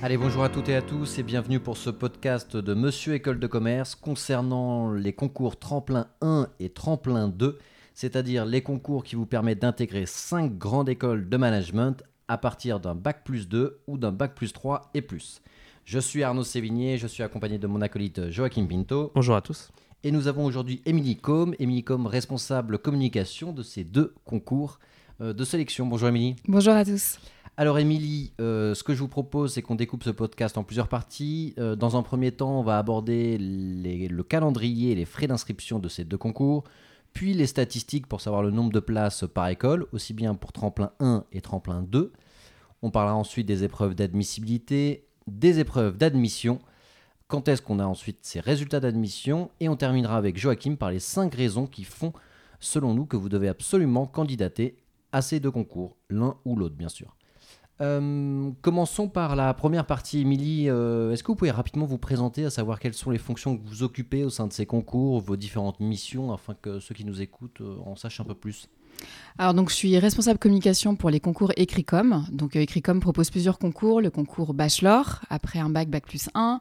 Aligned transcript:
Allez, 0.00 0.16
bonjour 0.16 0.44
à 0.44 0.48
toutes 0.48 0.68
et 0.68 0.76
à 0.76 0.82
tous 0.82 1.18
et 1.18 1.24
bienvenue 1.24 1.58
pour 1.58 1.76
ce 1.76 1.90
podcast 1.90 2.56
de 2.56 2.72
Monsieur 2.72 3.14
École 3.14 3.40
de 3.40 3.48
Commerce 3.48 3.96
concernant 3.96 4.92
les 4.92 5.12
concours 5.12 5.58
Tremplin 5.58 6.06
1 6.20 6.46
et 6.60 6.68
Tremplin 6.68 7.26
2, 7.26 7.58
c'est-à-dire 7.94 8.46
les 8.46 8.62
concours 8.62 9.02
qui 9.02 9.16
vous 9.16 9.26
permettent 9.26 9.62
d'intégrer 9.62 10.06
5 10.06 10.56
grandes 10.56 10.88
écoles 10.88 11.28
de 11.28 11.36
management 11.36 12.04
à 12.28 12.38
partir 12.38 12.78
d'un 12.78 12.94
bac 12.94 13.24
plus 13.24 13.48
2 13.48 13.80
ou 13.88 13.98
d'un 13.98 14.12
bac 14.12 14.36
plus 14.36 14.52
3 14.52 14.90
et 14.94 15.02
plus. 15.02 15.42
Je 15.84 15.98
suis 15.98 16.22
Arnaud 16.22 16.44
Sévigné, 16.44 16.96
je 16.96 17.08
suis 17.08 17.24
accompagné 17.24 17.58
de 17.58 17.66
mon 17.66 17.80
acolyte 17.80 18.30
Joachim 18.30 18.66
Pinto. 18.66 19.10
Bonjour 19.16 19.34
à 19.34 19.40
tous. 19.40 19.72
Et 20.04 20.12
nous 20.12 20.28
avons 20.28 20.44
aujourd'hui 20.44 20.80
Émilie 20.86 21.16
Combe, 21.16 21.56
Émilie 21.58 21.82
Combe 21.82 22.06
responsable 22.06 22.78
communication 22.78 23.52
de 23.52 23.64
ces 23.64 23.82
deux 23.82 24.14
concours 24.24 24.78
euh, 25.20 25.32
de 25.32 25.44
sélection. 25.44 25.86
Bonjour 25.86 26.08
Émilie. 26.08 26.36
Bonjour 26.46 26.74
à 26.74 26.84
tous. 26.84 27.18
Alors 27.60 27.80
Émilie, 27.80 28.30
euh, 28.40 28.72
ce 28.72 28.84
que 28.84 28.94
je 28.94 29.00
vous 29.00 29.08
propose, 29.08 29.54
c'est 29.54 29.62
qu'on 29.62 29.74
découpe 29.74 30.04
ce 30.04 30.10
podcast 30.10 30.56
en 30.56 30.62
plusieurs 30.62 30.86
parties. 30.86 31.54
Euh, 31.58 31.74
dans 31.74 31.96
un 31.96 32.04
premier 32.04 32.30
temps, 32.30 32.60
on 32.60 32.62
va 32.62 32.78
aborder 32.78 33.36
le 33.36 34.22
calendrier 34.22 34.92
et 34.92 34.94
les 34.94 35.04
frais 35.04 35.26
d'inscription 35.26 35.80
de 35.80 35.88
ces 35.88 36.04
deux 36.04 36.16
concours, 36.16 36.62
puis 37.14 37.34
les 37.34 37.48
statistiques 37.48 38.06
pour 38.06 38.20
savoir 38.20 38.44
le 38.44 38.52
nombre 38.52 38.70
de 38.70 38.78
places 38.78 39.24
par 39.34 39.48
école, 39.48 39.88
aussi 39.90 40.14
bien 40.14 40.36
pour 40.36 40.52
tremplin 40.52 40.92
1 41.00 41.24
et 41.32 41.40
tremplin 41.40 41.82
2. 41.82 42.12
On 42.82 42.92
parlera 42.92 43.16
ensuite 43.16 43.48
des 43.48 43.64
épreuves 43.64 43.96
d'admissibilité, 43.96 45.08
des 45.26 45.58
épreuves 45.58 45.96
d'admission, 45.96 46.60
quand 47.26 47.48
est-ce 47.48 47.60
qu'on 47.60 47.80
a 47.80 47.86
ensuite 47.86 48.20
ces 48.22 48.38
résultats 48.38 48.78
d'admission, 48.78 49.50
et 49.58 49.68
on 49.68 49.74
terminera 49.74 50.16
avec 50.16 50.38
Joachim 50.38 50.76
par 50.76 50.92
les 50.92 51.00
5 51.00 51.34
raisons 51.34 51.66
qui 51.66 51.82
font, 51.82 52.12
selon 52.60 52.94
nous, 52.94 53.04
que 53.04 53.16
vous 53.16 53.28
devez 53.28 53.48
absolument 53.48 54.06
candidater 54.06 54.76
à 55.10 55.22
ces 55.22 55.40
deux 55.40 55.50
concours, 55.50 55.96
l'un 56.08 56.36
ou 56.44 56.54
l'autre 56.54 56.76
bien 56.76 56.88
sûr. 56.88 57.17
Euh, 57.80 58.50
commençons 58.60 59.08
par 59.08 59.36
la 59.36 59.54
première 59.54 59.86
partie, 59.86 60.20
Émilie. 60.20 60.68
Euh, 60.68 61.12
Est-ce 61.12 61.22
que 61.22 61.28
vous 61.28 61.36
pouvez 61.36 61.50
rapidement 61.50 61.86
vous 61.86 61.98
présenter, 61.98 62.44
à 62.44 62.50
savoir 62.50 62.80
quelles 62.80 62.94
sont 62.94 63.10
les 63.10 63.18
fonctions 63.18 63.56
que 63.56 63.66
vous 63.66 63.82
occupez 63.82 64.24
au 64.24 64.30
sein 64.30 64.46
de 64.46 64.52
ces 64.52 64.66
concours, 64.66 65.20
vos 65.20 65.36
différentes 65.36 65.80
missions, 65.80 66.32
afin 66.32 66.54
que 66.54 66.80
ceux 66.80 66.94
qui 66.94 67.04
nous 67.04 67.22
écoutent 67.22 67.60
euh, 67.60 67.76
en 67.86 67.94
sachent 67.94 68.20
un 68.20 68.24
peu 68.24 68.34
plus? 68.34 68.68
Alors 69.38 69.54
donc 69.54 69.70
je 69.70 69.76
suis 69.76 69.96
responsable 69.96 70.40
communication 70.40 70.96
pour 70.96 71.10
les 71.10 71.20
concours 71.20 71.52
Écricom. 71.56 72.24
Donc 72.32 72.56
Écricom 72.56 72.98
propose 72.98 73.30
plusieurs 73.30 73.58
concours, 73.58 74.00
le 74.00 74.10
concours 74.10 74.54
bachelor 74.54 75.20
après 75.30 75.60
un 75.60 75.70
bac 75.70 75.88
bac 75.88 76.04
plus 76.04 76.28
1, 76.34 76.60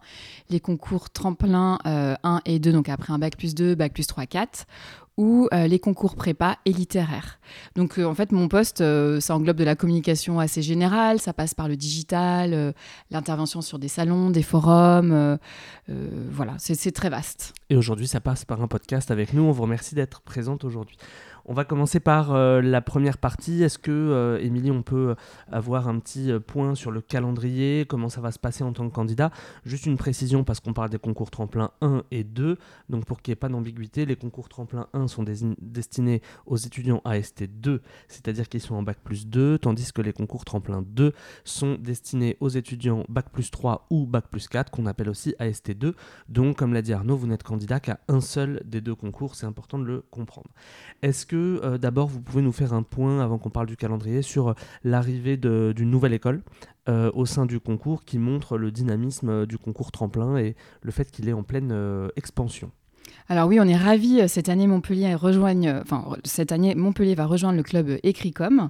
les 0.51 0.59
concours 0.59 1.09
tremplin 1.09 1.79
euh, 1.87 2.15
1 2.23 2.41
et 2.45 2.59
2 2.59 2.71
donc 2.71 2.89
après 2.89 3.11
un 3.11 3.17
bac 3.17 3.35
plus 3.37 3.55
2, 3.55 3.73
bac 3.73 3.93
plus 3.93 4.05
3 4.05 4.27
4 4.27 4.67
ou 5.17 5.47
euh, 5.51 5.67
les 5.67 5.79
concours 5.79 6.15
prépa 6.15 6.59
et 6.65 6.71
littéraire. 6.71 7.39
Donc 7.75 7.97
euh, 7.97 8.05
en 8.05 8.13
fait 8.13 8.31
mon 8.31 8.47
poste 8.47 8.81
euh, 8.81 9.19
ça 9.19 9.35
englobe 9.35 9.57
de 9.57 9.63
la 9.63 9.75
communication 9.75 10.39
assez 10.39 10.61
générale, 10.61 11.19
ça 11.19 11.33
passe 11.33 11.53
par 11.53 11.67
le 11.67 11.75
digital, 11.75 12.73
l'intervention 13.11 13.61
sur 13.61 13.79
des 13.79 13.87
salons, 13.87 14.29
des 14.29 14.43
forums, 14.43 15.37
voilà, 15.87 16.55
c'est 16.59 16.91
très 16.91 17.09
vaste. 17.09 17.53
Et 17.69 17.75
aujourd'hui, 17.75 18.07
ça 18.07 18.19
passe 18.19 18.45
par 18.45 18.61
un 18.61 18.67
podcast 18.67 19.11
avec 19.11 19.33
nous. 19.33 19.43
On 19.43 19.51
vous 19.51 19.63
remercie 19.63 19.95
d'être 19.95 20.21
présente 20.21 20.63
aujourd'hui. 20.63 20.97
On 21.49 21.53
va 21.53 21.63
commencer 21.63 22.01
par 22.01 22.33
euh, 22.33 22.61
la 22.61 22.81
première 22.81 23.17
partie. 23.17 23.63
Est-ce 23.63 23.79
que, 23.79 23.89
euh, 23.89 24.37
Émilie, 24.41 24.69
on 24.69 24.83
peut 24.83 25.15
avoir 25.49 25.87
un 25.87 25.97
petit 25.99 26.29
euh, 26.29 26.41
point 26.41 26.75
sur 26.75 26.91
le 26.91 26.99
calendrier, 26.99 27.85
comment 27.87 28.09
ça 28.09 28.19
va 28.19 28.33
se 28.33 28.39
passer 28.39 28.65
en 28.65 28.73
tant 28.73 28.89
que 28.89 28.93
candidat? 28.93 29.31
Juste 29.63 29.85
une 29.85 29.95
précision 29.95 30.43
parce 30.43 30.59
qu'on 30.59 30.73
parle 30.73 30.89
des 30.89 30.99
concours 30.99 31.31
tremplin 31.31 31.71
1 31.79 32.03
et 32.11 32.25
2. 32.25 32.57
Donc 32.89 33.05
pour 33.05 33.21
qu'il 33.21 33.31
n'y 33.31 33.33
ait 33.33 33.37
pas 33.37 33.47
d'ambiguïté, 33.47 34.05
les 34.05 34.17
concours 34.17 34.49
tremplin 34.49 34.87
1 34.91 35.07
sont 35.07 35.23
destinés 35.23 36.21
aux 36.47 36.57
étudiants 36.57 37.01
AST 37.05 37.45
2, 37.45 37.81
c'est-à-dire 38.09 38.49
qu'ils 38.49 38.59
sont 38.59 38.75
en 38.75 38.83
bac 38.83 38.97
plus 39.01 39.25
2, 39.27 39.57
tandis 39.57 39.93
que 39.93 40.01
les 40.01 40.11
concours 40.11 40.43
tremplin 40.43 40.83
2 40.85 41.13
sont 41.45 41.77
destinés 41.79 42.35
aux 42.41 42.49
étudiants 42.49 43.05
bac 43.07 43.29
plus 43.31 43.51
3 43.51 43.87
ou 43.89 44.05
bac 44.05 44.25
plus 44.29 44.49
4, 44.49 44.69
qu'on 44.69 44.85
appelle 44.85 45.07
aussi 45.07 45.33
AST 45.39 45.71
2. 45.71 45.95
Donc, 46.27 46.57
comme 46.57 46.73
l'a 46.73 46.81
dit 46.81 46.91
Arnaud, 46.91 47.15
vous 47.15 47.27
n'êtes 47.27 47.43
candidat 47.43 47.79
qu'à 47.79 48.01
un 48.09 48.19
seul 48.19 48.61
des 48.65 48.81
deux 48.81 48.95
concours, 48.95 49.35
c'est 49.35 49.45
important 49.45 49.79
de 49.79 49.85
le 49.85 50.03
comprendre. 50.11 50.49
Euh, 51.37 51.77
d'abord 51.77 52.07
vous 52.07 52.21
pouvez 52.21 52.41
nous 52.41 52.51
faire 52.51 52.73
un 52.73 52.83
point 52.83 53.21
avant 53.21 53.37
qu'on 53.37 53.49
parle 53.49 53.67
du 53.67 53.77
calendrier 53.77 54.21
sur 54.21 54.49
euh, 54.49 54.53
l'arrivée 54.83 55.37
d'une 55.37 55.89
nouvelle 55.89 56.13
école 56.13 56.41
euh, 56.89 57.11
au 57.13 57.25
sein 57.25 57.45
du 57.45 57.59
concours 57.59 58.03
qui 58.03 58.17
montre 58.17 58.57
le 58.57 58.71
dynamisme 58.71 59.45
du 59.45 59.57
concours 59.57 59.91
tremplin 59.91 60.37
et 60.37 60.55
le 60.81 60.91
fait 60.91 61.11
qu'il 61.11 61.29
est 61.29 61.33
en 61.33 61.43
pleine 61.43 62.09
expansion 62.15 62.71
Alors 63.29 63.47
oui, 63.47 63.59
on 63.59 63.67
est 63.67 63.75
ravis. 63.75 64.27
Cette 64.27 64.49
année, 64.49 64.67
Montpellier 64.67 65.15
va 65.15 67.25
rejoindre 67.25 67.57
le 67.57 67.63
club 67.63 67.97
Écricom. 68.03 68.69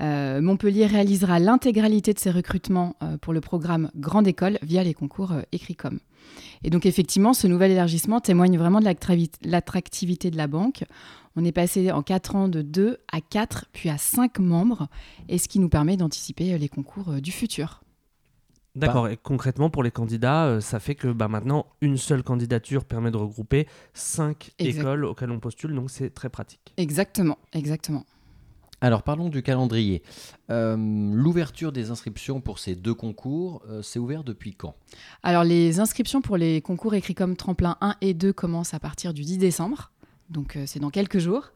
Euh, 0.00 0.40
Montpellier 0.40 0.86
réalisera 0.86 1.38
l'intégralité 1.38 2.14
de 2.14 2.18
ses 2.18 2.30
recrutements 2.30 2.96
pour 3.20 3.32
le 3.32 3.40
programme 3.40 3.90
Grande 3.94 4.26
École 4.26 4.58
via 4.62 4.82
les 4.82 4.94
concours 4.94 5.32
euh, 5.32 5.42
Écricom. 5.52 5.98
Et 6.64 6.70
donc 6.70 6.86
effectivement, 6.86 7.34
ce 7.34 7.46
nouvel 7.46 7.72
élargissement 7.72 8.20
témoigne 8.20 8.56
vraiment 8.56 8.80
de 8.80 8.88
l'attractivité 9.44 10.30
de 10.30 10.36
la 10.36 10.46
banque. 10.46 10.84
On 11.36 11.44
est 11.44 11.52
passé 11.52 11.90
en 11.90 12.02
4 12.02 12.36
ans 12.36 12.48
de 12.48 12.62
2 12.62 12.98
à 13.10 13.20
4, 13.20 13.66
puis 13.72 13.88
à 13.88 13.98
5 13.98 14.38
membres, 14.38 14.88
et 15.28 15.38
ce 15.38 15.48
qui 15.48 15.58
nous 15.58 15.68
permet 15.68 15.96
d'anticiper 15.96 16.52
euh, 16.52 16.58
les 16.58 16.68
concours 16.68 17.10
euh, 17.10 17.20
du 17.20 17.32
futur. 17.32 17.82
D'accord, 18.74 19.08
et 19.08 19.18
concrètement 19.18 19.68
pour 19.68 19.82
les 19.82 19.90
candidats, 19.90 20.46
euh, 20.46 20.60
ça 20.60 20.80
fait 20.80 20.94
que 20.94 21.08
bah, 21.08 21.28
maintenant 21.28 21.66
une 21.82 21.98
seule 21.98 22.22
candidature 22.22 22.86
permet 22.86 23.10
de 23.10 23.18
regrouper 23.18 23.68
cinq 23.92 24.52
Exact. 24.58 24.80
écoles 24.80 25.04
auxquelles 25.04 25.30
on 25.30 25.40
postule, 25.40 25.74
donc 25.74 25.90
c'est 25.90 26.10
très 26.10 26.30
pratique. 26.30 26.72
Exactement, 26.78 27.38
exactement. 27.52 28.06
Alors 28.80 29.04
parlons 29.04 29.28
du 29.28 29.42
calendrier. 29.42 30.02
Euh, 30.50 30.76
L'ouverture 30.76 31.70
des 31.70 31.90
inscriptions 31.90 32.40
pour 32.40 32.58
ces 32.58 32.74
deux 32.74 32.94
concours, 32.94 33.62
euh, 33.68 33.80
c'est 33.80 34.00
ouvert 34.00 34.24
depuis 34.24 34.54
quand? 34.54 34.74
Alors, 35.22 35.44
les 35.44 35.78
inscriptions 35.78 36.20
pour 36.20 36.36
les 36.36 36.60
concours 36.60 36.94
Écricom 36.94 37.36
Tremplin 37.36 37.76
1 37.80 37.94
et 38.00 38.12
2 38.12 38.32
commencent 38.32 38.74
à 38.74 38.80
partir 38.80 39.14
du 39.14 39.22
10 39.22 39.38
décembre. 39.38 39.91
Donc, 40.32 40.56
euh, 40.56 40.64
c'est 40.66 40.80
dans 40.80 40.90
quelques 40.90 41.18
jours. 41.18 41.52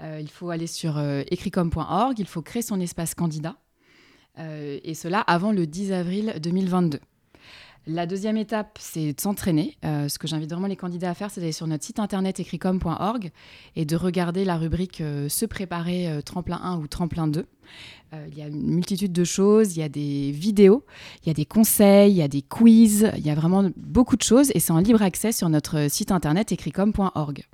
Euh, 0.00 0.18
il 0.20 0.30
faut 0.30 0.50
aller 0.50 0.66
sur 0.66 0.98
euh, 0.98 1.22
écricom.org, 1.30 2.18
il 2.18 2.26
faut 2.26 2.42
créer 2.42 2.62
son 2.62 2.80
espace 2.80 3.14
candidat. 3.14 3.56
Et 4.82 4.94
cela 4.94 5.20
avant 5.20 5.52
le 5.52 5.66
10 5.66 5.92
avril 5.92 6.34
2022. 6.42 6.98
La 7.86 8.06
deuxième 8.06 8.38
étape, 8.38 8.78
c'est 8.80 9.12
de 9.12 9.20
s'entraîner. 9.20 9.76
Ce 9.82 10.18
que 10.18 10.26
j'invite 10.26 10.48
vraiment 10.48 10.66
les 10.66 10.76
candidats 10.76 11.10
à 11.10 11.14
faire, 11.14 11.30
c'est 11.30 11.42
d'aller 11.42 11.52
sur 11.52 11.66
notre 11.66 11.84
site 11.84 11.98
internet 11.98 12.40
écricom.org 12.40 13.32
et 13.76 13.84
de 13.84 13.96
regarder 13.96 14.46
la 14.46 14.56
rubrique 14.56 15.02
Se 15.28 15.44
préparer 15.44 16.22
tremplin 16.24 16.58
1 16.62 16.78
ou 16.78 16.86
tremplin 16.86 17.26
2. 17.26 17.44
Euh, 18.12 18.26
il 18.30 18.36
y 18.36 18.42
a 18.42 18.48
une 18.48 18.74
multitude 18.74 19.12
de 19.12 19.24
choses, 19.24 19.76
il 19.76 19.80
y 19.80 19.82
a 19.82 19.88
des 19.88 20.32
vidéos, 20.32 20.84
il 21.22 21.28
y 21.28 21.30
a 21.30 21.34
des 21.34 21.44
conseils, 21.44 22.12
il 22.12 22.16
y 22.16 22.22
a 22.22 22.28
des 22.28 22.42
quiz, 22.42 23.10
il 23.16 23.24
y 23.24 23.30
a 23.30 23.34
vraiment 23.34 23.70
beaucoup 23.76 24.16
de 24.16 24.22
choses 24.22 24.50
et 24.54 24.60
c'est 24.60 24.72
en 24.72 24.78
libre 24.78 25.02
accès 25.02 25.32
sur 25.32 25.48
notre 25.48 25.88
site 25.88 26.10
internet 26.10 26.50
écricom.org. 26.50 27.46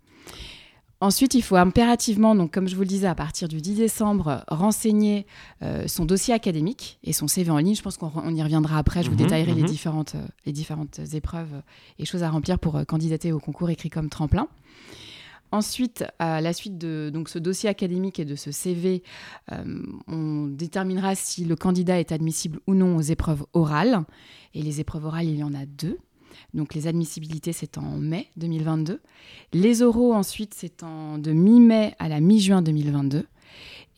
Ensuite, 1.02 1.34
il 1.34 1.42
faut 1.42 1.56
impérativement, 1.56 2.34
donc 2.34 2.54
comme 2.54 2.68
je 2.68 2.74
vous 2.74 2.80
le 2.80 2.86
disais, 2.86 3.06
à 3.06 3.14
partir 3.14 3.48
du 3.48 3.60
10 3.60 3.74
décembre, 3.74 4.44
renseigner 4.48 5.26
euh, 5.62 5.86
son 5.88 6.06
dossier 6.06 6.32
académique 6.32 6.98
et 7.04 7.12
son 7.12 7.28
CV 7.28 7.50
en 7.50 7.58
ligne. 7.58 7.74
Je 7.74 7.82
pense 7.82 7.98
qu'on 7.98 8.10
on 8.14 8.34
y 8.34 8.42
reviendra 8.42 8.78
après. 8.78 9.02
Je 9.02 9.10
vous 9.10 9.14
Mhm, 9.16 9.22
détaillerai 9.22 9.52
les, 9.54 9.60
mhm. 9.62 9.68
différentes, 9.68 10.14
euh, 10.14 10.26
les 10.46 10.52
différentes 10.52 10.98
épreuves 11.12 11.62
et 11.98 12.06
choses 12.06 12.22
à 12.22 12.30
remplir 12.30 12.58
pour 12.58 12.76
euh, 12.76 12.84
candidater 12.84 13.30
au 13.30 13.38
concours 13.40 13.68
écrit 13.68 13.90
comme 13.90 14.08
tremplin. 14.08 14.48
Ensuite, 15.52 16.04
à 16.18 16.40
la 16.40 16.52
suite 16.52 16.76
de 16.76 17.10
donc, 17.12 17.28
ce 17.28 17.38
dossier 17.38 17.68
académique 17.68 18.18
et 18.18 18.24
de 18.24 18.34
ce 18.34 18.50
CV, 18.50 19.02
euh, 19.52 19.82
on 20.08 20.46
déterminera 20.46 21.14
si 21.14 21.44
le 21.44 21.56
candidat 21.56 22.00
est 22.00 22.10
admissible 22.10 22.58
ou 22.66 22.74
non 22.74 22.96
aux 22.96 23.02
épreuves 23.02 23.44
orales. 23.52 24.02
Et 24.54 24.62
les 24.62 24.80
épreuves 24.80 25.04
orales, 25.04 25.26
il 25.26 25.36
y 25.36 25.44
en 25.44 25.54
a 25.54 25.64
deux. 25.66 25.98
Donc 26.54 26.74
les 26.74 26.86
admissibilités, 26.86 27.52
c'est 27.52 27.78
en 27.78 27.96
mai 27.98 28.28
2022. 28.36 29.00
Les 29.52 29.82
oraux, 29.82 30.14
ensuite, 30.14 30.54
c'est 30.54 30.82
de 30.82 31.32
mi-mai 31.32 31.94
à 31.98 32.08
la 32.08 32.20
mi-juin 32.20 32.62
2022. 32.62 33.26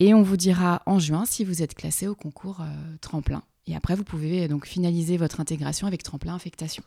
Et 0.00 0.14
on 0.14 0.22
vous 0.22 0.36
dira 0.36 0.82
en 0.86 0.98
juin 0.98 1.24
si 1.24 1.44
vous 1.44 1.62
êtes 1.62 1.74
classé 1.74 2.06
au 2.06 2.14
concours 2.14 2.60
euh, 2.60 2.96
tremplin. 3.00 3.42
Et 3.66 3.74
après, 3.74 3.96
vous 3.96 4.04
pouvez 4.04 4.44
euh, 4.44 4.48
donc 4.48 4.66
finaliser 4.66 5.16
votre 5.16 5.40
intégration 5.40 5.86
avec 5.86 6.02
tremplin 6.02 6.34
affectation. 6.34 6.84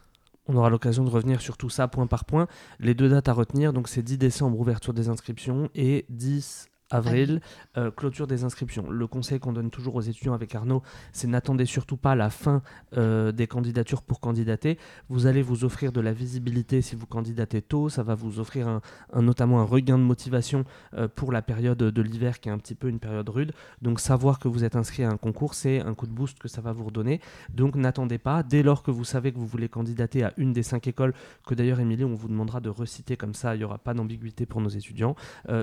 On 0.48 0.56
aura 0.56 0.70
l'occasion 0.70 1.04
de 1.04 1.10
revenir 1.10 1.42
sur 1.42 1.58
tout 1.58 1.70
ça 1.70 1.88
point 1.88 2.08
par 2.08 2.26
point. 2.26 2.48
Les 2.80 2.94
deux 2.94 3.10
dates 3.10 3.30
à 3.30 3.34
retenir, 3.34 3.74
donc 3.74 3.88
c'est 3.88 4.02
10 4.02 4.18
décembre, 4.18 4.60
ouverture 4.60 4.94
des 4.94 5.10
inscriptions, 5.10 5.70
et 5.76 6.06
10 6.10 6.71
avril, 6.92 7.42
euh, 7.78 7.92
clôture 7.92 8.28
des 8.28 8.44
inscriptions. 8.44 8.90
Le 8.90 9.08
conseil 9.08 9.40
qu'on 9.40 9.54
donne 9.54 9.70
toujours 9.70 9.96
aux 9.96 10.02
étudiants 10.02 10.34
avec 10.34 10.54
Arnaud, 10.56 10.82
c'est 11.14 11.28
n'attendez 11.28 11.66
surtout 11.66 11.98
pas 11.98 12.16
la 12.16 12.30
fin 12.30 12.62
euh, 12.98 13.32
des 13.32 13.48
candidatures 13.48 14.02
pour 14.02 14.20
candidater. 14.20 14.78
Vous 15.10 15.26
allez 15.28 15.42
vous 15.42 15.64
offrir 15.64 15.92
de 15.92 16.02
la 16.02 16.14
visibilité 16.14 16.82
si 16.82 16.96
vous 16.96 17.06
candidatez 17.06 17.62
tôt. 17.62 17.90
Ça 17.90 18.04
va 18.04 18.16
vous 18.16 18.40
offrir 18.40 18.68
un, 18.68 18.82
un- 19.14 19.22
notamment 19.22 19.60
un 19.62 19.66
regain 19.66 19.98
de 19.98 20.04
motivation 20.04 20.66
euh, 20.94 21.08
pour 21.08 21.32
la 21.32 21.42
période 21.42 21.78
de 21.78 22.02
l'hiver 22.02 22.40
qui 22.40 22.50
est 22.50 22.52
un 22.52 22.58
petit 22.58 22.76
peu 22.76 22.88
une 22.90 23.00
période 23.00 23.28
rude. 23.30 23.54
Donc 23.82 24.00
savoir 24.00 24.40
que 24.40 24.48
vous 24.48 24.64
êtes 24.64 24.76
inscrit 24.76 25.04
à 25.04 25.10
un 25.10 25.18
concours, 25.18 25.54
c'est 25.54 25.82
un 25.82 25.94
coup 25.94 26.08
de 26.08 26.12
boost 26.14 26.40
que 26.40 26.48
ça 26.48 26.62
va 26.62 26.72
vous 26.74 26.86
redonner. 26.86 27.20
Donc 27.54 27.76
n'attendez 27.76 28.18
pas. 28.18 28.44
Dès 28.44 28.64
lors 28.64 28.84
que 28.84 28.92
vous 28.92 29.04
savez 29.06 29.32
que 29.32 29.38
vous 29.38 29.48
voulez 29.48 29.70
candidater 29.70 30.24
à 30.24 30.34
une 30.38 30.54
des 30.54 30.64
cinq 30.64 30.88
écoles, 30.88 31.14
que 31.48 31.56
d'ailleurs 31.56 31.80
Émilie, 31.80 32.04
on 32.06 32.16
vous 32.16 32.28
demandera 32.28 32.60
de 32.60 32.70
reciter 32.70 33.18
comme 33.18 33.34
ça, 33.34 33.56
il 33.56 33.60
n'y 33.60 33.64
aura 33.64 33.78
pas 33.78 33.94
d'ambiguïté 33.94 34.46
pour 34.46 34.62
nos 34.62 34.70
étudiants, 34.70 35.16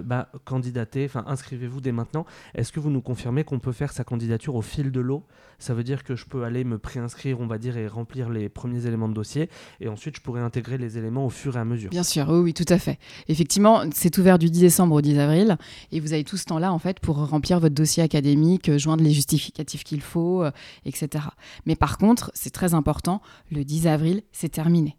bah, 0.04 0.28
candidater, 0.44 1.08
inscrivez-vous 1.26 1.80
dès 1.80 1.92
maintenant. 1.92 2.26
Est-ce 2.54 2.72
que 2.72 2.80
vous 2.80 2.90
nous 2.90 3.00
confirmez 3.00 3.44
qu'on 3.44 3.58
peut 3.58 3.72
faire 3.72 3.92
sa 3.92 4.04
candidature 4.04 4.54
au 4.54 4.62
fil 4.62 4.90
de 4.90 5.00
l'eau? 5.00 5.24
Ça 5.58 5.74
veut 5.74 5.82
dire 5.82 6.04
que 6.04 6.14
je 6.14 6.24
peux 6.24 6.44
aller 6.44 6.64
me 6.64 6.78
préinscrire, 6.78 7.40
on 7.40 7.46
va 7.46 7.58
dire, 7.58 7.76
et 7.76 7.88
remplir 7.88 8.30
les 8.30 8.48
premiers 8.48 8.86
éléments 8.86 9.08
de 9.08 9.14
dossier, 9.14 9.48
et 9.80 9.88
ensuite 9.88 10.16
je 10.16 10.20
pourrais 10.20 10.40
intégrer 10.40 10.78
les 10.78 10.98
éléments 10.98 11.26
au 11.26 11.30
fur 11.30 11.56
et 11.56 11.60
à 11.60 11.64
mesure. 11.64 11.90
Bien 11.90 12.04
sûr, 12.04 12.28
oui, 12.28 12.38
oui, 12.38 12.54
tout 12.54 12.64
à 12.68 12.78
fait. 12.78 12.98
Effectivement, 13.28 13.82
c'est 13.92 14.16
ouvert 14.18 14.38
du 14.38 14.50
10 14.50 14.60
décembre 14.60 14.94
au 14.94 15.00
10 15.00 15.18
avril, 15.18 15.58
et 15.90 16.00
vous 16.00 16.12
avez 16.12 16.24
tout 16.24 16.36
ce 16.36 16.44
temps-là 16.44 16.72
en 16.72 16.78
fait 16.78 17.00
pour 17.00 17.16
remplir 17.16 17.58
votre 17.58 17.74
dossier 17.74 18.02
académique, 18.02 18.76
joindre 18.78 19.02
les 19.02 19.12
justificatifs 19.12 19.84
qu'il 19.84 20.00
faut, 20.00 20.44
euh, 20.44 20.50
etc. 20.84 21.24
Mais 21.66 21.74
par 21.74 21.98
contre, 21.98 22.30
c'est 22.34 22.50
très 22.50 22.74
important, 22.74 23.20
le 23.50 23.64
10 23.64 23.88
avril, 23.88 24.22
c'est 24.32 24.50
terminé. 24.50 24.96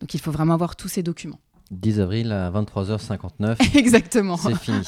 Donc 0.00 0.14
il 0.14 0.20
faut 0.20 0.32
vraiment 0.32 0.54
avoir 0.54 0.74
tous 0.74 0.88
ces 0.88 1.04
documents. 1.04 1.38
10 1.72 2.00
avril 2.00 2.32
à 2.32 2.50
23h59. 2.50 3.76
Exactement. 3.76 4.36
C'est 4.36 4.54
fini. 4.54 4.82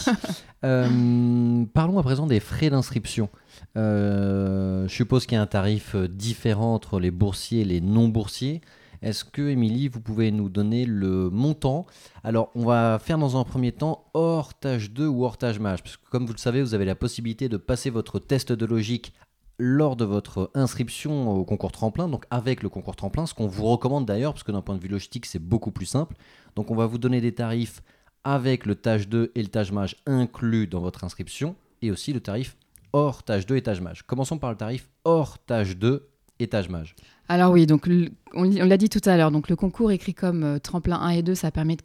Euh, 0.65 1.65
parlons 1.73 1.99
à 1.99 2.03
présent 2.03 2.27
des 2.27 2.41
frais 2.41 2.71
d'inscription. 2.71 3.29
Euh, 3.77 4.87
je 4.87 4.95
suppose 4.95 5.27
qu'il 5.27 5.37
y 5.37 5.39
a 5.39 5.43
un 5.43 5.47
tarif 5.47 5.95
euh, 5.95 6.07
différent 6.07 6.75
entre 6.75 7.01
les 7.01 7.11
boursiers 7.11 7.63
et 7.63 7.65
les 7.65 7.81
non-boursiers. 7.81 8.61
Est-ce 9.03 9.25
que, 9.25 9.43
Émilie, 9.49 9.89
vous 9.89 10.01
pouvez 10.01 10.31
nous 10.31 10.49
donner 10.49 10.87
le 10.87 11.29
montant? 11.29 11.87
Alors, 12.23 12.51
on 12.55 12.65
va 12.65 12.99
faire 12.99 13.19
dans 13.19 13.39
un 13.39 13.45
premier 13.45 13.73
temps 13.73 14.07
hors 14.15 14.55
tâche 14.55 14.91
2 14.91 15.07
ou 15.07 15.25
hors 15.25 15.37
tâche 15.37 15.59
mage. 15.59 15.83
Parce 15.83 15.97
que, 15.97 16.09
comme 16.11 16.25
vous 16.25 16.33
le 16.33 16.39
savez, 16.39 16.63
vous 16.63 16.75
avez 16.75 16.87
la 16.87 16.95
possibilité 16.95 17.49
de 17.49 17.57
passer 17.57 17.91
votre 17.91 18.19
test 18.19 18.53
de 18.53 18.65
logique 18.65 19.13
lors 19.59 19.97
de 19.97 20.05
votre 20.05 20.51
inscription 20.55 21.31
au 21.31 21.45
concours 21.45 21.73
tremplin, 21.73 22.09
donc 22.09 22.25
avec 22.31 22.63
le 22.63 22.69
concours 22.69 22.97
tremplin, 22.97 23.27
ce 23.27 23.35
qu'on 23.35 23.47
vous 23.47 23.65
recommande 23.67 24.05
d'ailleurs, 24.05 24.33
parce 24.33 24.43
que 24.43 24.53
d'un 24.53 24.63
point 24.63 24.75
de 24.75 24.81
vue 24.81 24.89
logistique, 24.89 25.27
c'est 25.27 25.39
beaucoup 25.39 25.71
plus 25.71 25.87
simple. 25.87 26.17
Donc 26.57 26.71
on 26.71 26.75
va 26.75 26.87
vous 26.87 26.99
donner 26.99 27.21
des 27.21 27.33
tarifs 27.33 27.83
avec 28.25 28.67
le 28.67 28.75
tâche 28.75 29.09
2 29.09 29.33
et 29.35 29.43
le 29.43 29.49
tâche 29.49 29.73
mage 29.73 29.97
inclus 30.07 30.67
dans 30.67 30.81
votre 30.81 31.05
inscription, 31.05 31.57
et 31.83 31.91
aussi 31.91 32.13
le 32.13 32.21
tarif 32.21 32.57
hors 32.93 33.23
tâche 33.23 33.45
2 33.47 33.57
et 33.57 33.63
tâche 33.63 33.81
mage. 33.81 34.03
Commençons 34.03 34.39
par 34.39 34.51
le 34.51 34.57
tarif 34.57 34.89
hors 35.05 35.39
tâche 35.39 35.77
2 35.77 36.09
et 36.39 36.49
tâche 36.49 36.69
mage. 36.69 36.95
Alors 37.29 37.53
oui, 37.53 37.67
donc 37.67 37.89
on, 38.35 38.45
l'a 38.45 38.77
dit 38.77 38.89
tout 38.89 39.01
à 39.05 39.17
l'heure, 39.17 39.31
donc 39.31 39.49
le 39.49 39.57
concours 39.57 39.93
écrit 39.93 40.15
comme 40.15 40.43
euh, 40.43 40.59
tremplin 40.59 40.99
1 41.01 41.09
et 41.11 41.23
2, 41.23 41.35
ça 41.35 41.51
permet 41.51 41.77
de 41.77 41.83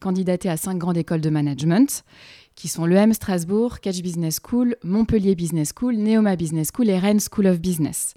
candidater 0.00 0.48
à 0.48 0.56
cinq 0.56 0.78
grandes 0.78 0.96
écoles 0.96 1.20
de 1.20 1.30
management 1.30 2.04
qui 2.56 2.68
sont 2.68 2.86
l'EM 2.86 3.12
Strasbourg, 3.12 3.80
Catch 3.80 4.00
Business 4.00 4.40
School, 4.42 4.76
Montpellier 4.82 5.34
Business 5.34 5.72
School, 5.78 5.96
Neoma 5.96 6.36
Business 6.36 6.70
School 6.74 6.88
et 6.88 6.98
Rennes 6.98 7.20
School 7.20 7.46
of 7.46 7.60
Business. 7.60 8.14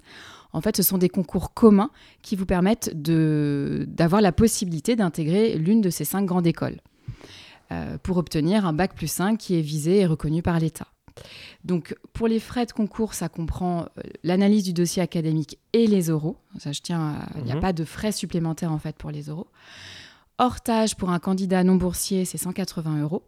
En 0.52 0.60
fait, 0.60 0.76
ce 0.76 0.82
sont 0.82 0.98
des 0.98 1.08
concours 1.08 1.54
communs 1.54 1.90
qui 2.22 2.36
vous 2.36 2.46
permettent 2.46 2.90
d'avoir 2.94 4.20
la 4.20 4.32
possibilité 4.32 4.96
d'intégrer 4.96 5.56
l'une 5.56 5.80
de 5.80 5.90
ces 5.90 6.04
cinq 6.04 6.24
grandes 6.24 6.46
écoles 6.46 6.80
euh, 7.72 7.98
pour 8.02 8.16
obtenir 8.16 8.66
un 8.66 8.72
bac 8.72 8.94
plus 8.94 9.06
5 9.10 9.36
qui 9.38 9.56
est 9.56 9.60
visé 9.62 10.00
et 10.00 10.06
reconnu 10.06 10.42
par 10.42 10.58
l'État. 10.58 10.88
Donc, 11.64 11.94
pour 12.12 12.26
les 12.28 12.40
frais 12.40 12.66
de 12.66 12.72
concours, 12.72 13.14
ça 13.14 13.28
comprend 13.28 13.82
euh, 13.82 14.02
l'analyse 14.24 14.64
du 14.64 14.72
dossier 14.72 15.02
académique 15.02 15.58
et 15.72 15.86
les 15.86 16.08
oraux. 16.10 16.36
Ça, 16.58 16.72
je 16.72 16.80
tiens, 16.80 17.16
il 17.36 17.44
n'y 17.44 17.52
a 17.52 17.56
Mhm. 17.56 17.60
pas 17.60 17.72
de 17.72 17.84
frais 17.84 18.12
supplémentaires 18.12 18.72
en 18.72 18.78
fait 18.78 18.96
pour 18.96 19.10
les 19.10 19.28
oraux. 19.28 19.48
Hors 20.38 20.60
tâche 20.62 20.94
pour 20.94 21.10
un 21.10 21.18
candidat 21.18 21.62
non 21.64 21.76
boursier, 21.76 22.24
c'est 22.24 22.38
180 22.38 23.02
euros. 23.02 23.22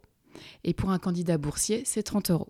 Et 0.63 0.73
pour 0.73 0.89
un 0.89 0.97
candidat 0.97 1.37
boursier, 1.37 1.83
c'est 1.85 2.01
30 2.03 2.31
euros. 2.31 2.49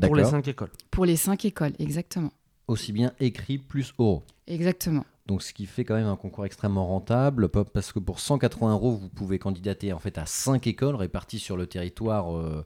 Pour 0.00 0.14
les 0.14 0.24
cinq 0.24 0.46
écoles. 0.46 0.70
Pour 0.90 1.06
les 1.06 1.16
cinq 1.16 1.46
écoles, 1.46 1.72
exactement. 1.78 2.32
Aussi 2.68 2.92
bien 2.92 3.12
écrit 3.20 3.58
plus 3.58 3.92
euros. 3.98 4.22
Exactement. 4.46 5.04
Donc 5.26 5.42
ce 5.42 5.52
qui 5.52 5.66
fait 5.66 5.84
quand 5.84 5.94
même 5.94 6.06
un 6.06 6.16
concours 6.16 6.46
extrêmement 6.46 6.86
rentable, 6.86 7.48
pa- 7.48 7.64
parce 7.64 7.92
que 7.92 7.98
pour 7.98 8.20
180 8.20 8.72
euros, 8.72 8.92
vous 8.92 9.08
pouvez 9.08 9.38
candidater 9.38 9.92
en 9.92 9.98
fait 9.98 10.18
à 10.18 10.26
5 10.26 10.66
écoles 10.66 10.94
réparties 10.94 11.38
sur 11.40 11.56
le 11.56 11.66
territoire, 11.66 12.36
euh, 12.36 12.64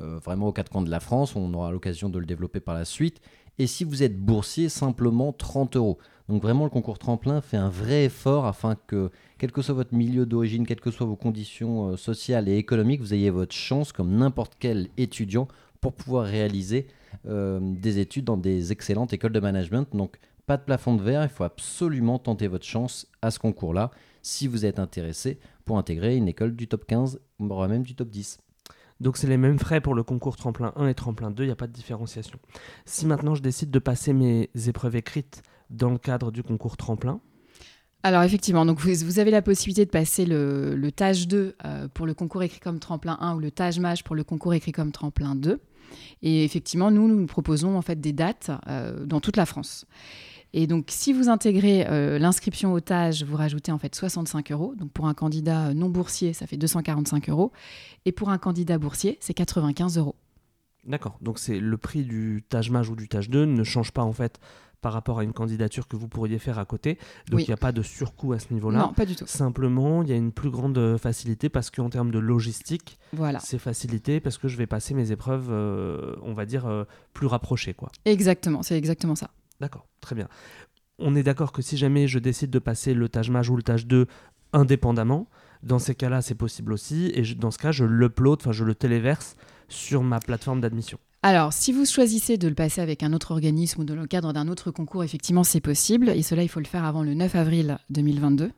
euh, 0.00 0.18
vraiment 0.18 0.48
aux 0.48 0.52
quatre 0.52 0.70
coins 0.70 0.82
de 0.82 0.90
la 0.90 1.00
France. 1.00 1.36
On 1.36 1.52
aura 1.54 1.70
l'occasion 1.70 2.08
de 2.08 2.18
le 2.18 2.26
développer 2.26 2.60
par 2.60 2.74
la 2.74 2.84
suite. 2.84 3.20
Et 3.58 3.66
si 3.66 3.84
vous 3.84 4.02
êtes 4.02 4.18
boursier, 4.18 4.68
simplement 4.68 5.32
30 5.32 5.76
euros. 5.76 5.98
Donc 6.28 6.42
vraiment, 6.42 6.64
le 6.64 6.70
concours 6.70 6.98
tremplin 6.98 7.40
fait 7.40 7.56
un 7.56 7.70
vrai 7.70 8.04
effort 8.04 8.46
afin 8.46 8.76
que, 8.86 9.10
quel 9.38 9.50
que 9.50 9.62
soit 9.62 9.74
votre 9.74 9.94
milieu 9.94 10.26
d'origine, 10.26 10.66
quelles 10.66 10.80
que 10.80 10.90
soient 10.90 11.06
vos 11.06 11.16
conditions 11.16 11.88
euh, 11.88 11.96
sociales 11.96 12.48
et 12.48 12.56
économiques, 12.56 13.00
vous 13.00 13.14
ayez 13.14 13.30
votre 13.30 13.54
chance, 13.54 13.92
comme 13.92 14.14
n'importe 14.16 14.52
quel 14.58 14.88
étudiant, 14.98 15.48
pour 15.80 15.94
pouvoir 15.94 16.26
réaliser 16.26 16.86
euh, 17.26 17.58
des 17.62 17.98
études 17.98 18.24
dans 18.24 18.36
des 18.36 18.72
excellentes 18.72 19.12
écoles 19.12 19.32
de 19.32 19.40
management. 19.40 19.88
Donc 19.94 20.18
pas 20.46 20.56
de 20.56 20.62
plafond 20.62 20.94
de 20.94 21.02
verre, 21.02 21.22
il 21.22 21.28
faut 21.28 21.44
absolument 21.44 22.18
tenter 22.18 22.48
votre 22.48 22.64
chance 22.64 23.06
à 23.22 23.30
ce 23.30 23.38
concours-là 23.38 23.90
si 24.22 24.46
vous 24.46 24.64
êtes 24.64 24.78
intéressé 24.78 25.38
pour 25.64 25.78
intégrer 25.78 26.16
une 26.16 26.28
école 26.28 26.56
du 26.56 26.68
top 26.68 26.86
15, 26.86 27.20
voire 27.38 27.68
même 27.68 27.82
du 27.82 27.94
top 27.94 28.08
10. 28.08 28.38
Donc 29.00 29.16
c'est 29.16 29.26
les 29.26 29.36
mêmes 29.36 29.58
frais 29.58 29.80
pour 29.80 29.94
le 29.94 30.02
concours 30.02 30.36
tremplin 30.36 30.72
1 30.76 30.88
et 30.88 30.94
tremplin 30.94 31.30
2, 31.30 31.44
il 31.44 31.46
n'y 31.46 31.52
a 31.52 31.56
pas 31.56 31.66
de 31.66 31.72
différenciation. 31.72 32.38
Si 32.84 33.06
maintenant 33.06 33.34
je 33.34 33.42
décide 33.42 33.70
de 33.70 33.78
passer 33.78 34.12
mes 34.12 34.50
épreuves 34.66 34.96
écrites 34.96 35.42
dans 35.70 35.90
le 35.90 35.98
cadre 35.98 36.32
du 36.32 36.42
concours 36.42 36.76
tremplin, 36.76 37.20
Alors 38.04 38.22
effectivement, 38.22 38.64
donc 38.64 38.78
vous, 38.80 39.18
avez 39.18 39.30
la 39.30 39.42
possibilité 39.42 39.84
de 39.84 39.90
passer 39.90 40.24
le, 40.24 40.90
tâche 40.94 41.26
2 41.26 41.56
euh, 41.64 41.88
pour 41.92 42.06
le 42.06 42.14
concours 42.14 42.42
écrit 42.42 42.60
comme 42.60 42.78
tremplin 42.78 43.18
1 43.20 43.34
ou 43.34 43.40
le 43.40 43.50
tâche 43.50 43.78
mage 43.78 44.04
pour 44.04 44.14
le 44.14 44.22
concours 44.22 44.54
écrit 44.54 44.72
comme 44.72 44.92
tremplin 44.92 45.34
2. 45.34 45.60
Et 46.22 46.44
effectivement, 46.44 46.90
nous, 46.90 47.08
nous 47.08 47.26
proposons 47.26 47.76
en 47.76 47.82
fait 47.82 48.00
des 48.00 48.12
dates 48.12 48.50
euh, 48.68 49.04
dans 49.04 49.20
toute 49.20 49.36
la 49.36 49.46
France. 49.46 49.84
Et 50.54 50.66
donc, 50.66 50.86
si 50.88 51.12
vous 51.12 51.28
intégrez 51.28 51.86
euh, 51.88 52.18
l'inscription 52.18 52.72
au 52.72 52.80
TAGE, 52.80 53.24
vous 53.24 53.36
rajoutez 53.36 53.72
en 53.72 53.78
fait 53.78 53.94
65 53.94 54.52
euros. 54.52 54.74
Donc, 54.76 54.90
pour 54.92 55.08
un 55.08 55.14
candidat 55.14 55.74
non 55.74 55.88
boursier, 55.90 56.32
ça 56.32 56.46
fait 56.46 56.56
245 56.56 57.28
euros. 57.28 57.52
Et 58.06 58.12
pour 58.12 58.30
un 58.30 58.38
candidat 58.38 58.78
boursier, 58.78 59.18
c'est 59.20 59.34
95 59.34 59.98
euros. 59.98 60.14
D'accord, 60.88 61.18
donc 61.20 61.38
c'est 61.38 61.60
le 61.60 61.76
prix 61.76 62.02
du 62.04 62.42
tâche 62.48 62.70
mage 62.70 62.88
ou 62.90 62.96
du 62.96 63.08
tâche 63.08 63.28
2 63.30 63.44
ne 63.44 63.62
change 63.64 63.92
pas 63.92 64.02
en 64.02 64.12
fait 64.12 64.40
par 64.80 64.92
rapport 64.92 65.18
à 65.18 65.24
une 65.24 65.32
candidature 65.32 65.88
que 65.88 65.96
vous 65.96 66.06
pourriez 66.06 66.38
faire 66.38 66.56
à 66.58 66.64
côté. 66.64 66.98
Donc 67.28 67.38
Oui. 67.38 67.44
il 67.44 67.50
n'y 67.50 67.54
a 67.54 67.56
pas 67.56 67.72
de 67.72 67.82
surcoût 67.82 68.32
à 68.32 68.38
ce 68.38 68.52
niveau-là. 68.54 68.78
Non, 68.78 68.92
pas 68.92 69.06
du 69.06 69.16
tout. 69.16 69.26
Simplement, 69.26 70.04
il 70.04 70.08
y 70.08 70.12
a 70.12 70.16
une 70.16 70.30
plus 70.30 70.50
grande 70.50 70.78
euh, 70.78 70.96
facilité 70.96 71.48
parce 71.48 71.70
qu'en 71.70 71.90
termes 71.90 72.12
de 72.12 72.20
logistique, 72.20 72.96
Voilà. 73.12 73.40
c'est 73.40 73.58
facilité 73.58 74.20
parce 74.20 74.38
que 74.38 74.46
je 74.46 74.56
vais 74.56 74.68
passer 74.68 74.94
mes 74.94 75.10
épreuves, 75.10 75.48
euh, 75.50 76.14
on 76.22 76.32
va 76.32 76.46
dire, 76.46 76.66
euh, 76.66 76.84
plus 77.12 77.26
rapprochées. 77.26 77.74
quoi. 77.74 77.90
Exactement, 78.04 78.62
c'est 78.62 78.78
exactement 78.78 79.16
ça. 79.16 79.30
D'accord, 79.60 79.88
très 80.00 80.14
bien. 80.14 80.28
On 81.00 81.16
est 81.16 81.24
d'accord 81.24 81.50
que 81.50 81.60
si 81.60 81.76
jamais 81.76 82.06
je 82.06 82.20
décide 82.20 82.50
de 82.50 82.58
passer 82.60 82.94
le 82.94 83.08
tâche 83.08 83.30
mage 83.30 83.50
ou 83.50 83.56
le 83.56 83.64
tâche 83.64 83.84
2 83.86 84.06
indépendamment, 84.52 85.28
dans 85.62 85.78
ces 85.78 85.94
cas-là, 85.96 86.22
c'est 86.22 86.34
possible 86.36 86.72
aussi. 86.72 87.10
Et 87.14 87.24
je- 87.24 87.34
dans 87.34 87.50
ce 87.50 87.58
cas, 87.58 87.72
je 87.72 87.84
l'upload, 87.84 88.38
enfin 88.40 88.52
je 88.52 88.64
le 88.64 88.74
téléverse 88.74 89.36
sur 89.68 90.02
ma 90.02 90.20
plateforme 90.20 90.60
d'admission. 90.60 90.98
Alors, 91.22 91.52
si 91.52 91.72
vous 91.72 91.84
choisissez 91.84 92.38
de 92.38 92.46
le 92.48 92.54
passer 92.54 92.80
avec 92.80 93.02
un 93.02 93.12
autre 93.12 93.32
organisme 93.32 93.80
ou 93.80 93.84
dans 93.84 93.96
le 93.96 94.06
cadre 94.06 94.32
d'un 94.32 94.46
autre 94.48 94.70
concours, 94.70 95.02
effectivement, 95.02 95.42
c'est 95.44 95.60
possible. 95.60 96.10
Et 96.10 96.22
cela, 96.22 96.42
il 96.44 96.48
faut 96.48 96.60
le 96.60 96.66
faire 96.66 96.84
avant 96.84 97.02
le 97.02 97.14
9 97.14 97.34
avril 97.34 97.78
2022. 97.90 98.52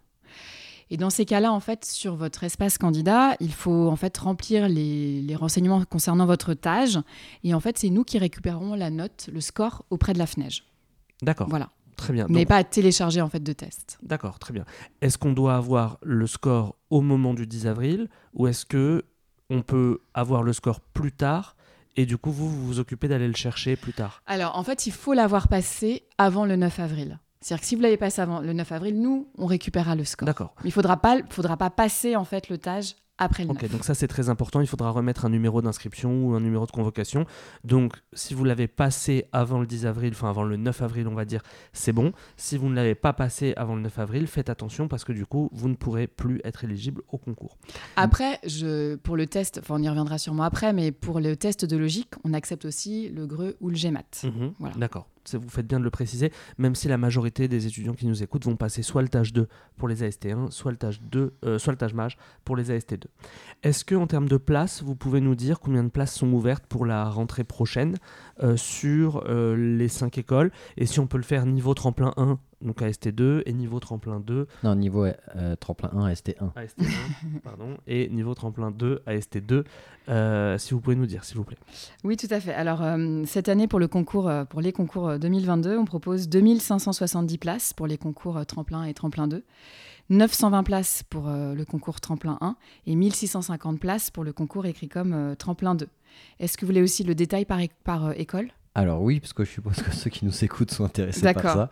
Et 0.93 0.97
dans 0.97 1.09
ces 1.11 1.25
cas-là, 1.25 1.53
en 1.53 1.61
fait, 1.61 1.85
sur 1.85 2.17
votre 2.17 2.43
espace 2.45 2.77
candidat, 2.77 3.37
il 3.41 3.53
faut 3.53 3.89
en 3.89 3.97
fait 3.97 4.17
remplir 4.19 4.69
les, 4.69 5.23
les 5.23 5.37
renseignements 5.37 5.85
concernant 5.85 6.27
votre 6.27 6.53
tâche. 6.53 6.97
Et 7.45 7.55
en 7.55 7.61
fait, 7.61 7.79
c'est 7.79 7.91
nous 7.91 8.03
qui 8.05 8.19
récupérons 8.19 8.75
la 8.75 8.91
note, 8.91 9.31
le 9.33 9.41
score 9.41 9.85
auprès 9.91 10.13
de 10.13 10.19
la 10.19 10.27
FNEJ. 10.27 10.65
D'accord, 11.23 11.49
Voilà. 11.49 11.71
très 11.97 12.13
bien. 12.13 12.27
Vous 12.27 12.33
n'avez 12.33 12.45
Donc- 12.45 12.49
pas 12.49 12.57
à 12.57 12.65
télécharger 12.65 13.21
en 13.21 13.29
fait 13.29 13.43
de 13.43 13.53
test. 13.53 13.99
D'accord, 14.03 14.39
très 14.41 14.53
bien. 14.53 14.65
Est-ce 15.01 15.17
qu'on 15.17 15.33
doit 15.33 15.55
avoir 15.55 15.99
le 16.03 16.27
score 16.27 16.75
au 16.91 17.03
moment 17.03 17.35
du 17.35 17.47
10 17.47 17.69
avril 17.69 18.09
ou 18.35 18.49
est-ce 18.49 18.67
que 18.67 19.05
on 19.51 19.63
peut 19.63 19.99
avoir 20.15 20.43
le 20.43 20.53
score 20.53 20.81
plus 20.81 21.13
tard 21.13 21.57
et 21.97 22.07
du 22.07 22.17
coup 22.17 22.31
vous 22.31 22.49
vous, 22.49 22.67
vous 22.67 22.79
occupez 22.79 23.09
d'aller 23.09 23.29
le 23.29 23.35
chercher 23.35 23.77
plus 23.77 23.93
tard 23.93 24.23
Alors, 24.27 24.57
en 24.57 24.63
fait, 24.63 24.87
il 24.87 24.93
faut 24.93 25.13
l'avoir 25.13 25.49
passé 25.49 26.05
avant 26.17 26.47
le 26.47 26.57
9 26.57 26.79
avril. 26.81 27.19
C'est-à-dire 27.41 27.63
que 27.63 27.67
si 27.67 27.75
vous 27.75 27.83
l'avez 27.83 27.97
passé 27.97 28.21
avant 28.21 28.41
le 28.41 28.53
9 28.53 28.73
avril, 28.73 29.01
nous, 29.01 29.29
on 29.37 29.47
récupérera 29.47 29.95
le 29.95 30.05
score. 30.05 30.27
D'accord. 30.27 30.55
Il 30.65 30.73
faudra 30.73 30.99
pas, 30.99 31.19
faudra 31.31 31.57
pas 31.57 31.71
passer 31.71 32.17
en 32.17 32.25
fait 32.25 32.49
le 32.49 32.59
tâche 32.59 32.95
après 33.21 33.45
le 33.45 33.51
Ok, 33.51 33.63
9. 33.63 33.71
donc 33.71 33.85
ça 33.85 33.95
c'est 33.95 34.09
très 34.09 34.29
important. 34.29 34.61
Il 34.61 34.67
faudra 34.67 34.91
remettre 34.91 35.25
un 35.25 35.29
numéro 35.29 35.63
d'inscription 35.63 36.25
ou 36.27 36.35
un 36.35 36.41
numéro 36.41 36.67
de 36.67 36.71
convocation. 36.73 37.27
Donc 37.63 37.95
si 38.13 38.35
vous 38.35 38.45
l'avez 38.45 38.67
passé 38.67 39.27
avant 39.33 39.61
le 39.61 39.67
10 39.67 39.87
avril, 39.87 40.11
enfin 40.15 40.29
avant 40.29 40.43
le 40.43 40.57
9 40.57 40.83
avril, 40.83 41.07
on 41.07 41.15
va 41.15 41.25
dire, 41.25 41.43
c'est 41.73 41.93
bon. 41.93 42.13
Si 42.37 42.57
vous 42.57 42.69
ne 42.69 42.75
l'avez 42.75 42.95
pas 42.97 43.13
passé 43.13 43.55
avant 43.57 43.77
le 43.77 43.83
9 43.83 43.99
avril, 43.99 44.27
faites 44.27 44.51
attention 44.51 44.89
parce 44.89 45.05
que 45.05 45.13
du 45.13 45.27
coup, 45.27 45.49
vous 45.53 45.69
ne 45.69 45.75
pourrez 45.75 46.07
plus 46.09 46.41
être 46.45 46.65
éligible 46.65 47.03
au 47.13 47.19
concours. 47.19 47.57
Après, 47.97 48.39
je, 48.47 48.97
pour 48.97 49.17
le 49.17 49.27
test, 49.27 49.59
enfin 49.63 49.77
on 49.79 49.83
y 49.83 49.89
reviendra 49.89 50.19
sûrement 50.19 50.43
après, 50.43 50.73
mais 50.73 50.91
pour 50.91 51.21
le 51.21 51.37
test 51.37 51.65
de 51.65 51.77
logique, 51.77 52.15
on 52.25 52.33
accepte 52.33 52.65
aussi 52.65 53.11
le 53.11 53.27
GRE 53.27 53.53
ou 53.61 53.69
le 53.71 53.77
GMAT. 53.77 54.03
Mhm, 54.25 54.55
Voilà. 54.59 54.75
D'accord. 54.77 55.07
Vous 55.39 55.49
faites 55.49 55.67
bien 55.67 55.79
de 55.79 55.85
le 55.85 55.91
préciser, 55.91 56.33
même 56.59 56.75
si 56.75 56.89
la 56.89 56.99
majorité 56.99 57.49
des 57.49 57.67
étudiants 57.67 57.95
qui 57.95 58.07
nous 58.07 58.23
écoutent 58.23 58.45
vont 58.45 58.57
passer 58.57 58.83
soit 58.83 59.03
le 59.03 59.09
tâche 59.09 59.33
2 59.33 59.49
pour 59.77 59.89
les 59.89 60.03
AST1, 60.03 60.51
soit 60.51 60.71
le 60.71 60.77
tâche 60.77 61.01
2, 61.03 61.35
euh, 61.45 61.59
soit 61.59 61.73
le 61.73 61.79
tâche 61.79 61.95
mage 61.95 62.17
pour 62.45 62.57
les 62.57 62.71
AST2. 62.71 63.05
Est-ce 63.63 63.85
que 63.85 63.95
en 63.95 64.07
termes 64.07 64.29
de 64.29 64.37
places, 64.37 64.83
vous 64.83 64.95
pouvez 64.95 65.21
nous 65.21 65.35
dire 65.35 65.61
combien 65.61 65.85
de 65.85 65.89
places 65.89 66.15
sont 66.15 66.33
ouvertes 66.33 66.67
pour 66.67 66.87
la 66.87 67.09
rentrée 67.09 67.45
prochaine 67.45 67.97
euh, 68.43 68.57
sur 68.57 69.25
euh, 69.27 69.57
les 69.57 69.89
5 69.89 70.19
écoles? 70.19 70.51
Et 70.77 70.87
si 70.87 71.01
on 71.01 71.07
peut 71.07 71.19
le 71.19 71.23
faire 71.23 71.47
niveau 71.47 71.75
tremplin 71.75 72.13
1 72.17 72.39
donc 72.63 72.83
AST2, 72.83 73.43
et 73.47 73.53
niveau 73.53 73.81
tremplin 73.81 74.21
2. 74.21 74.47
Non, 74.65 74.75
niveau 74.75 75.05
euh, 75.05 75.57
tremplin 75.57 75.91
1, 75.93 76.13
AST1. 76.13 76.53
AST1, 76.55 77.41
pardon, 77.43 77.77
et 77.87 78.09
niveau 78.09 78.35
tremplin 78.35 78.71
2, 78.71 79.03
AST2. 79.07 79.65
Euh, 80.09 80.59
si 80.59 80.75
vous 80.75 80.81
pouvez 80.81 80.97
nous 80.97 81.07
dire, 81.07 81.25
s'il 81.25 81.37
vous 81.37 81.45
plaît. 81.45 81.59
Oui, 82.05 82.17
tout 82.17 82.27
à 82.31 82.41
fait. 82.41 82.53
Alors, 82.53 82.83
euh, 82.83 83.23
cette 83.27 83.49
année, 83.49 83.69
pour, 83.69 83.79
le 83.79 83.89
concours, 83.89 84.29
euh, 84.29 84.45
pour 84.45 84.61
les 84.61 84.73
concours 84.73 85.19
2022, 85.19 85.79
on 85.79 85.85
propose 85.85 86.29
2570 86.29 87.39
places 87.39 87.73
pour 87.73 87.87
les 87.87 87.99
concours 87.99 88.45
tremplin 88.47 88.85
et 88.85 88.95
tremplin 88.95 89.29
2, 89.29 89.45
920 90.11 90.63
places 90.65 91.03
pour 91.09 91.29
le 91.29 91.65
concours 91.65 92.01
tremplin 92.01 92.37
1 92.41 92.57
et 92.87 92.97
1650 92.97 93.79
places 93.79 94.11
pour 94.11 94.25
le 94.25 94.33
concours 94.33 94.67
écrit 94.67 94.89
comme 94.89 95.37
tremplin 95.37 95.77
2. 95.77 95.89
Est-ce 96.41 96.57
que 96.57 96.63
vous 96.63 96.73
voulez 96.73 96.83
aussi 96.83 97.05
le 97.05 97.15
détail 97.15 97.45
par, 97.45 97.61
par 97.85 98.19
école? 98.19 98.49
Alors 98.75 99.03
oui, 99.03 99.19
parce 99.19 99.33
que 99.33 99.45
je 99.45 99.51
suppose 99.51 99.83
que 99.83 99.91
ceux 99.91 100.11
qui 100.11 100.25
nous 100.25 100.45
écoutent 100.45 100.71
sont 100.71 100.85
intéressés 100.85 101.33
par 101.33 101.43
ça. 101.43 101.71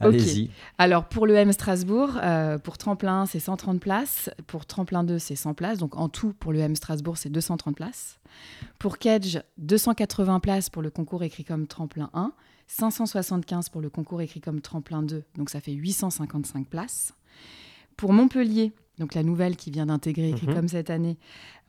Allez-y. 0.00 0.50
Alors 0.78 1.04
pour 1.04 1.26
le 1.26 1.34
M 1.34 1.52
Strasbourg, 1.52 2.18
euh, 2.22 2.58
pour 2.58 2.78
tremplin, 2.78 3.26
c'est 3.26 3.38
130 3.38 3.80
places. 3.80 4.30
Pour 4.46 4.64
tremplin 4.64 5.04
2, 5.04 5.18
c'est 5.18 5.36
100 5.36 5.52
places. 5.52 5.78
Donc 5.78 5.96
en 5.96 6.08
tout, 6.08 6.32
pour 6.32 6.52
le 6.52 6.60
M 6.60 6.74
Strasbourg, 6.74 7.18
c'est 7.18 7.28
230 7.28 7.76
places. 7.76 8.18
Pour 8.78 8.98
Kedge, 8.98 9.40
280 9.58 10.40
places 10.40 10.70
pour 10.70 10.80
le 10.80 10.90
concours 10.90 11.22
écrit 11.22 11.44
comme 11.44 11.66
tremplin 11.66 12.08
1. 12.14 12.32
575 12.66 13.68
pour 13.68 13.80
le 13.80 13.90
concours 13.90 14.22
écrit 14.22 14.40
comme 14.40 14.60
tremplin 14.62 15.02
2. 15.02 15.24
Donc 15.36 15.50
ça 15.50 15.60
fait 15.60 15.72
855 15.72 16.66
places. 16.66 17.12
Pour 17.96 18.12
Montpellier, 18.12 18.72
donc 18.98 19.14
la 19.14 19.22
nouvelle 19.22 19.56
qui 19.56 19.70
vient 19.70 19.86
d'intégrer 19.86 20.30
écrit 20.30 20.46
mhm. 20.46 20.54
comme 20.54 20.68
cette 20.68 20.90
année. 20.90 21.18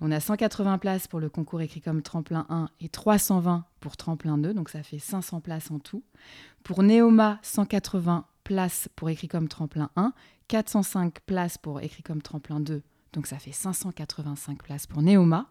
On 0.01 0.11
a 0.11 0.19
180 0.19 0.77
places 0.77 1.07
pour 1.07 1.19
le 1.19 1.29
concours 1.29 1.61
écrit 1.61 1.81
comme 1.81 2.01
tremplin 2.01 2.45
1 2.49 2.69
et 2.81 2.89
320 2.89 3.65
pour 3.79 3.97
tremplin 3.97 4.37
2, 4.37 4.53
donc 4.53 4.69
ça 4.69 4.83
fait 4.83 4.99
500 4.99 5.41
places 5.41 5.71
en 5.71 5.79
tout. 5.79 6.03
Pour 6.63 6.83
Neoma, 6.83 7.39
180 7.43 8.25
places 8.43 8.89
pour 8.95 9.09
écrit 9.09 9.27
comme 9.27 9.47
tremplin 9.47 9.89
1, 9.95 10.13
405 10.47 11.19
places 11.21 11.57
pour 11.57 11.81
écrit 11.81 12.03
comme 12.03 12.21
tremplin 12.21 12.59
2, 12.59 12.81
donc 13.13 13.27
ça 13.27 13.37
fait 13.37 13.51
585 13.51 14.63
places 14.63 14.87
pour 14.87 15.01
Neoma. 15.01 15.49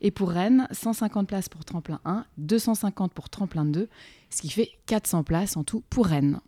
Et 0.00 0.12
pour 0.12 0.30
Rennes, 0.30 0.68
150 0.70 1.26
places 1.26 1.48
pour 1.48 1.64
tremplin 1.64 2.00
1, 2.04 2.24
250 2.38 3.12
pour 3.12 3.28
tremplin 3.28 3.64
2, 3.64 3.88
ce 4.30 4.40
qui 4.40 4.50
fait 4.50 4.70
400 4.86 5.24
places 5.24 5.56
en 5.56 5.64
tout 5.64 5.82
pour 5.90 6.06
Rennes. 6.06 6.40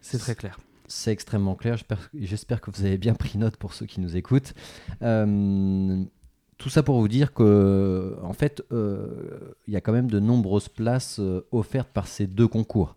C'est 0.00 0.18
très 0.18 0.34
clair. 0.34 0.58
C'est 0.90 1.12
extrêmement 1.12 1.54
clair. 1.54 1.76
J'espère 2.14 2.60
que 2.60 2.72
vous 2.72 2.84
avez 2.84 2.98
bien 2.98 3.14
pris 3.14 3.38
note 3.38 3.56
pour 3.56 3.74
ceux 3.74 3.86
qui 3.86 4.00
nous 4.00 4.16
écoutent. 4.16 4.54
Euh, 5.02 6.02
tout 6.58 6.68
ça 6.68 6.82
pour 6.82 6.98
vous 6.98 7.06
dire 7.06 7.32
que, 7.32 8.16
en 8.24 8.32
fait, 8.32 8.64
euh, 8.72 9.54
il 9.68 9.72
y 9.72 9.76
a 9.76 9.80
quand 9.80 9.92
même 9.92 10.10
de 10.10 10.18
nombreuses 10.18 10.68
places 10.68 11.20
euh, 11.20 11.46
offertes 11.52 11.90
par 11.90 12.08
ces 12.08 12.26
deux 12.26 12.48
concours. 12.48 12.96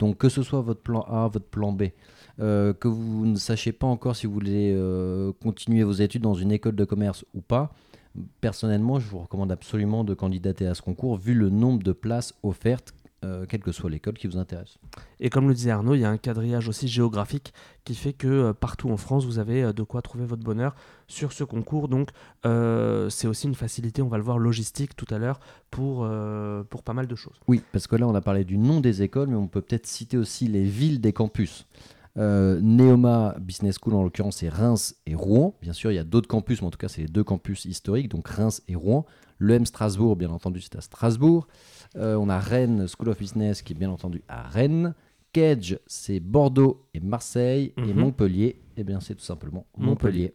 Donc, 0.00 0.18
que 0.18 0.28
ce 0.28 0.42
soit 0.42 0.62
votre 0.62 0.80
plan 0.80 1.02
A, 1.02 1.28
votre 1.28 1.46
plan 1.46 1.70
B, 1.70 1.84
que 2.38 2.88
vous 2.88 3.24
ne 3.24 3.36
sachiez 3.36 3.72
pas 3.72 3.86
encore 3.86 4.16
si 4.16 4.26
vous 4.26 4.32
voulez 4.32 4.76
continuer 5.40 5.82
vos 5.82 5.92
études 5.92 6.22
dans 6.22 6.34
une 6.34 6.52
école 6.52 6.76
de 6.76 6.84
commerce 6.84 7.24
ou 7.34 7.40
pas, 7.40 7.72
personnellement, 8.40 9.00
je 9.00 9.08
vous 9.08 9.18
recommande 9.18 9.50
absolument 9.50 10.04
de 10.04 10.14
candidater 10.14 10.66
à 10.66 10.74
ce 10.74 10.82
concours 10.82 11.16
vu 11.16 11.34
le 11.34 11.50
nombre 11.50 11.82
de 11.82 11.92
places 11.92 12.34
offertes 12.44 12.94
euh, 13.24 13.46
quelle 13.48 13.62
que 13.62 13.72
soit 13.72 13.90
l'école 13.90 14.14
qui 14.14 14.28
vous 14.28 14.38
intéresse. 14.38 14.78
Et 15.18 15.28
comme 15.28 15.48
le 15.48 15.54
disait 15.54 15.72
Arnaud, 15.72 15.94
il 15.94 16.00
y 16.00 16.04
a 16.04 16.10
un 16.10 16.18
quadrillage 16.18 16.68
aussi 16.68 16.86
géographique 16.86 17.52
qui 17.84 17.96
fait 17.96 18.12
que 18.12 18.28
euh, 18.28 18.52
partout 18.52 18.90
en 18.90 18.96
France, 18.96 19.24
vous 19.24 19.40
avez 19.40 19.64
euh, 19.64 19.72
de 19.72 19.82
quoi 19.82 20.02
trouver 20.02 20.24
votre 20.24 20.44
bonheur 20.44 20.76
sur 21.08 21.32
ce 21.32 21.42
concours. 21.42 21.88
Donc 21.88 22.10
c'est 22.44 23.26
aussi 23.26 23.48
une 23.48 23.56
facilité, 23.56 24.02
on 24.02 24.08
va 24.08 24.18
le 24.18 24.22
voir, 24.22 24.38
logistique 24.38 24.94
tout 24.94 25.12
à 25.12 25.18
l'heure 25.18 25.40
pour, 25.70 26.08
pour 26.70 26.82
pas 26.82 26.92
mal 26.92 27.06
de 27.06 27.14
choses. 27.14 27.40
Oui, 27.48 27.62
parce 27.72 27.86
que 27.86 27.96
là, 27.96 28.06
on 28.06 28.14
a 28.14 28.20
parlé 28.20 28.44
du 28.44 28.56
nom 28.56 28.80
des 28.80 29.02
écoles, 29.02 29.28
mais 29.28 29.36
on 29.36 29.48
peut 29.48 29.60
peut-être 29.60 29.86
citer 29.86 30.16
aussi 30.16 30.46
les 30.46 30.64
villes 30.64 31.00
des 31.00 31.12
campus. 31.12 31.66
Neoma 32.18 33.36
Business 33.40 33.76
School, 33.80 33.94
en 33.94 34.02
l'occurrence, 34.02 34.38
c'est 34.38 34.48
Reims 34.48 34.96
et 35.06 35.14
Rouen. 35.14 35.56
Bien 35.62 35.72
sûr, 35.72 35.92
il 35.92 35.94
y 35.94 35.98
a 35.98 36.04
d'autres 36.04 36.28
campus, 36.28 36.60
mais 36.60 36.68
en 36.68 36.70
tout 36.70 36.78
cas, 36.78 36.88
c'est 36.88 37.02
les 37.02 37.08
deux 37.08 37.24
campus 37.24 37.64
historiques, 37.64 38.08
donc 38.08 38.26
Reims 38.28 38.62
et 38.68 38.74
Rouen. 38.74 39.06
Le 39.38 39.54
M 39.54 39.66
Strasbourg, 39.66 40.16
bien 40.16 40.30
entendu, 40.30 40.60
c'est 40.60 40.76
à 40.76 40.80
Strasbourg. 40.80 41.46
Euh, 41.96 42.16
on 42.16 42.28
a 42.28 42.38
Rennes 42.38 42.86
School 42.88 43.08
of 43.08 43.18
Business 43.18 43.62
qui 43.62 43.72
est 43.72 43.76
bien 43.76 43.90
entendu 43.90 44.22
à 44.28 44.42
Rennes. 44.42 44.94
Kedge, 45.32 45.76
c'est 45.86 46.20
Bordeaux 46.20 46.88
et 46.92 47.00
Marseille. 47.00 47.72
Et 47.76 47.94
mhm. 47.94 48.00
Montpellier, 48.00 48.60
eh 48.76 48.84
bien, 48.84 49.00
c'est 49.00 49.14
tout 49.14 49.24
simplement 49.24 49.66
Montpellier. 49.76 50.34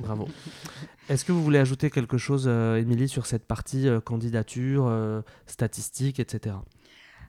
Bravo. 0.00 0.28
Est-ce 1.08 1.24
que 1.24 1.32
vous 1.32 1.42
voulez 1.42 1.58
ajouter 1.58 1.90
quelque 1.90 2.18
chose, 2.18 2.44
euh, 2.46 2.76
Émilie, 2.76 3.08
sur 3.08 3.26
cette 3.26 3.46
partie 3.46 3.88
euh, 3.88 4.00
candidature, 4.00 4.92
statistiques, 5.46 6.18
etc. 6.18 6.56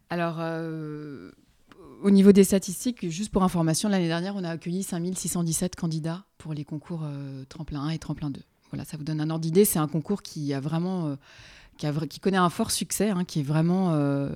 Alors, 0.09 0.39
au 2.03 2.11
niveau 2.11 2.31
des 2.31 2.43
statistiques, 2.43 3.09
juste 3.09 3.31
pour 3.31 3.43
information, 3.43 3.89
l'année 3.89 4.07
dernière, 4.07 4.35
on 4.35 4.43
a 4.43 4.49
accueilli 4.49 4.83
5617 4.83 5.75
candidats 5.75 6.25
pour 6.37 6.53
les 6.53 6.65
concours 6.65 7.07
Tremplin 7.49 7.81
1 7.81 7.89
et 7.89 7.99
Tremplin 7.99 8.29
2. 8.29 8.41
Voilà, 8.69 8.85
ça 8.85 8.97
vous 8.97 9.03
donne 9.03 9.21
un 9.21 9.29
ordre 9.29 9.41
d'idée. 9.41 9.65
C'est 9.65 9.79
un 9.79 9.87
concours 9.87 10.21
qui 10.21 10.53
a 10.53 10.59
vraiment 10.59 11.15
qui, 11.77 12.19
connaît 12.19 12.37
un 12.37 12.49
fort 12.49 12.71
succès, 12.71 13.09
hein, 13.09 13.23
qui 13.25 13.39
est 13.39 13.43
vraiment. 13.43 13.91
Euh, 13.91 14.29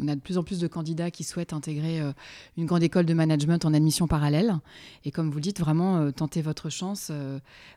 on 0.00 0.08
a 0.08 0.14
de 0.14 0.20
plus 0.20 0.38
en 0.38 0.42
plus 0.42 0.60
de 0.60 0.66
candidats 0.66 1.10
qui 1.10 1.24
souhaitent 1.24 1.52
intégrer 1.52 2.00
euh, 2.00 2.12
une 2.56 2.66
grande 2.66 2.82
école 2.82 3.06
de 3.06 3.14
management 3.14 3.64
en 3.64 3.74
admission 3.74 4.06
parallèle. 4.06 4.58
Et 5.04 5.10
comme 5.10 5.30
vous 5.30 5.36
le 5.36 5.42
dites, 5.42 5.60
vraiment 5.60 5.98
euh, 5.98 6.10
tentez 6.10 6.42
votre 6.42 6.70
chance. 6.70 7.10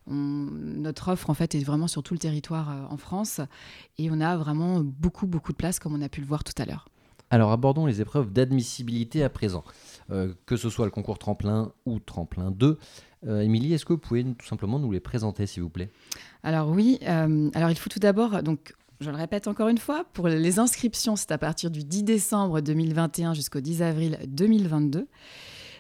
notre 0.08 1.10
offre 1.10 1.30
en 1.30 1.34
fait 1.34 1.56
est 1.56 1.64
vraiment 1.64 1.88
sur 1.88 2.04
tout 2.04 2.14
le 2.14 2.20
territoire 2.20 2.88
en 2.90 2.98
France, 2.98 3.42
et 3.98 4.10
on 4.12 4.20
a 4.22 4.38
vraiment 4.38 4.82
beaucoup 4.82 5.28
beaucoup 5.28 5.52
de 5.52 5.58
places, 5.58 5.80
comme 5.80 5.96
on 5.96 6.02
a 6.02 6.10
pu 6.10 6.22
le 6.22 6.28
voir 6.28 6.44
tout 6.44 6.54
à 6.58 6.66
l'heure. 6.66 6.88
Alors 7.36 7.52
abordons 7.52 7.86
les 7.86 8.00
épreuves 8.00 8.32
d'admissibilité 8.32 9.22
à 9.22 9.30
présent, 9.30 9.66
que 10.46 10.56
ce 10.56 10.70
soit 10.70 10.86
le 10.86 10.92
concours 10.92 11.20
tremplin 11.20 11.74
ou 11.86 12.00
tremplin 12.00 12.50
2. 12.50 12.80
Émilie, 13.42 13.74
est-ce 13.74 13.84
que 13.84 13.92
vous 13.92 14.00
pouvez 14.00 14.24
tout 14.24 14.46
simplement 14.46 14.80
nous 14.80 14.90
les 14.90 15.02
présenter, 15.02 15.46
s'il 15.46 15.62
vous 15.62 15.70
plaît? 15.70 15.90
Alors 16.44 16.70
oui, 16.70 16.98
alors 17.04 17.72
il 17.72 17.78
faut 17.78 17.90
tout 17.90 18.00
d'abord 18.00 18.42
donc 18.42 18.74
je 19.02 19.10
le 19.10 19.18
répète 19.18 19.50
encore 19.50 19.68
une 19.68 19.78
fois, 19.78 20.06
pour 20.14 20.30
les 20.30 20.60
inscriptions, 20.60 21.18
c'est 21.18 21.34
à 21.34 21.38
partir 21.38 21.72
du 21.72 21.84
10 21.84 22.04
décembre 22.04 22.62
2021 22.62 23.34
jusqu'au 23.34 23.60
10 23.60 23.82
avril 23.82 24.18
2022. 24.28 25.10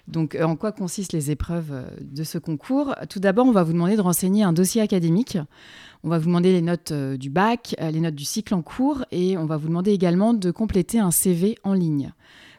Donc, 0.07 0.35
euh, 0.35 0.43
en 0.43 0.55
quoi 0.55 0.71
consistent 0.71 1.13
les 1.13 1.31
épreuves 1.31 1.71
euh, 1.71 1.85
de 2.01 2.23
ce 2.23 2.37
concours? 2.37 2.95
Tout 3.09 3.19
d'abord, 3.19 3.47
on 3.47 3.51
va 3.51 3.63
vous 3.63 3.73
demander 3.73 3.95
de 3.95 4.01
renseigner 4.01 4.43
un 4.43 4.53
dossier 4.53 4.81
académique. 4.81 5.37
On 6.05 6.09
va 6.09 6.19
vous 6.19 6.27
demander 6.27 6.51
les 6.51 6.61
notes 6.61 6.91
euh, 6.91 7.17
du 7.17 7.31
bac, 7.31 7.75
les 7.81 7.99
notes 7.99 8.13
du 8.13 8.25
cycle 8.25 8.53
en 8.53 8.61
cours, 8.61 9.03
et 9.09 9.37
on 9.39 9.45
va 9.47 9.57
vous 9.57 9.67
demander 9.67 9.91
également 9.91 10.35
de 10.35 10.51
compléter 10.51 10.99
un 10.99 11.09
CV 11.09 11.57
en 11.63 11.73
ligne 11.73 12.13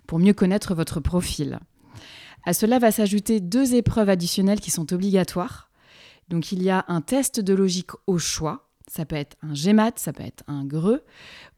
pour 0.08 0.18
mieux 0.18 0.34
connaître 0.34 0.74
votre 0.74 0.98
profil. 0.98 1.60
À 2.44 2.52
cela 2.52 2.80
va 2.80 2.90
s'ajouter 2.90 3.38
deux 3.38 3.76
épreuves 3.76 4.08
additionnelles 4.08 4.60
qui 4.60 4.72
sont 4.72 4.92
obligatoires. 4.92 5.70
Donc, 6.28 6.50
il 6.50 6.60
y 6.60 6.70
a 6.70 6.84
un 6.88 7.00
test 7.00 7.38
de 7.38 7.54
logique 7.54 7.92
au 8.08 8.18
choix 8.18 8.66
ça 8.88 9.04
peut 9.04 9.16
être 9.16 9.36
un 9.42 9.52
GMAT, 9.52 9.92
ça 9.96 10.12
peut 10.12 10.22
être 10.22 10.44
un 10.46 10.64
GRE, 10.64 11.00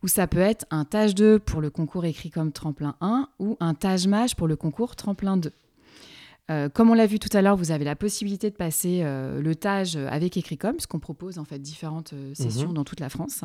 ou 0.03 0.09
ça 0.09 0.27
peut 0.27 0.39
être 0.39 0.65
un 0.71 0.85
TAGE 0.85 1.15
2 1.15 1.39
pour 1.39 1.61
le 1.61 1.69
concours 1.69 2.07
écrit 2.07 2.31
comme 2.31 2.53
tremplin 2.53 2.97
1, 3.01 3.29
ou 3.39 3.57
un 3.61 3.75
TAGE 3.75 4.07
MAGE 4.07 4.35
pour 4.35 4.49
le 4.49 4.57
concours 4.57 4.97
tremplin 4.97 5.37
2. 5.37 5.53
Euh, 6.51 6.69
comme 6.69 6.91
on 6.91 6.95
l'a 6.95 7.07
vu 7.07 7.19
tout 7.19 7.35
à 7.37 7.43
l'heure, 7.43 7.57
vous 7.57 7.71
avez 7.71 7.85
la 7.85 7.97
possibilité 7.97 8.51
de 8.51 8.57
passer 8.57 9.01
euh, 9.03 9.41
le 9.41 9.55
TAGE 9.55 9.97
avec 9.97 10.37
Écricom, 10.37 10.73
puisqu'on 10.73 10.99
propose 10.99 11.39
en 11.39 11.45
fait 11.45 11.59
différentes 11.59 12.13
euh, 12.15 12.35
sessions 12.35 12.69
mhm. 12.69 12.75
dans 12.75 12.85
toute 12.85 13.01
la 13.01 13.09
France. 13.09 13.45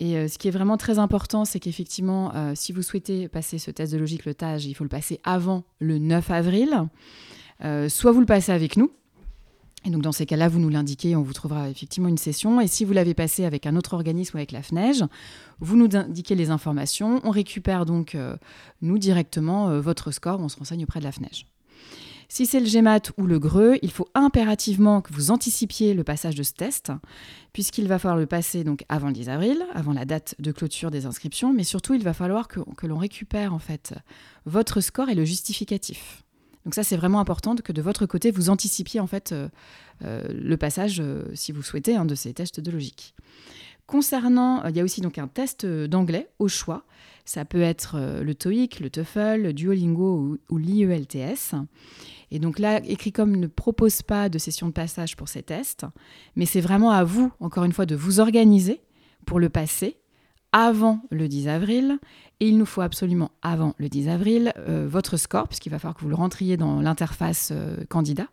Et 0.00 0.28
ce 0.28 0.38
qui 0.38 0.46
est 0.46 0.52
vraiment 0.52 0.76
très 0.76 1.00
important, 1.00 1.44
c'est 1.44 1.58
qu'effectivement, 1.58 2.32
si 2.54 2.70
vous 2.70 2.82
souhaitez 2.82 3.26
passer 3.26 3.58
ce 3.58 3.72
test 3.72 3.92
de 3.92 3.98
logique, 3.98 4.26
le 4.26 4.32
TAGE, 4.32 4.66
il 4.66 4.74
faut 4.74 4.84
le 4.84 4.88
passer 4.88 5.18
avant 5.24 5.64
le 5.80 5.98
9 5.98 6.30
avril. 6.30 6.86
soit 7.88 8.12
vous 8.12 8.20
le 8.20 8.26
passez 8.26 8.52
avec 8.52 8.76
nous, 8.76 8.92
et 9.84 9.90
donc 9.90 10.02
dans 10.02 10.12
ces 10.12 10.26
cas-là, 10.26 10.48
vous 10.48 10.58
nous 10.58 10.68
l'indiquez, 10.68 11.14
on 11.16 11.22
vous 11.22 11.32
trouvera 11.32 11.70
effectivement 11.70 12.08
une 12.08 12.18
session. 12.18 12.60
Et 12.60 12.66
si 12.66 12.84
vous 12.84 12.92
l'avez 12.92 13.14
passé 13.14 13.44
avec 13.44 13.66
un 13.66 13.76
autre 13.76 13.94
organisme 13.94 14.36
ou 14.36 14.38
avec 14.38 14.52
la 14.52 14.62
FNEJ, 14.62 15.04
vous 15.60 15.76
nous 15.76 15.88
indiquez 15.96 16.34
les 16.34 16.50
informations. 16.50 17.20
On 17.24 17.30
récupère 17.30 17.86
donc, 17.86 18.14
euh, 18.14 18.36
nous, 18.82 18.98
directement 18.98 19.70
euh, 19.70 19.80
votre 19.80 20.10
score. 20.10 20.40
On 20.40 20.48
se 20.48 20.56
renseigne 20.56 20.84
auprès 20.84 20.98
de 20.98 21.04
la 21.04 21.12
FNEJ. 21.12 21.46
Si 22.30 22.44
c'est 22.44 22.60
le 22.60 22.66
GMAT 22.66 23.10
ou 23.16 23.26
le 23.26 23.38
GREU, 23.38 23.78
il 23.80 23.90
faut 23.90 24.06
impérativement 24.14 25.00
que 25.00 25.12
vous 25.14 25.30
anticipiez 25.30 25.94
le 25.94 26.04
passage 26.04 26.34
de 26.34 26.42
ce 26.42 26.52
test, 26.52 26.92
puisqu'il 27.54 27.88
va 27.88 27.98
falloir 27.98 28.18
le 28.18 28.26
passer 28.26 28.64
donc 28.64 28.84
avant 28.90 29.08
le 29.08 29.14
10 29.14 29.30
avril, 29.30 29.64
avant 29.74 29.94
la 29.94 30.04
date 30.04 30.34
de 30.38 30.52
clôture 30.52 30.90
des 30.90 31.06
inscriptions, 31.06 31.54
mais 31.54 31.64
surtout 31.64 31.94
il 31.94 32.02
va 32.02 32.12
falloir 32.12 32.46
que, 32.46 32.60
que 32.76 32.86
l'on 32.86 32.98
récupère 32.98 33.54
en 33.54 33.58
fait 33.58 33.94
votre 34.44 34.82
score 34.82 35.08
et 35.08 35.14
le 35.14 35.24
justificatif. 35.24 36.22
Donc 36.68 36.74
ça, 36.74 36.84
c'est 36.84 36.98
vraiment 36.98 37.18
important 37.18 37.56
que 37.56 37.72
de 37.72 37.80
votre 37.80 38.04
côté, 38.04 38.30
vous 38.30 38.50
anticipiez 38.50 39.00
en 39.00 39.06
fait 39.06 39.32
euh, 39.32 39.48
euh, 40.04 40.22
le 40.28 40.56
passage, 40.58 41.00
euh, 41.00 41.24
si 41.34 41.50
vous 41.50 41.62
souhaitez, 41.62 41.96
hein, 41.96 42.04
de 42.04 42.14
ces 42.14 42.34
tests 42.34 42.60
de 42.60 42.70
logique. 42.70 43.14
Concernant, 43.88 44.62
il 44.66 44.76
y 44.76 44.80
a 44.80 44.84
aussi 44.84 45.00
donc 45.00 45.18
un 45.18 45.26
test 45.26 45.66
d'anglais 45.66 46.28
au 46.38 46.46
choix. 46.46 46.84
Ça 47.24 47.44
peut 47.44 47.62
être 47.62 47.98
le 48.22 48.34
TOEIC, 48.34 48.80
le 48.80 48.90
TOEFL, 48.90 49.40
le 49.42 49.52
Duolingo 49.54 50.38
ou, 50.50 50.58
l'IELTS. 50.58 51.54
Et 52.30 52.38
donc 52.38 52.58
là, 52.58 52.80
Ecricom 52.84 53.34
ne 53.34 53.46
propose 53.46 54.02
pas 54.02 54.28
de 54.28 54.38
session 54.38 54.66
de 54.66 54.72
passage 54.72 55.16
pour 55.16 55.28
ces 55.28 55.42
tests, 55.42 55.86
mais 56.36 56.44
c'est 56.44 56.60
vraiment 56.60 56.90
à 56.90 57.02
vous, 57.02 57.32
encore 57.40 57.64
une 57.64 57.72
fois, 57.72 57.86
de 57.86 57.96
vous 57.96 58.20
organiser 58.20 58.82
pour 59.24 59.40
le 59.40 59.48
passer 59.48 59.96
avant 60.52 61.00
le 61.10 61.28
10 61.28 61.48
avril. 61.48 61.98
Et 62.40 62.48
il 62.48 62.58
nous 62.58 62.66
faut 62.66 62.82
absolument, 62.82 63.30
avant 63.42 63.74
le 63.78 63.88
10 63.88 64.08
avril, 64.08 64.52
euh, 64.58 64.86
votre 64.88 65.16
score, 65.16 65.48
puisqu'il 65.48 65.70
va 65.70 65.78
falloir 65.78 65.96
que 65.96 66.02
vous 66.02 66.08
le 66.08 66.14
rentriez 66.14 66.56
dans 66.56 66.80
l'interface 66.80 67.50
euh, 67.52 67.84
candidat. 67.88 68.28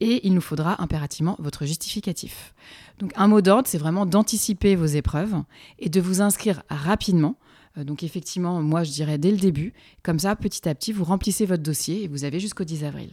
Et 0.00 0.26
il 0.26 0.34
nous 0.34 0.40
faudra 0.40 0.82
impérativement 0.82 1.36
votre 1.38 1.64
justificatif. 1.64 2.54
Donc 2.98 3.12
un 3.16 3.28
mot 3.28 3.40
d'ordre, 3.40 3.68
c'est 3.68 3.78
vraiment 3.78 4.06
d'anticiper 4.06 4.76
vos 4.76 4.86
épreuves 4.86 5.34
et 5.78 5.88
de 5.88 6.00
vous 6.00 6.20
inscrire 6.20 6.62
rapidement. 6.68 7.36
Euh, 7.78 7.84
donc 7.84 8.02
effectivement, 8.02 8.60
moi 8.62 8.84
je 8.84 8.92
dirais 8.92 9.18
dès 9.18 9.30
le 9.30 9.38
début. 9.38 9.72
Comme 10.02 10.18
ça, 10.18 10.36
petit 10.36 10.68
à 10.68 10.74
petit, 10.74 10.92
vous 10.92 11.04
remplissez 11.04 11.46
votre 11.46 11.62
dossier 11.62 12.04
et 12.04 12.08
vous 12.08 12.24
avez 12.24 12.40
jusqu'au 12.40 12.64
10 12.64 12.84
avril. 12.84 13.12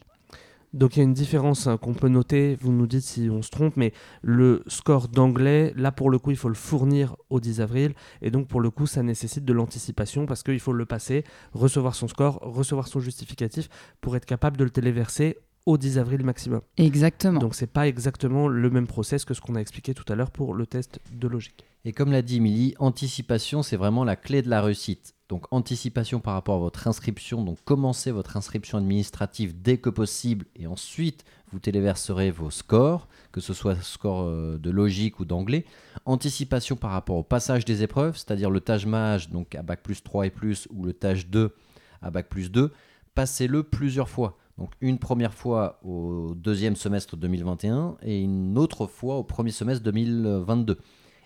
Donc 0.74 0.96
il 0.96 1.00
y 1.00 1.02
a 1.02 1.06
une 1.06 1.14
différence 1.14 1.68
hein, 1.68 1.78
qu'on 1.78 1.94
peut 1.94 2.08
noter, 2.08 2.58
vous 2.60 2.72
nous 2.72 2.88
dites 2.88 3.04
si 3.04 3.30
on 3.30 3.44
se 3.44 3.52
trompe, 3.52 3.78
mais 3.78 3.94
le 4.24 4.64
score 4.66 5.08
d'anglais, 5.08 5.72
là 5.76 5.92
pour 5.92 6.10
le 6.10 6.18
coup 6.18 6.32
il 6.32 6.38
faut 6.38 6.50
le 6.50 6.56
fournir 6.56 7.16
au 7.30 7.40
10 7.40 7.62
avril, 7.62 7.94
et 8.24 8.32
donc 8.32 8.48
pour 8.48 8.60
le 8.60 8.72
coup 8.72 8.88
ça 8.88 9.04
nécessite 9.04 9.46
de 9.46 9.54
l'anticipation 9.54 10.26
parce 10.26 10.42
qu'il 10.42 10.60
faut 10.60 10.74
le 10.74 10.88
passer, 10.88 11.26
recevoir 11.52 11.94
son 11.94 12.08
score, 12.08 12.40
recevoir 12.42 12.88
son 12.88 13.00
justificatif 13.00 13.70
pour 14.02 14.16
être 14.16 14.26
capable 14.26 14.58
de 14.58 14.64
le 14.64 14.72
téléverser 14.72 15.38
au 15.66 15.78
10 15.78 15.98
avril 15.98 16.24
maximum. 16.24 16.62
Exactement. 16.78 17.40
Donc 17.40 17.56
c'est 17.56 17.68
pas 17.68 17.88
exactement 17.88 18.48
le 18.48 18.70
même 18.70 18.88
process 18.88 19.26
que 19.26 19.34
ce 19.34 19.42
qu'on 19.42 19.56
a 19.56 19.62
expliqué 19.62 19.94
tout 19.94 20.12
à 20.12 20.16
l'heure 20.16 20.32
pour 20.32 20.54
le 20.54 20.66
test 20.66 21.00
de 21.12 21.28
logique. 21.28 21.66
Et 21.86 21.92
comme 21.92 22.12
l'a 22.12 22.22
dit 22.22 22.40
Milly, 22.40 22.76
anticipation, 22.80 23.62
c'est 23.62 23.76
vraiment 23.76 24.06
la 24.06 24.16
clé 24.16 24.42
de 24.42 24.50
la 24.50 24.62
réussite. 24.62 25.16
Donc 25.28 25.48
anticipation 25.52 26.20
par 26.20 26.34
rapport 26.34 26.56
à 26.56 26.60
votre 26.60 26.88
inscription, 26.88 27.44
donc 27.44 27.58
commencez 27.66 28.12
votre 28.12 28.38
inscription 28.38 28.78
administrative 28.78 29.62
dès 29.62 29.78
que 29.78 29.90
possible 29.90 30.46
et 30.56 30.68
ensuite 30.68 31.26
vous 31.52 31.60
téléverserez 31.60 32.30
vos 32.30 32.52
scores, 32.52 33.08
que 33.32 33.42
ce 33.42 33.54
soit 33.54 33.82
score 33.82 34.24
euh, 34.24 34.58
de 34.58 34.70
logique 34.70 35.20
ou 35.20 35.26
d'anglais. 35.26 35.66
Anticipation 36.06 36.76
par 36.76 36.92
rapport 36.92 37.18
au 37.18 37.24
passage 37.24 37.66
des 37.66 37.84
épreuves, 37.84 38.16
c'est-à-dire 38.16 38.50
le 38.50 38.60
tâche 38.60 38.86
mage 38.86 39.30
donc 39.30 39.56
à 39.56 39.62
bac 39.62 39.82
plus 39.82 40.04
3 40.04 40.28
et 40.28 40.30
plus 40.30 40.68
ou 40.72 40.84
le 40.84 40.94
tâche 40.94 41.28
2 41.28 41.54
à 42.02 42.12
bac 42.12 42.30
plus 42.30 42.52
2, 42.52 42.72
passez-le 43.16 43.64
plusieurs 43.64 44.10
fois. 44.10 44.38
Donc 44.58 44.72
une 44.82 45.00
première 45.00 45.34
fois 45.34 45.80
au 45.84 46.36
deuxième 46.36 46.76
semestre 46.76 47.18
2021 47.18 47.98
et 48.04 48.22
une 48.22 48.58
autre 48.58 48.86
fois 48.86 49.16
au 49.18 49.24
premier 49.24 49.52
semestre 49.52 49.84
2022. 49.84 50.78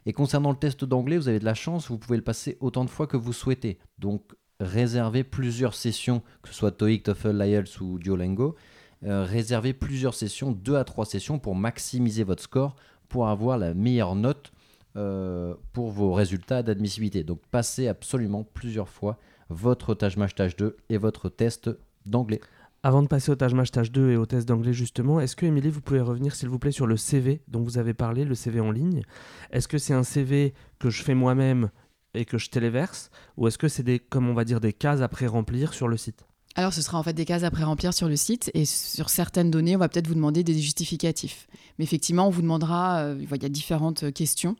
Et 0.06 0.14
concernant 0.14 0.52
le 0.52 0.58
test 0.58 0.86
d'anglais, 0.86 1.18
vous 1.18 1.28
avez 1.28 1.40
de 1.40 1.46
la 1.46 1.54
chance, 1.54 1.90
vous 1.90 1.98
pouvez 1.98 2.18
le 2.18 2.24
passer 2.24 2.58
autant 2.62 2.86
de 2.86 2.90
fois 2.90 3.08
que 3.08 3.18
vous 3.18 3.34
souhaitez. 3.34 3.78
Donc 4.00 4.22
réservez 4.62 5.24
plusieurs 5.26 5.74
sessions, 5.74 6.22
que 6.42 6.50
ce 6.50 6.56
soit 6.56 6.72
TOEIC, 6.72 7.04
TOEFL, 7.04 7.44
IELTS 7.46 7.82
ou 7.82 8.00
Duolingo. 8.00 8.56
Euh, 9.04 9.24
réservez 9.24 9.74
plusieurs 9.74 10.14
sessions, 10.14 10.52
deux 10.52 10.76
à 10.76 10.84
trois 10.84 11.06
sessions 11.06 11.40
pour 11.40 11.56
maximiser 11.56 12.24
votre 12.24 12.42
score, 12.42 12.76
pour 13.10 13.28
avoir 13.28 13.58
la 13.58 13.74
meilleure 13.74 14.16
note 14.16 14.52
euh, 14.96 15.54
pour 15.74 15.92
vos 15.92 16.14
résultats 16.14 16.64
d'admissibilité. 16.64 17.24
Donc 17.24 17.42
passez 17.52 17.88
absolument 17.88 18.44
plusieurs 18.44 18.90
fois 18.90 19.18
votre 19.50 19.94
tâche 19.94 20.18
match 20.18 20.34
tâche 20.36 20.56
2 20.56 20.78
et 20.90 20.98
votre 20.98 21.30
test 21.30 21.70
d'anglais. 22.06 22.42
Avant 22.84 23.02
de 23.02 23.08
passer 23.08 23.32
au 23.32 23.36
tâche 23.36 23.54
match 23.54 23.72
tâche 23.72 23.92
2 23.92 24.12
et 24.12 24.18
au 24.18 24.26
test 24.26 24.48
d'anglais 24.48 24.74
justement, 24.74 25.20
est-ce 25.20 25.36
que 25.36 25.46
Émilie, 25.46 25.70
vous 25.70 25.82
pouvez 25.82 26.00
revenir 26.00 26.36
s'il 26.36 26.50
vous 26.50 26.60
plaît 26.60 26.72
sur 26.72 26.86
le 26.86 26.96
CV 26.96 27.42
dont 27.48 27.62
vous 27.62 27.78
avez 27.78 27.94
parlé, 27.94 28.24
le 28.24 28.36
CV 28.36 28.60
en 28.60 28.72
ligne? 28.72 29.02
Est-ce 29.52 29.68
que 29.68 29.78
c'est 29.78 29.94
un 29.94 30.04
CV 30.04 30.54
que 30.80 30.90
je 30.90 31.04
fais 31.04 31.16
moi-même 31.16 31.70
et 32.14 32.24
que 32.26 32.38
je 32.38 32.50
téléverse? 32.50 33.10
Ou 33.36 33.48
est-ce 33.48 33.58
que 33.58 33.68
c'est 33.68 33.84
des 33.84 34.00
comme 34.00 34.30
on 34.30 34.34
va 34.34 34.46
dire 34.46 34.60
des 34.60 34.74
cases 34.74 35.02
à 35.02 35.08
pré-remplir 35.08 35.74
sur 35.74 35.88
le 35.88 35.98
site? 35.98 36.26
Alors, 36.58 36.74
ce 36.74 36.82
sera 36.82 36.98
en 36.98 37.04
fait 37.04 37.14
des 37.14 37.24
cases 37.24 37.44
à 37.44 37.52
pré-remplir 37.52 37.94
sur 37.94 38.10
le 38.10 38.16
site 38.16 38.50
et 38.56 38.66
sur 38.66 39.12
certaines 39.12 39.52
données, 39.52 39.76
on 39.76 39.80
va 39.80 39.90
peut-être 39.90 40.08
vous 40.08 40.16
demander 40.16 40.44
des 40.44 40.58
justificatifs. 40.58 41.48
Mais 41.78 41.86
effectivement, 41.86 42.26
on 42.26 42.32
vous 42.32 42.42
demandera, 42.42 42.98
euh, 43.02 43.16
il 43.20 43.44
y 43.44 43.46
a 43.46 43.50
différentes 43.50 44.12
questions 44.12 44.56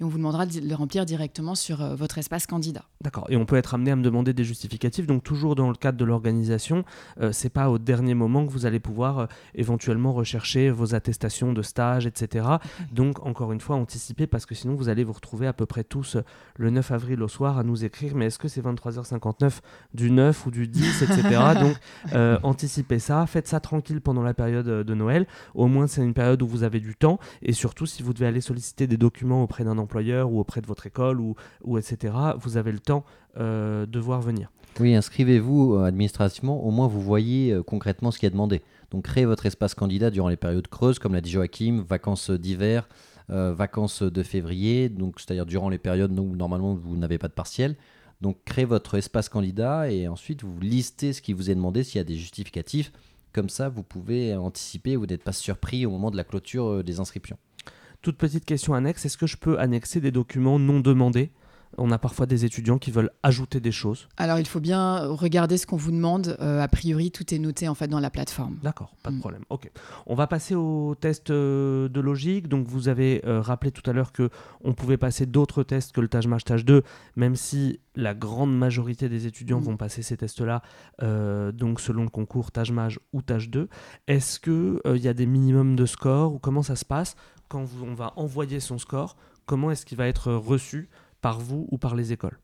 et 0.00 0.04
on 0.04 0.08
vous 0.08 0.16
demandera 0.16 0.46
de 0.46 0.58
les 0.60 0.74
remplir 0.74 1.04
directement 1.04 1.54
sur 1.54 1.82
euh, 1.82 1.94
votre 1.94 2.16
espace 2.16 2.46
candidat. 2.46 2.86
D'accord. 3.02 3.26
Et 3.28 3.36
on 3.36 3.44
peut 3.44 3.56
être 3.56 3.74
amené 3.74 3.90
à 3.90 3.96
me 3.96 4.02
demander 4.02 4.32
des 4.32 4.44
justificatifs. 4.44 5.06
Donc, 5.06 5.24
toujours 5.24 5.54
dans 5.54 5.68
le 5.68 5.74
cadre 5.74 5.98
de 5.98 6.06
l'organisation, 6.06 6.86
euh, 7.20 7.32
c'est 7.32 7.50
pas 7.50 7.68
au 7.68 7.78
dernier 7.78 8.14
moment 8.14 8.46
que 8.46 8.50
vous 8.50 8.64
allez 8.64 8.80
pouvoir 8.80 9.28
éventuellement 9.54 10.14
rechercher 10.14 10.70
vos 10.70 10.94
attestations 10.94 11.52
de 11.52 11.60
stage, 11.60 12.06
etc. 12.06 12.46
Donc, 12.92 13.26
encore 13.26 13.52
une 13.52 13.60
fois, 13.60 13.76
anticiper 13.76 14.26
parce 14.26 14.46
que 14.46 14.54
sinon, 14.54 14.74
vous 14.74 14.88
allez 14.88 15.04
vous 15.04 15.12
retrouver 15.12 15.46
à 15.46 15.52
peu 15.52 15.66
près 15.66 15.84
tous 15.84 16.16
le 16.56 16.70
9 16.70 16.92
avril 16.92 17.22
au 17.22 17.28
soir 17.28 17.58
à 17.58 17.62
nous 17.62 17.84
écrire. 17.84 18.14
Mais 18.14 18.26
est-ce 18.26 18.38
que 18.38 18.48
c'est 18.48 18.62
23h59 18.62 19.58
du 19.92 20.10
9 20.10 20.46
ou 20.46 20.50
du 20.50 20.66
10, 20.66 21.02
etc. 21.02 21.41
Donc, 21.60 21.76
euh, 22.14 22.38
anticipez 22.42 22.98
ça, 22.98 23.26
faites 23.26 23.48
ça 23.48 23.60
tranquille 23.60 24.00
pendant 24.00 24.22
la 24.22 24.34
période 24.34 24.68
euh, 24.68 24.84
de 24.84 24.94
Noël. 24.94 25.26
Au 25.54 25.66
moins, 25.66 25.86
c'est 25.86 26.02
une 26.02 26.14
période 26.14 26.42
où 26.42 26.46
vous 26.46 26.62
avez 26.62 26.80
du 26.80 26.94
temps. 26.94 27.18
Et 27.42 27.52
surtout, 27.52 27.86
si 27.86 28.02
vous 28.02 28.12
devez 28.12 28.26
aller 28.26 28.40
solliciter 28.40 28.86
des 28.86 28.96
documents 28.96 29.42
auprès 29.42 29.64
d'un 29.64 29.78
employeur 29.78 30.30
ou 30.30 30.40
auprès 30.40 30.60
de 30.60 30.66
votre 30.66 30.86
école 30.86 31.20
ou, 31.20 31.34
ou 31.64 31.78
etc., 31.78 32.14
vous 32.38 32.56
avez 32.56 32.72
le 32.72 32.78
temps 32.78 33.04
euh, 33.38 33.86
de 33.86 33.98
voir 33.98 34.20
venir. 34.20 34.50
Oui, 34.80 34.94
inscrivez-vous 34.94 35.76
administrativement, 35.76 36.64
au 36.64 36.70
moins 36.70 36.86
vous 36.86 37.02
voyez 37.02 37.54
concrètement 37.66 38.10
ce 38.10 38.18
qui 38.18 38.24
est 38.24 38.30
demandé. 38.30 38.62
Donc 38.90 39.04
créez 39.04 39.26
votre 39.26 39.44
espace 39.44 39.74
candidat 39.74 40.10
durant 40.10 40.28
les 40.28 40.38
périodes 40.38 40.66
creuses, 40.66 40.98
comme 40.98 41.12
l'a 41.12 41.20
dit 41.20 41.30
Joachim, 41.30 41.84
vacances 41.86 42.30
d'hiver, 42.30 42.88
vacances 43.28 44.02
de 44.02 44.22
février, 44.22 44.88
donc 44.88 45.20
c'est-à-dire 45.20 45.44
durant 45.44 45.68
les 45.68 45.76
périodes 45.76 46.18
où 46.18 46.34
normalement 46.36 46.74
vous 46.74 46.96
n'avez 46.96 47.18
pas 47.18 47.28
de 47.28 47.34
partiel. 47.34 47.76
Donc 48.22 48.38
créez 48.44 48.64
votre 48.64 48.94
espace 48.94 49.28
candidat 49.28 49.90
et 49.90 50.06
ensuite 50.06 50.44
vous 50.44 50.60
listez 50.60 51.12
ce 51.12 51.20
qui 51.20 51.32
vous 51.32 51.50
est 51.50 51.56
demandé 51.56 51.82
s'il 51.82 51.98
y 51.98 52.00
a 52.00 52.04
des 52.04 52.16
justificatifs. 52.16 52.92
Comme 53.32 53.48
ça, 53.48 53.68
vous 53.68 53.82
pouvez 53.82 54.36
anticiper, 54.36 54.94
vous 54.94 55.06
n'êtes 55.06 55.24
pas 55.24 55.32
surpris 55.32 55.84
au 55.86 55.90
moment 55.90 56.12
de 56.12 56.16
la 56.16 56.22
clôture 56.22 56.66
euh, 56.66 56.82
des 56.84 57.00
inscriptions. 57.00 57.36
Toute 58.00 58.16
petite 58.16 58.44
question 58.44 58.74
annexe, 58.74 59.04
est-ce 59.04 59.18
que 59.18 59.26
je 59.26 59.36
peux 59.36 59.58
annexer 59.58 60.00
des 60.00 60.12
documents 60.12 60.60
non 60.60 60.78
demandés? 60.78 61.32
On 61.78 61.90
a 61.90 61.98
parfois 61.98 62.26
des 62.26 62.44
étudiants 62.44 62.78
qui 62.78 62.90
veulent 62.90 63.10
ajouter 63.22 63.60
des 63.60 63.72
choses. 63.72 64.08
Alors 64.16 64.38
il 64.38 64.46
faut 64.46 64.60
bien 64.60 65.06
regarder 65.06 65.56
ce 65.56 65.66
qu'on 65.66 65.76
vous 65.76 65.90
demande. 65.90 66.36
Euh, 66.40 66.60
a 66.60 66.68
priori, 66.68 67.10
tout 67.10 67.34
est 67.34 67.38
noté 67.38 67.68
en 67.68 67.74
fait 67.74 67.88
dans 67.88 68.00
la 68.00 68.10
plateforme. 68.10 68.58
D'accord, 68.62 68.94
pas 69.02 69.10
de 69.10 69.16
mm. 69.16 69.20
problème. 69.20 69.42
Ok. 69.50 69.70
On 70.06 70.14
va 70.14 70.26
passer 70.26 70.54
au 70.54 70.94
test 70.94 71.30
euh, 71.30 71.88
de 71.88 72.00
logique. 72.00 72.48
Donc 72.48 72.66
vous 72.66 72.88
avez 72.88 73.22
euh, 73.26 73.40
rappelé 73.40 73.72
tout 73.72 73.88
à 73.88 73.92
l'heure 73.92 74.12
que 74.12 74.30
on 74.62 74.74
pouvait 74.74 74.96
passer 74.98 75.26
d'autres 75.26 75.62
tests 75.62 75.92
que 75.92 76.00
le 76.00 76.08
tâche 76.08 76.26
match 76.26 76.44
tâche 76.44 76.64
2, 76.64 76.82
même 77.16 77.36
si 77.36 77.80
la 77.96 78.14
grande 78.14 78.56
majorité 78.56 79.08
des 79.08 79.26
étudiants 79.26 79.60
mm. 79.60 79.64
vont 79.64 79.76
passer 79.76 80.02
ces 80.02 80.16
tests-là, 80.16 80.62
donc 81.52 81.80
selon 81.80 82.04
le 82.04 82.08
concours 82.08 82.50
match 82.70 82.98
ou 83.12 83.22
tâche 83.22 83.48
2. 83.48 83.68
Est-ce 84.06 84.40
qu'il 84.40 84.80
il 84.94 85.02
y 85.02 85.08
a 85.08 85.14
des 85.14 85.26
minimums 85.26 85.76
de 85.76 85.86
score 85.86 86.34
ou 86.34 86.38
comment 86.38 86.62
ça 86.62 86.76
se 86.76 86.84
passe 86.84 87.16
quand 87.48 87.64
on 87.82 87.94
va 87.94 88.12
envoyer 88.16 88.60
son 88.60 88.78
score? 88.78 89.16
Comment 89.46 89.70
est-ce 89.70 89.84
qu'il 89.84 89.98
va 89.98 90.06
être 90.06 90.32
reçu? 90.32 90.88
Par 91.22 91.40
vous 91.40 91.66
ou 91.70 91.78
par 91.78 91.94
les 91.94 92.12
écoles 92.12 92.38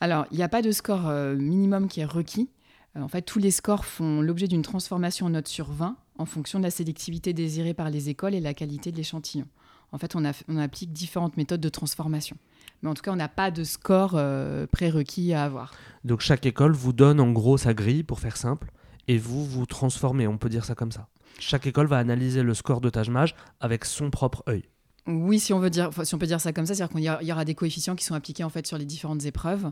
Alors, 0.00 0.26
il 0.30 0.36
n'y 0.36 0.42
a 0.42 0.48
pas 0.48 0.60
de 0.60 0.70
score 0.70 1.08
euh, 1.08 1.34
minimum 1.34 1.88
qui 1.88 2.00
est 2.00 2.04
requis. 2.04 2.50
Euh, 2.96 3.00
en 3.00 3.08
fait, 3.08 3.22
tous 3.22 3.38
les 3.38 3.50
scores 3.50 3.86
font 3.86 4.20
l'objet 4.20 4.48
d'une 4.48 4.62
transformation 4.62 5.26
en 5.26 5.30
note 5.30 5.48
sur 5.48 5.70
20 5.70 5.96
en 6.18 6.26
fonction 6.26 6.58
de 6.58 6.64
la 6.64 6.70
sélectivité 6.70 7.32
désirée 7.32 7.72
par 7.72 7.88
les 7.88 8.10
écoles 8.10 8.34
et 8.34 8.40
la 8.40 8.52
qualité 8.52 8.92
de 8.92 8.96
l'échantillon. 8.98 9.46
En 9.92 9.98
fait, 9.98 10.14
on, 10.14 10.24
applique 10.24 10.92
différentes 10.92 11.36
méthodes 11.36 11.60
de 11.60 11.68
transformation. 11.68 12.36
Mais 12.82 12.88
en 12.88 12.94
tout 12.94 13.02
cas, 13.02 13.12
on 13.12 13.16
n'a 13.16 13.28
pas 13.28 13.50
de 13.50 13.64
score 13.64 14.12
euh, 14.14 14.66
prérequis 14.66 15.32
à 15.32 15.44
avoir. 15.44 15.72
Donc 16.04 16.20
chaque 16.20 16.46
école 16.46 16.72
vous 16.72 16.92
donne 16.92 17.20
en 17.20 17.32
gros 17.32 17.58
sa 17.58 17.74
grille, 17.74 18.04
pour 18.04 18.20
faire 18.20 18.36
simple, 18.36 18.70
et 19.08 19.18
vous 19.18 19.44
vous 19.44 19.66
transformez, 19.66 20.28
on 20.28 20.38
peut 20.38 20.48
dire 20.48 20.64
ça 20.64 20.74
comme 20.74 20.92
ça. 20.92 21.08
Chaque 21.40 21.66
école 21.66 21.86
va 21.86 21.98
analyser 21.98 22.42
le 22.42 22.54
score 22.54 22.80
de 22.80 22.90
Tajmage 22.90 23.34
avec 23.58 23.84
son 23.84 24.10
propre 24.10 24.44
œil. 24.48 24.64
Oui, 25.10 25.38
si 25.38 25.52
on, 25.52 25.58
veut 25.58 25.70
dire, 25.70 25.90
si 26.04 26.14
on 26.14 26.18
peut 26.18 26.26
dire 26.26 26.40
ça 26.40 26.52
comme 26.52 26.66
ça, 26.66 26.74
c'est-à-dire 26.74 26.94
qu'il 26.94 27.28
y, 27.28 27.32
aura 27.32 27.44
des 27.44 27.54
coefficients 27.54 27.96
qui 27.96 28.04
sont 28.04 28.14
appliqués 28.14 28.44
en 28.44 28.48
fait 28.48 28.66
sur 28.66 28.78
les 28.78 28.84
différentes 28.84 29.24
épreuves. 29.24 29.70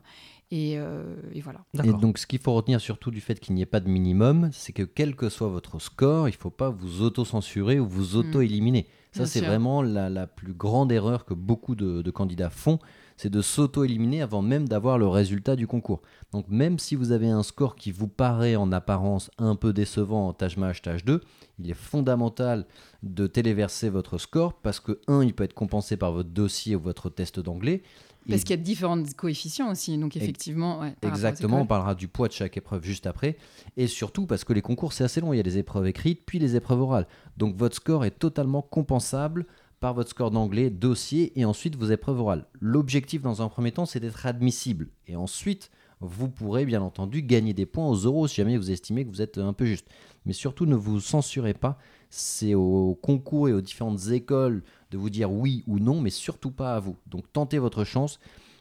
Et, 0.51 0.79
euh, 0.79 1.17
voilà. 1.43 1.61
Et 1.85 1.93
donc, 1.93 2.19
ce 2.19 2.27
qu'il 2.27 2.39
faut 2.39 2.55
retenir 2.55 2.81
surtout 2.81 3.11
du 3.11 3.21
fait 3.21 3.39
qu'il 3.39 3.55
n'y 3.55 3.63
ait 3.63 3.67
pas 3.67 3.81
de 3.81 3.89
minimum, 3.89 4.51
c'est 4.53 4.73
que 4.73 4.83
quel 4.83 5.15
que 5.15 5.29
soit 5.29 5.49
votre 5.49 5.79
score, 5.79 6.29
il 6.29 6.33
ne 6.33 6.37
faut 6.37 6.51
pas 6.51 6.71
vous 6.71 7.03
auto-censurer 7.03 7.79
ou 7.79 7.87
vous 7.87 8.17
mm. 8.17 8.21
auto-éliminer. 8.21 8.87
Ça, 9.13 9.27
c'est 9.27 9.41
vraiment 9.41 9.83
la, 9.83 10.27
plus 10.27 10.53
grande 10.53 10.93
erreur 10.93 11.25
que 11.25 11.35
beaucoup 11.35 11.75
de 11.75 12.11
candidats 12.11 12.51
font 12.51 12.79
c'est 13.19 13.31
de 13.31 13.43
s'auto-éliminer 13.43 14.23
avant 14.23 14.43
même 14.43 14.69
d'avoir 14.69 14.97
le 14.97 15.09
résultat 15.09 15.57
du 15.57 15.67
concours. 15.67 16.01
Donc 16.33 16.47
même 16.49 16.79
si 16.79 16.95
vous 16.95 17.11
avez 17.11 17.29
un 17.29 17.43
score 17.43 17.75
qui 17.75 17.91
vous 17.91 18.07
paraît 18.07 18.55
en 18.55 18.71
apparence 18.71 19.31
un 19.39 19.57
peu 19.57 19.73
décevant 19.73 20.29
en 20.29 20.33
tâche 20.33 20.57
match, 20.57 20.81
tâche 20.81 21.05
2, 21.05 21.21
il 21.59 21.69
est 21.69 21.75
fondamental 21.75 22.65
de 23.03 23.27
téléverser 23.27 23.91
votre 23.91 24.19
score 24.19 24.55
parce 24.55 24.79
que, 24.79 25.01
un, 25.09 25.25
il 25.25 25.35
peut 25.35 25.45
être 25.45 25.53
compensé 25.53 25.97
par 25.97 26.13
votre 26.13 26.31
dossier 26.31 26.77
ou 26.77 26.81
votre 26.81 27.11
test 27.11 27.41
d'anglais. 27.41 27.83
Parce 28.29 28.43
qu'il 28.43 28.51
y 28.51 28.59
a 28.59 28.63
différents 28.63 29.03
coefficients 29.17 29.71
aussi, 29.71 29.97
donc 29.97 30.17
effectivement. 30.17 30.83
exactement, 31.03 31.63
on 31.63 31.67
parlera 31.67 31.95
du 31.95 32.09
poids 32.09 32.29
de 32.29 32.33
chaque 32.33 32.57
épreuve 32.57 32.85
juste 32.85 33.07
après. 33.07 33.37
Et 33.77 33.87
surtout 33.87 34.27
parce 34.27 34.45
que 34.45 34.53
les 34.53 34.63
concours, 34.63 34.93
c'est 34.93 35.05
assez 35.05 35.21
long. 35.21 35.33
Il 35.33 35.37
y 35.37 35.41
a 35.41 35.45
des 35.45 35.59
épreuves 35.59 35.87
écrites, 35.87 36.23
puis 36.27 36.39
les 36.39 36.57
épreuves 36.57 36.81
orales. 36.81 37.07
Donc 37.37 37.57
votre 37.57 37.77
score 37.77 38.05
est 38.05 38.19
totalement 38.19 38.63
compensable 38.63 39.47
par 39.81 39.95
votre 39.95 40.11
score 40.11 40.31
d'anglais, 40.31 40.71
dossier 40.71 41.39
et 41.39 41.45
ensuite 41.45 41.77
vos 41.77 41.87
épreuves 41.87 42.21
orales. 42.21 42.47
L'objectif 42.61 43.23
dans 43.23 43.43
un 43.43 43.49
premier 43.49 43.73
temps, 43.73 43.87
c'est 43.87 44.01
d'être 44.01 44.27
admissible. 44.27 44.89
Et 45.07 45.17
ensuite, 45.17 45.71
vous 46.01 46.29
pourrez 46.29 46.65
bien 46.65 46.83
entendu 46.83 47.23
gagner 47.23 47.55
des 47.55 47.67
points 47.67 47.89
aux 47.89 47.97
euros 47.97 48.29
si 48.29 48.37
jamais 48.37 48.57
vous 48.57 48.71
estimez 48.71 49.05
que 49.05 49.11
vous 49.11 49.23
êtes 49.23 49.39
un 49.39 49.53
peu 49.53 49.65
juste. 49.65 49.87
Mais 50.27 50.33
surtout, 50.33 50.67
ne 50.67 50.77
vous 50.77 51.01
censurez 51.01 51.55
pas. 51.55 51.79
C'est 52.11 52.55
aux 52.55 52.99
concours 53.01 53.49
et 53.49 53.53
aux 53.53 53.61
différentes 53.61 54.09
écoles 54.11 54.63
de 54.91 54.99
vous 54.99 55.11
dire 55.11 55.31
oui 55.31 55.65
ou 55.67 55.79
non, 55.79 56.01
mais 56.01 56.11
surtout 56.11 56.51
pas 56.51 56.75
à 56.75 56.81
vous. 56.81 56.97
Donc 57.07 57.33
tentez 57.33 57.59
votre 57.59 57.85
chance. 57.85 58.19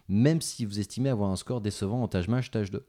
même 0.09 0.39
si 0.39 0.65
vous 0.65 0.79
estimez 0.79 1.09
avoir 1.09 1.31
un 1.31 1.35
score 1.35 1.59
décevant 1.59 2.01
en 2.01 2.07
tâche 2.07 2.27
mage, 2.29 2.49
tâche 2.51 2.71
2. 2.71 2.85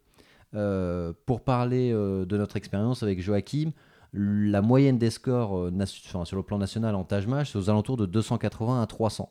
Euh, 0.54 1.12
pour 1.26 1.42
parler 1.42 1.92
euh, 1.92 2.24
de 2.24 2.36
notre 2.36 2.56
expérience 2.56 3.02
avec 3.02 3.20
Joachim, 3.20 3.72
la 4.12 4.62
moyenne 4.62 4.98
des 4.98 5.10
scores 5.10 5.58
euh, 5.58 6.24
sur 6.24 6.36
le 6.36 6.42
plan 6.42 6.58
national 6.58 6.94
en 6.94 7.04
tâche 7.04 7.26
mage, 7.26 7.50
c'est 7.52 7.58
aux 7.58 7.70
alentours 7.70 7.96
de 7.96 8.06
280 8.06 8.80
à 8.80 8.86
300. 8.86 9.30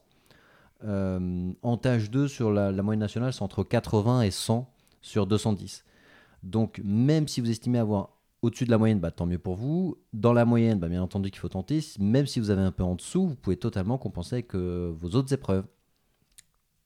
Euh, 0.84 1.52
en 1.63 1.78
tâche 1.78 2.10
2, 2.10 2.28
sur 2.28 2.52
la, 2.52 2.72
la 2.72 2.84
moyenne 2.84 3.00
nationale, 3.00 3.34
c'est 3.34 3.41
entre 3.41 3.63
80 3.63 4.22
et 4.22 4.32
100 4.32 4.70
sur 5.02 5.26
210. 5.26 5.84
Donc, 6.43 6.82
même 6.84 7.28
si 7.28 7.41
vous 7.41 7.50
estimez 7.50 7.80
avoir 7.80 8.16
au-dessus 8.48 8.66
de 8.66 8.72
la 8.72 8.78
moyenne, 8.78 9.00
bah, 9.00 9.12
tant 9.12 9.26
mieux 9.26 9.38
pour 9.38 9.56
vous. 9.56 9.98
Dans 10.14 10.34
la 10.34 10.46
moyenne, 10.46 10.80
bah, 10.80 10.90
bien 10.90 11.02
entendu 11.02 11.30
qu'il 11.30 11.40
faut 11.40 11.50
tenter. 11.50 11.80
Même 12.00 12.26
si 12.26 12.40
vous 12.40 12.50
avez 12.50 12.62
un 12.62 12.72
peu 12.72 12.84
en 12.84 12.96
dessous, 12.96 13.28
vous 13.28 13.36
pouvez 13.36 13.58
totalement 13.58 13.98
compenser 13.98 14.36
avec 14.36 14.56
euh, 14.56 14.94
vos 15.00 15.10
autres 15.10 15.34
épreuves. 15.34 15.66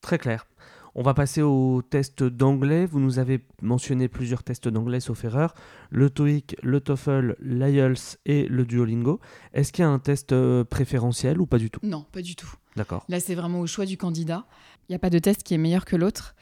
Très 0.02 0.18
clair. 0.18 0.48
On 0.94 1.04
va 1.04 1.14
passer 1.14 1.42
au 1.42 1.82
test 1.82 2.24
d'anglais. 2.24 2.86
Vous 2.86 3.00
nous 3.00 3.18
avez 3.18 3.46
mentionné 3.62 4.10
plusieurs 4.10 4.44
tests 4.44 4.68
d'anglais, 4.68 5.00
sauf 5.00 5.24
erreur. 5.24 5.54
Le 5.90 6.10
TOEIC, 6.10 6.58
le 6.64 6.82
TOEFL, 6.82 7.38
l'IELTS 7.40 8.20
et 8.26 8.46
le 8.48 8.66
Duolingo. 8.66 9.22
Est-ce 9.54 9.72
qu'il 9.72 9.84
y 9.84 9.86
a 9.86 9.90
un 9.90 10.00
test 10.00 10.34
euh, 10.34 10.66
préférentiel 10.66 11.40
ou 11.40 11.46
pas 11.46 11.60
du 11.60 11.70
tout? 11.70 11.80
Non, 11.84 12.06
pas 12.12 12.22
du 12.22 12.36
tout. 12.36 12.52
D'accord. 12.76 13.06
Là, 13.08 13.20
c'est 13.22 13.36
vraiment 13.36 13.62
au 13.62 13.68
choix 13.68 13.86
du 13.86 13.98
candidat. 13.98 14.46
Il 14.90 14.92
n'y 14.92 14.96
a 14.96 15.00
pas 15.00 15.10
de 15.10 15.20
test 15.20 15.44
qui 15.44 15.54
est 15.54 15.58
meilleur 15.58 15.86
que 15.86 15.96
l'autre. 15.96 16.36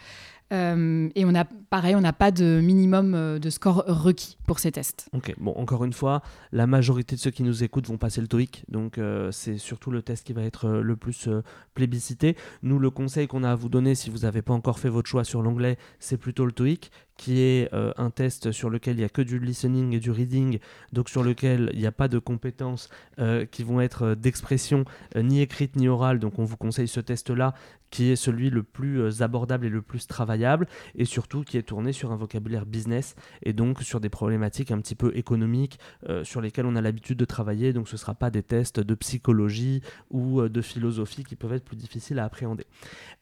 Euh, 0.51 1.09
et 1.15 1.25
on 1.25 1.35
a, 1.35 1.45
pareil, 1.45 1.95
on 1.95 2.01
n'a 2.01 2.13
pas 2.13 2.31
de 2.31 2.59
minimum 2.61 3.13
euh, 3.13 3.39
de 3.39 3.49
score 3.49 3.83
requis 3.85 4.37
pour 4.47 4.59
ces 4.59 4.71
tests. 4.71 5.07
Ok, 5.13 5.33
bon, 5.37 5.53
encore 5.55 5.83
une 5.83 5.93
fois, 5.93 6.21
la 6.51 6.65
majorité 6.65 7.15
de 7.15 7.21
ceux 7.21 7.31
qui 7.31 7.43
nous 7.43 7.63
écoutent 7.63 7.87
vont 7.87 7.97
passer 7.97 8.21
le 8.21 8.27
TOEIC, 8.27 8.65
donc 8.67 8.97
euh, 8.97 9.31
c'est 9.31 9.57
surtout 9.57 9.91
le 9.91 10.01
test 10.01 10.25
qui 10.25 10.33
va 10.33 10.43
être 10.43 10.67
le 10.69 10.95
plus 10.95 11.29
plébiscité. 11.75 12.35
Nous, 12.63 12.79
le 12.79 12.89
conseil 12.89 13.27
qu'on 13.27 13.43
a 13.43 13.51
à 13.51 13.55
vous 13.55 13.69
donner, 13.69 13.95
si 13.95 14.09
vous 14.09 14.19
n'avez 14.19 14.41
pas 14.41 14.53
encore 14.53 14.79
fait 14.79 14.89
votre 14.89 15.07
choix 15.07 15.23
sur 15.23 15.41
l'anglais, 15.41 15.77
c'est 15.99 16.17
plutôt 16.17 16.45
le 16.45 16.51
TOEIC, 16.51 16.91
qui 17.17 17.41
est 17.41 17.69
un 17.73 18.09
test 18.11 18.53
sur 18.53 18.69
lequel 18.69 18.95
il 18.95 18.99
n'y 18.99 19.03
a 19.03 19.09
que 19.09 19.21
du 19.21 19.39
listening 19.39 19.93
et 19.93 19.99
du 19.99 20.09
reading, 20.09 20.59
donc 20.93 21.09
sur 21.09 21.21
lequel 21.21 21.69
il 21.73 21.79
n'y 21.79 21.85
a 21.85 21.91
pas 21.91 22.07
de 22.07 22.17
compétences 22.17 22.89
qui 23.51 23.63
vont 23.63 23.81
être 23.81 24.15
d'expression 24.15 24.85
ni 25.15 25.41
écrite 25.41 25.75
ni 25.75 25.89
orale, 25.89 26.19
donc 26.19 26.39
on 26.39 26.45
vous 26.45 26.55
conseille 26.55 26.87
ce 26.87 27.01
test-là, 27.01 27.53
qui 27.89 28.09
est 28.11 28.15
celui 28.15 28.49
le 28.49 28.63
plus 28.63 29.01
euh, 29.01 29.21
abordable 29.21 29.65
et 29.65 29.69
le 29.69 29.81
plus 29.81 30.07
travaillable, 30.07 30.67
et 30.95 31.05
surtout 31.05 31.43
qui 31.43 31.57
est 31.57 31.63
tourné 31.63 31.93
sur 31.93 32.11
un 32.11 32.15
vocabulaire 32.15 32.65
business, 32.65 33.15
et 33.43 33.53
donc 33.53 33.81
sur 33.81 33.99
des 33.99 34.09
problématiques 34.09 34.71
un 34.71 34.79
petit 34.79 34.95
peu 34.95 35.11
économiques 35.15 35.79
euh, 36.07 36.23
sur 36.23 36.41
lesquelles 36.41 36.65
on 36.65 36.75
a 36.75 36.81
l'habitude 36.81 37.17
de 37.17 37.25
travailler, 37.25 37.73
donc 37.73 37.87
ce 37.87 37.95
ne 37.95 37.99
sera 37.99 38.15
pas 38.15 38.29
des 38.29 38.43
tests 38.43 38.79
de 38.79 38.95
psychologie 38.95 39.81
ou 40.09 40.41
euh, 40.41 40.49
de 40.49 40.61
philosophie 40.61 41.23
qui 41.23 41.35
peuvent 41.35 41.53
être 41.53 41.65
plus 41.65 41.77
difficiles 41.77 42.19
à 42.19 42.25
appréhender. 42.25 42.65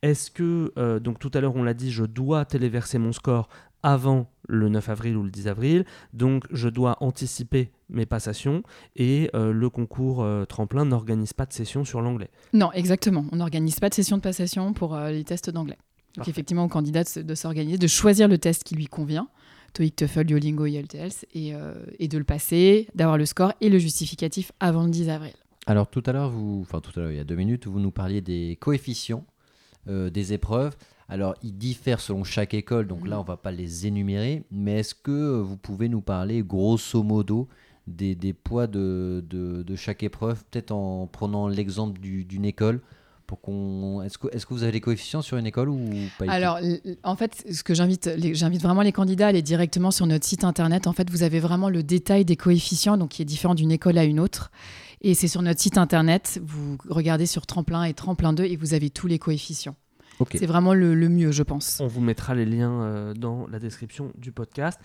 Est-ce 0.01 0.31
que, 0.31 0.99
donc 0.99 1.19
tout 1.19 1.31
à 1.33 1.41
l'heure 1.41 1.55
on 1.55 1.63
l'a 1.63 1.73
dit, 1.73 1.91
je 1.91 2.03
dois 2.03 2.45
téléverser 2.45 2.97
mon 2.99 3.11
score 3.11 3.49
avant 3.83 4.31
le 4.47 4.69
9 4.69 4.89
avril 4.89 5.17
ou 5.17 5.23
le 5.23 5.29
10 5.29 5.47
avril, 5.47 5.85
donc 6.13 6.45
je 6.51 6.69
dois 6.69 6.97
anticiper 7.01 7.71
mes 7.89 8.05
passations 8.05 8.63
et 8.95 9.29
euh, 9.35 9.51
le 9.51 9.69
concours 9.69 10.23
euh, 10.23 10.45
tremplin 10.45 10.85
n'organise 10.85 11.33
pas 11.33 11.45
de 11.45 11.53
session 11.53 11.85
sur 11.85 12.01
l'anglais. 12.01 12.29
Non, 12.53 12.71
exactement. 12.73 13.25
On 13.31 13.37
n'organise 13.37 13.79
pas 13.79 13.89
de 13.89 13.93
session 13.93 14.17
de 14.17 14.21
passation 14.21 14.73
pour 14.73 14.95
euh, 14.95 15.11
les 15.11 15.23
tests 15.23 15.49
d'anglais. 15.49 15.77
Donc 16.15 16.15
Parfait. 16.25 16.31
effectivement, 16.31 16.65
au 16.65 16.69
candidat 16.69 17.03
de, 17.03 17.35
s'organiser, 17.35 17.77
de 17.77 17.87
choisir 17.87 18.27
le 18.27 18.37
test 18.37 18.63
qui 18.63 18.75
lui 18.75 18.87
convient, 18.87 19.27
TOEIC, 19.73 19.95
TOEFL, 19.95 20.23
Duolingo, 20.23 20.65
IELTS, 20.65 21.25
et, 21.33 21.53
euh, 21.53 21.75
et 21.99 22.07
de 22.07 22.17
le 22.17 22.23
passer, 22.23 22.87
d'avoir 22.95 23.17
le 23.17 23.25
score 23.25 23.53
et 23.61 23.69
le 23.69 23.77
justificatif 23.77 24.51
avant 24.59 24.83
le 24.83 24.89
10 24.89 25.09
avril. 25.09 25.33
Alors 25.67 25.87
tout 25.87 26.01
à 26.05 26.13
l'heure, 26.13 26.29
vous, 26.29 26.61
enfin 26.61 26.79
tout 26.79 26.97
à 26.97 27.01
l'heure, 27.03 27.11
il 27.11 27.17
y 27.17 27.19
a 27.19 27.25
deux 27.25 27.35
minutes, 27.35 27.67
vous 27.67 27.79
nous 27.79 27.91
parliez 27.91 28.21
des 28.21 28.57
coefficients 28.59 29.25
euh, 29.89 30.09
des 30.09 30.33
épreuves. 30.33 30.75
Alors 31.09 31.35
ils 31.41 31.53
diffèrent 31.57 31.99
selon 32.01 32.23
chaque 32.23 32.53
école, 32.53 32.87
donc 32.87 33.07
là 33.07 33.19
on 33.19 33.23
va 33.23 33.37
pas 33.37 33.51
les 33.51 33.87
énumérer, 33.87 34.43
mais 34.51 34.79
est-ce 34.79 34.93
que 34.95 35.39
vous 35.39 35.55
pouvez 35.57 35.87
nous 35.89 36.01
parler 36.01 36.41
grosso 36.43 37.01
modo 37.03 37.47
des, 37.87 38.15
des 38.15 38.33
poids 38.33 38.67
de, 38.67 39.23
de, 39.29 39.63
de 39.63 39.75
chaque 39.77 40.03
épreuve, 40.03 40.43
peut-être 40.51 40.71
en 40.71 41.07
prenant 41.07 41.47
l'exemple 41.47 41.99
du- 42.01 42.25
d'une 42.25 42.43
école 42.43 42.81
pour 43.25 43.39
qu'on... 43.41 44.01
Est-ce 44.03 44.17
que, 44.17 44.27
est 44.33 44.43
que 44.45 44.53
vous 44.53 44.63
avez 44.63 44.71
les 44.73 44.81
coefficients 44.81 45.21
sur 45.21 45.37
une 45.37 45.45
école 45.45 45.69
ou 45.69 45.79
pas 46.17 46.25
Alors, 46.29 46.59
en 47.03 47.15
fait, 47.17 47.45
ce 47.51 47.61
que 47.63 47.73
j'invite, 47.73 48.09
j'invite 48.33 48.61
vraiment 48.61 48.81
les 48.81 48.91
candidats 48.93 49.25
à 49.25 49.29
aller 49.29 49.41
directement 49.41 49.91
sur 49.91 50.05
notre 50.05 50.25
site 50.25 50.43
internet. 50.45 50.87
En 50.87 50.93
fait, 50.93 51.09
vous 51.09 51.23
avez 51.23 51.39
vraiment 51.41 51.69
le 51.69 51.83
détail 51.83 52.23
des 52.25 52.35
coefficients, 52.37 52.97
donc 52.97 53.09
qui 53.11 53.21
est 53.21 53.25
différent 53.25 53.53
d'une 53.55 53.71
école 53.71 53.97
à 53.97 54.05
une 54.05 54.19
autre. 54.21 54.49
Et 55.01 55.13
c'est 55.13 55.27
sur 55.27 55.41
notre 55.41 55.59
site 55.61 55.77
internet. 55.77 56.39
Vous 56.43 56.77
regardez 56.89 57.25
sur 57.25 57.45
Tremplin 57.45 57.83
et 57.83 57.93
Tremplin 57.93 58.31
2 58.33 58.43
et 58.45 58.55
vous 58.55 58.73
avez 58.73 58.89
tous 58.89 59.07
les 59.07 59.19
coefficients. 59.19 59.75
C'est 60.31 60.45
vraiment 60.45 60.73
le, 60.73 60.95
le 60.95 61.09
mieux, 61.09 61.31
je 61.31 61.43
pense. 61.43 61.79
On 61.79 61.87
vous 61.87 62.01
mettra 62.01 62.33
les 62.35 62.45
liens 62.45 62.81
euh, 62.81 63.13
dans 63.13 63.47
la 63.47 63.59
description 63.59 64.11
du 64.17 64.31
podcast. 64.31 64.79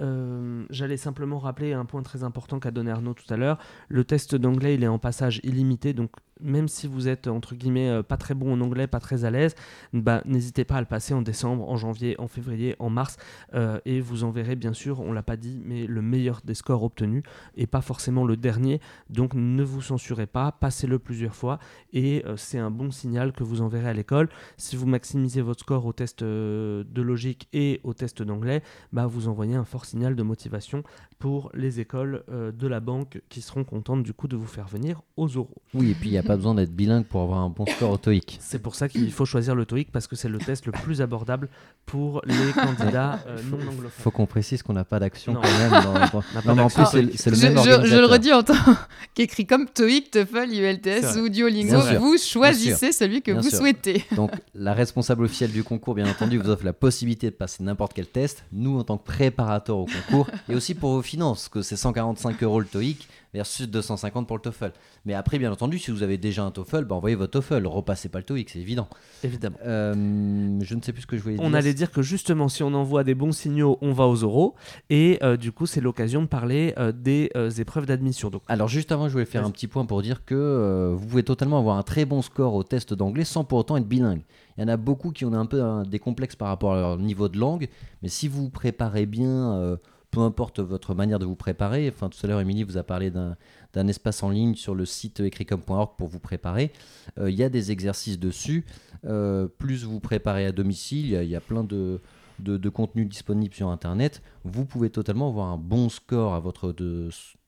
Euh, 0.00 0.64
J'allais 0.70 0.96
simplement 0.96 1.38
rappeler 1.38 1.72
un 1.72 1.84
point 1.84 2.02
très 2.02 2.22
important 2.22 2.58
qu'a 2.60 2.70
donné 2.70 2.90
Arnaud 2.90 3.14
tout 3.14 3.32
à 3.32 3.36
l'heure. 3.36 3.58
Le 3.88 4.04
test 4.04 4.34
d'anglais, 4.34 4.74
il 4.74 4.84
est 4.84 4.88
en 4.88 4.98
passage 4.98 5.40
illimité, 5.42 5.92
donc 5.92 6.10
même 6.40 6.68
si 6.68 6.86
vous 6.86 7.08
êtes 7.08 7.28
entre 7.28 7.54
guillemets 7.54 7.88
euh, 7.88 8.02
pas 8.02 8.16
très 8.16 8.34
bon 8.34 8.52
en 8.52 8.60
anglais, 8.60 8.86
pas 8.86 9.00
très 9.00 9.24
à 9.24 9.30
l'aise, 9.30 9.54
bah, 9.92 10.22
n'hésitez 10.24 10.64
pas 10.64 10.76
à 10.76 10.80
le 10.80 10.86
passer 10.86 11.14
en 11.14 11.22
décembre, 11.22 11.68
en 11.68 11.76
janvier, 11.76 12.18
en 12.18 12.28
février, 12.28 12.76
en 12.78 12.90
mars, 12.90 13.16
euh, 13.54 13.80
et 13.84 14.00
vous 14.00 14.24
enverrez 14.24 14.56
bien 14.56 14.72
sûr, 14.72 15.00
on 15.00 15.12
l'a 15.12 15.22
pas 15.22 15.36
dit, 15.36 15.60
mais 15.64 15.86
le 15.86 16.02
meilleur 16.02 16.40
des 16.44 16.54
scores 16.54 16.82
obtenus 16.82 17.22
et 17.56 17.66
pas 17.66 17.80
forcément 17.80 18.24
le 18.24 18.36
dernier. 18.36 18.80
Donc 19.10 19.34
ne 19.34 19.62
vous 19.62 19.82
censurez 19.82 20.26
pas, 20.26 20.52
passez-le 20.52 20.98
plusieurs 20.98 21.34
fois 21.34 21.58
et 21.92 22.24
euh, 22.26 22.36
c'est 22.36 22.58
un 22.58 22.70
bon 22.70 22.90
signal 22.90 23.32
que 23.32 23.44
vous 23.44 23.60
enverrez 23.60 23.88
à 23.88 23.94
l'école. 23.94 24.28
Si 24.56 24.76
vous 24.76 24.86
maximisez 24.86 25.40
votre 25.40 25.60
score 25.60 25.86
au 25.86 25.92
test 25.92 26.22
de 26.22 27.02
logique 27.02 27.48
et 27.52 27.80
au 27.84 27.94
test 27.94 28.22
d'anglais, 28.22 28.62
bah, 28.92 29.06
vous 29.06 29.28
envoyez 29.28 29.54
un 29.54 29.64
fort 29.64 29.84
signal 29.84 30.16
de 30.16 30.22
motivation 30.22 30.82
pour 31.18 31.50
les 31.54 31.80
écoles 31.80 32.24
de 32.28 32.66
la 32.66 32.80
banque 32.80 33.20
qui 33.28 33.40
seront 33.40 33.64
contentes 33.64 34.02
du 34.02 34.12
coup 34.12 34.28
de 34.28 34.36
vous 34.36 34.46
faire 34.46 34.68
venir 34.68 35.02
aux 35.16 35.26
euros. 35.26 35.62
Oui, 35.74 35.90
et 35.90 35.94
puis 35.94 36.08
il 36.08 36.12
n'y 36.12 36.18
a 36.18 36.22
pas 36.28 36.36
besoin 36.36 36.54
d'être 36.54 36.70
bilingue 36.72 37.04
pour 37.04 37.22
avoir 37.22 37.40
un 37.40 37.48
bon 37.48 37.66
score 37.66 37.90
au 37.90 37.96
TOEIC. 37.96 38.38
C'est 38.40 38.60
pour 38.60 38.74
ça 38.76 38.88
qu'il 38.88 39.10
faut 39.10 39.24
choisir 39.24 39.54
le 39.56 39.64
TOEIC 39.66 39.90
parce 39.90 40.06
que 40.06 40.14
c'est 40.14 40.28
le 40.28 40.38
test 40.38 40.66
le 40.66 40.72
plus 40.72 41.00
abordable 41.02 41.48
pour 41.86 42.22
les 42.26 42.52
candidats 42.52 43.18
euh, 43.26 43.38
non 43.50 43.56
anglophones. 43.56 43.90
faut 43.98 44.10
qu'on 44.10 44.26
précise 44.26 44.62
qu'on 44.62 44.74
n'a 44.74 44.84
pas 44.84 45.00
d'action 45.00 45.34
quand 45.34 45.42
même. 45.42 45.70
Dans, 45.70 45.92
dans- 45.94 45.98
n'a 45.98 46.08
pas 46.10 46.22
Non, 46.44 46.54
mais 46.54 46.62
en 46.62 46.68
plus, 46.70 46.84
c'est 46.90 47.02
le- 47.02 47.12
c'est 47.16 47.30
le 47.30 47.36
je, 47.36 47.46
même 47.46 47.56
je- 47.58 47.86
je 47.86 47.96
le 47.96 48.04
redis 48.04 48.32
en 48.32 48.42
tant 48.42 48.54
qu'écrit 49.14 49.46
comme 49.46 49.66
TOEIC, 49.66 50.10
TOEFL, 50.10 50.52
ULTS 50.52 51.16
ou 51.18 51.28
Duolingo, 51.30 51.80
vous 51.98 52.16
choisissez 52.18 52.92
celui 52.92 53.22
que 53.22 53.32
Bien 53.32 53.40
vous 53.40 53.48
sûr. 53.48 53.58
souhaitez. 53.58 54.04
Donc, 54.14 54.30
la 54.54 54.74
responsable 54.74 55.24
officielle 55.24 55.50
du 55.52 55.64
concours, 55.64 55.94
bien 55.94 56.08
entendu, 56.08 56.38
vous 56.38 56.50
offre 56.50 56.64
la 56.64 56.72
possibilité 56.74 57.30
de 57.30 57.34
passer 57.34 57.62
n'importe 57.64 57.94
quel 57.94 58.06
test. 58.06 58.44
Nous, 58.52 58.78
en 58.78 58.84
tant 58.84 58.98
que 58.98 59.04
préparateur 59.06 59.78
au 59.78 59.86
concours, 59.86 60.28
et 60.48 60.54
aussi 60.54 60.74
pour 60.74 60.90
vos 60.92 61.02
finances, 61.02 61.48
que 61.48 61.62
c'est 61.62 61.76
145 61.76 62.42
euros 62.42 62.60
le 62.60 62.66
TOEIC 62.66 63.08
versus 63.32 63.66
250 63.68 64.26
pour 64.26 64.36
le 64.36 64.42
TOEFL. 64.42 64.72
Mais 65.06 65.14
après, 65.14 65.38
bien 65.38 65.50
entendu, 65.52 65.78
si 65.78 65.90
vous 65.90 66.02
avez 66.02 66.17
déjà 66.18 66.44
un 66.44 66.50
TOEFL, 66.50 66.84
bah, 66.84 66.96
envoyez 66.96 67.16
votre 67.16 67.32
TOEFL. 67.40 67.66
Repassez 67.66 68.08
pas 68.08 68.18
le 68.18 68.24
TOEIC, 68.24 68.50
c'est 68.50 68.58
évident. 68.58 68.88
Évidemment. 69.24 69.56
Euh, 69.64 70.58
je 70.60 70.74
ne 70.74 70.82
sais 70.82 70.92
plus 70.92 71.02
ce 71.02 71.06
que 71.06 71.16
je 71.16 71.22
voulais 71.22 71.36
dire. 71.36 71.44
On 71.44 71.54
allait 71.54 71.74
dire 71.74 71.90
que 71.90 72.02
justement, 72.02 72.48
si 72.48 72.62
on 72.62 72.74
envoie 72.74 73.04
des 73.04 73.14
bons 73.14 73.32
signaux, 73.32 73.78
on 73.80 73.92
va 73.92 74.06
aux 74.06 74.16
euros. 74.16 74.54
Et 74.90 75.18
euh, 75.22 75.36
du 75.36 75.52
coup, 75.52 75.66
c'est 75.66 75.80
l'occasion 75.80 76.22
de 76.22 76.26
parler 76.26 76.74
euh, 76.78 76.92
des 76.92 77.30
épreuves 77.58 77.86
d'admission. 77.86 78.30
Donc, 78.30 78.42
Alors 78.48 78.68
juste 78.68 78.92
avant, 78.92 79.08
je 79.08 79.12
voulais 79.12 79.24
faire 79.24 79.44
un 79.44 79.50
petit 79.50 79.66
point 79.68 79.86
pour 79.86 80.02
dire 80.02 80.24
que 80.24 80.94
vous 80.96 81.06
pouvez 81.06 81.22
totalement 81.22 81.58
avoir 81.58 81.76
un 81.78 81.82
très 81.82 82.04
bon 82.04 82.22
score 82.22 82.54
au 82.54 82.62
test 82.62 82.94
d'anglais 82.94 83.24
sans 83.24 83.44
pour 83.44 83.58
autant 83.58 83.76
être 83.76 83.86
bilingue. 83.88 84.22
Il 84.56 84.62
y 84.62 84.64
en 84.64 84.68
a 84.68 84.76
beaucoup 84.76 85.12
qui 85.12 85.24
ont 85.24 85.32
un 85.34 85.46
peu 85.46 85.62
un- 85.62 85.84
des 85.84 85.98
complexes 86.00 86.34
par 86.36 86.48
rapport 86.48 86.74
à 86.74 86.80
leur 86.80 86.98
niveau 86.98 87.28
de 87.28 87.38
langue, 87.38 87.68
mais 88.02 88.08
si 88.08 88.26
vous 88.28 88.42
vous 88.44 88.50
préparez 88.50 89.06
bien, 89.06 89.76
peu 90.10 90.20
importe 90.20 90.60
votre 90.60 90.94
manière 90.94 91.18
de 91.18 91.26
vous 91.26 91.36
préparer, 91.36 91.90
enfin 91.94 92.08
tout 92.08 92.18
à 92.24 92.26
l'heure 92.26 92.40
Émilie 92.40 92.62
vous 92.62 92.78
a 92.78 92.82
parlé 92.82 93.10
d'un 93.10 93.88
espace 93.88 94.22
en 94.22 94.30
ligne 94.30 94.54
sur 94.54 94.74
le 94.74 94.84
site 94.84 95.20
écritcom.org 95.20 95.90
pour 95.96 96.08
vous 96.08 96.20
préparer, 96.20 96.72
Euh, 97.18 97.30
il 97.30 97.36
y 97.36 97.42
a 97.42 97.48
des 97.48 97.70
exercices 97.70 98.18
dessus, 98.18 98.64
Euh, 99.04 99.46
plus 99.46 99.84
vous 99.84 100.00
préparez 100.00 100.46
à 100.46 100.52
domicile, 100.52 101.12
il 101.22 101.28
y 101.28 101.36
a, 101.36 101.40
plein 101.40 101.62
de, 101.62 102.00
de, 102.40 102.68
contenus 102.68 103.08
disponibles 103.08 103.54
sur 103.54 103.68
Internet, 103.68 104.22
vous 104.44 104.64
pouvez 104.64 104.90
totalement 104.90 105.28
avoir 105.28 105.48
un 105.48 105.58
bon 105.58 105.88
score 105.88 106.34
à 106.34 106.40
votre 106.40 106.74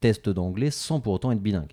test 0.01 0.29
d'anglais 0.29 0.71
sans 0.71 1.01
pour 1.01 1.13
autant 1.15 1.33
être 1.33 1.43
bilingue. 1.43 1.73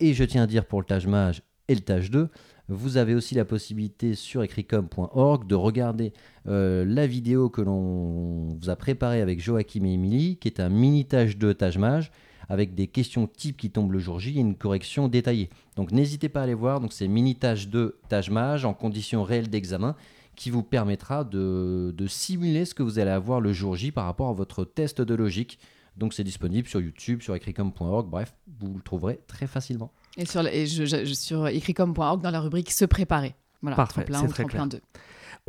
Et 0.00 0.14
je 0.14 0.24
tiens 0.24 0.44
à 0.44 0.46
dire 0.46 0.64
pour 0.66 0.80
le 0.80 0.86
tâche 0.86 1.06
mage 1.06 1.42
et 1.68 1.74
le 1.74 1.80
tâche 1.80 2.10
2, 2.10 2.28
vous 2.68 2.98
avez 2.98 3.14
aussi 3.14 3.34
la 3.34 3.44
possibilité 3.44 4.14
sur 4.14 4.42
écritcom.org 4.42 5.46
de 5.46 5.54
regarder 5.54 6.12
euh, 6.46 6.84
la 6.84 7.06
vidéo 7.06 7.48
que 7.48 7.62
l'on 7.62 8.56
vous 8.60 8.70
a 8.70 8.76
préparée 8.76 9.22
avec 9.22 9.40
Joachim 9.40 9.84
et 9.84 9.92
Émilie, 9.92 10.36
qui 10.36 10.48
est 10.48 10.60
un 10.60 10.68
mini 10.68 11.06
tâche 11.06 11.38
2 11.38 11.54
tâche 11.54 11.78
mage, 11.78 12.12
avec 12.50 12.74
des 12.74 12.86
questions 12.86 13.26
types 13.26 13.56
qui 13.56 13.70
tombent 13.70 13.92
le 13.92 13.98
jour 13.98 14.20
J 14.20 14.36
et 14.36 14.40
une 14.40 14.54
correction 14.54 15.08
détaillée. 15.08 15.48
Donc 15.76 15.92
n'hésitez 15.92 16.28
pas 16.28 16.40
à 16.40 16.42
aller 16.44 16.54
voir, 16.54 16.80
donc 16.80 16.92
c'est 16.92 17.08
mini 17.08 17.34
tâche 17.34 17.68
2 17.68 17.98
tâche 18.08 18.30
mage 18.30 18.64
en 18.64 18.74
conditions 18.74 19.22
réelles 19.22 19.50
d'examen 19.50 19.96
qui 20.36 20.50
vous 20.50 20.62
permettra 20.62 21.24
de, 21.24 21.92
de 21.96 22.06
simuler 22.06 22.64
ce 22.64 22.74
que 22.74 22.82
vous 22.82 22.98
allez 22.98 23.10
avoir 23.10 23.40
le 23.40 23.52
jour 23.52 23.76
J 23.76 23.92
par 23.92 24.04
rapport 24.04 24.28
à 24.28 24.32
votre 24.32 24.64
test 24.64 25.00
de 25.00 25.14
logique. 25.14 25.58
Donc 25.98 26.14
c'est 26.14 26.24
disponible 26.24 26.68
sur 26.68 26.80
YouTube, 26.80 27.22
sur 27.22 27.34
écritcom.org, 27.34 28.08
bref, 28.08 28.32
vous 28.60 28.72
le 28.74 28.80
trouverez 28.82 29.20
très 29.26 29.46
facilement. 29.46 29.92
Et 30.16 30.24
sur, 30.24 30.46
et 30.46 30.66
je- 30.66 30.84
je- 30.84 31.04
je- 31.04 31.14
sur 31.14 31.46
écritcom.org 31.48 32.22
dans 32.22 32.30
la 32.30 32.40
rubrique 32.40 32.70
Se 32.70 32.84
préparer. 32.84 33.34
Voilà, 33.62 33.76
Parfait, 33.76 34.02
tremplin 34.04 34.20
c'est 34.20 34.26
ou 34.26 34.30
très 34.30 34.42
tremplin 34.44 34.66
2. 34.68 34.80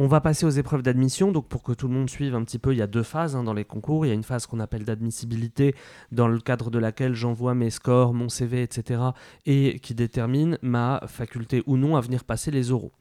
On 0.02 0.08
va 0.08 0.22
passer 0.22 0.46
aux 0.46 0.50
épreuves 0.50 0.82
d'admission. 0.82 1.32
Donc, 1.34 1.48
pour 1.50 1.62
que 1.62 1.74
tout 1.74 1.88
le 1.90 1.94
monde 1.94 2.10
suive 2.10 2.34
un 2.34 2.44
petit 2.46 2.58
peu, 2.58 2.74
il 2.74 2.78
y 2.78 2.82
a 2.82 2.88
deux 2.88 3.04
phases 3.04 3.36
hein, 3.36 3.44
dans 3.44 3.54
les 3.54 3.66
concours. 3.66 4.06
Il 4.06 4.10
y 4.10 4.12
a 4.12 4.16
une 4.16 4.24
phase 4.24 4.48
qu'on 4.48 4.62
appelle 4.62 4.86
d'admissibilité, 4.86 5.76
dans 6.14 6.28
le 6.30 6.40
cadre 6.40 6.72
de 6.72 6.80
laquelle 6.80 7.14
j'envoie 7.16 7.54
mes 7.54 7.70
scores, 7.70 8.14
mon 8.14 8.30
CV, 8.30 8.64
etc. 8.64 9.02
et 9.46 9.80
qui 9.80 9.94
détermine 9.96 10.58
ma 10.62 11.02
faculté 11.08 11.64
ou 11.66 11.76
non 11.76 11.98
à 11.98 12.02
venir 12.02 12.24
passer 12.24 12.50
les 12.50 12.72
oraux. 12.72 12.94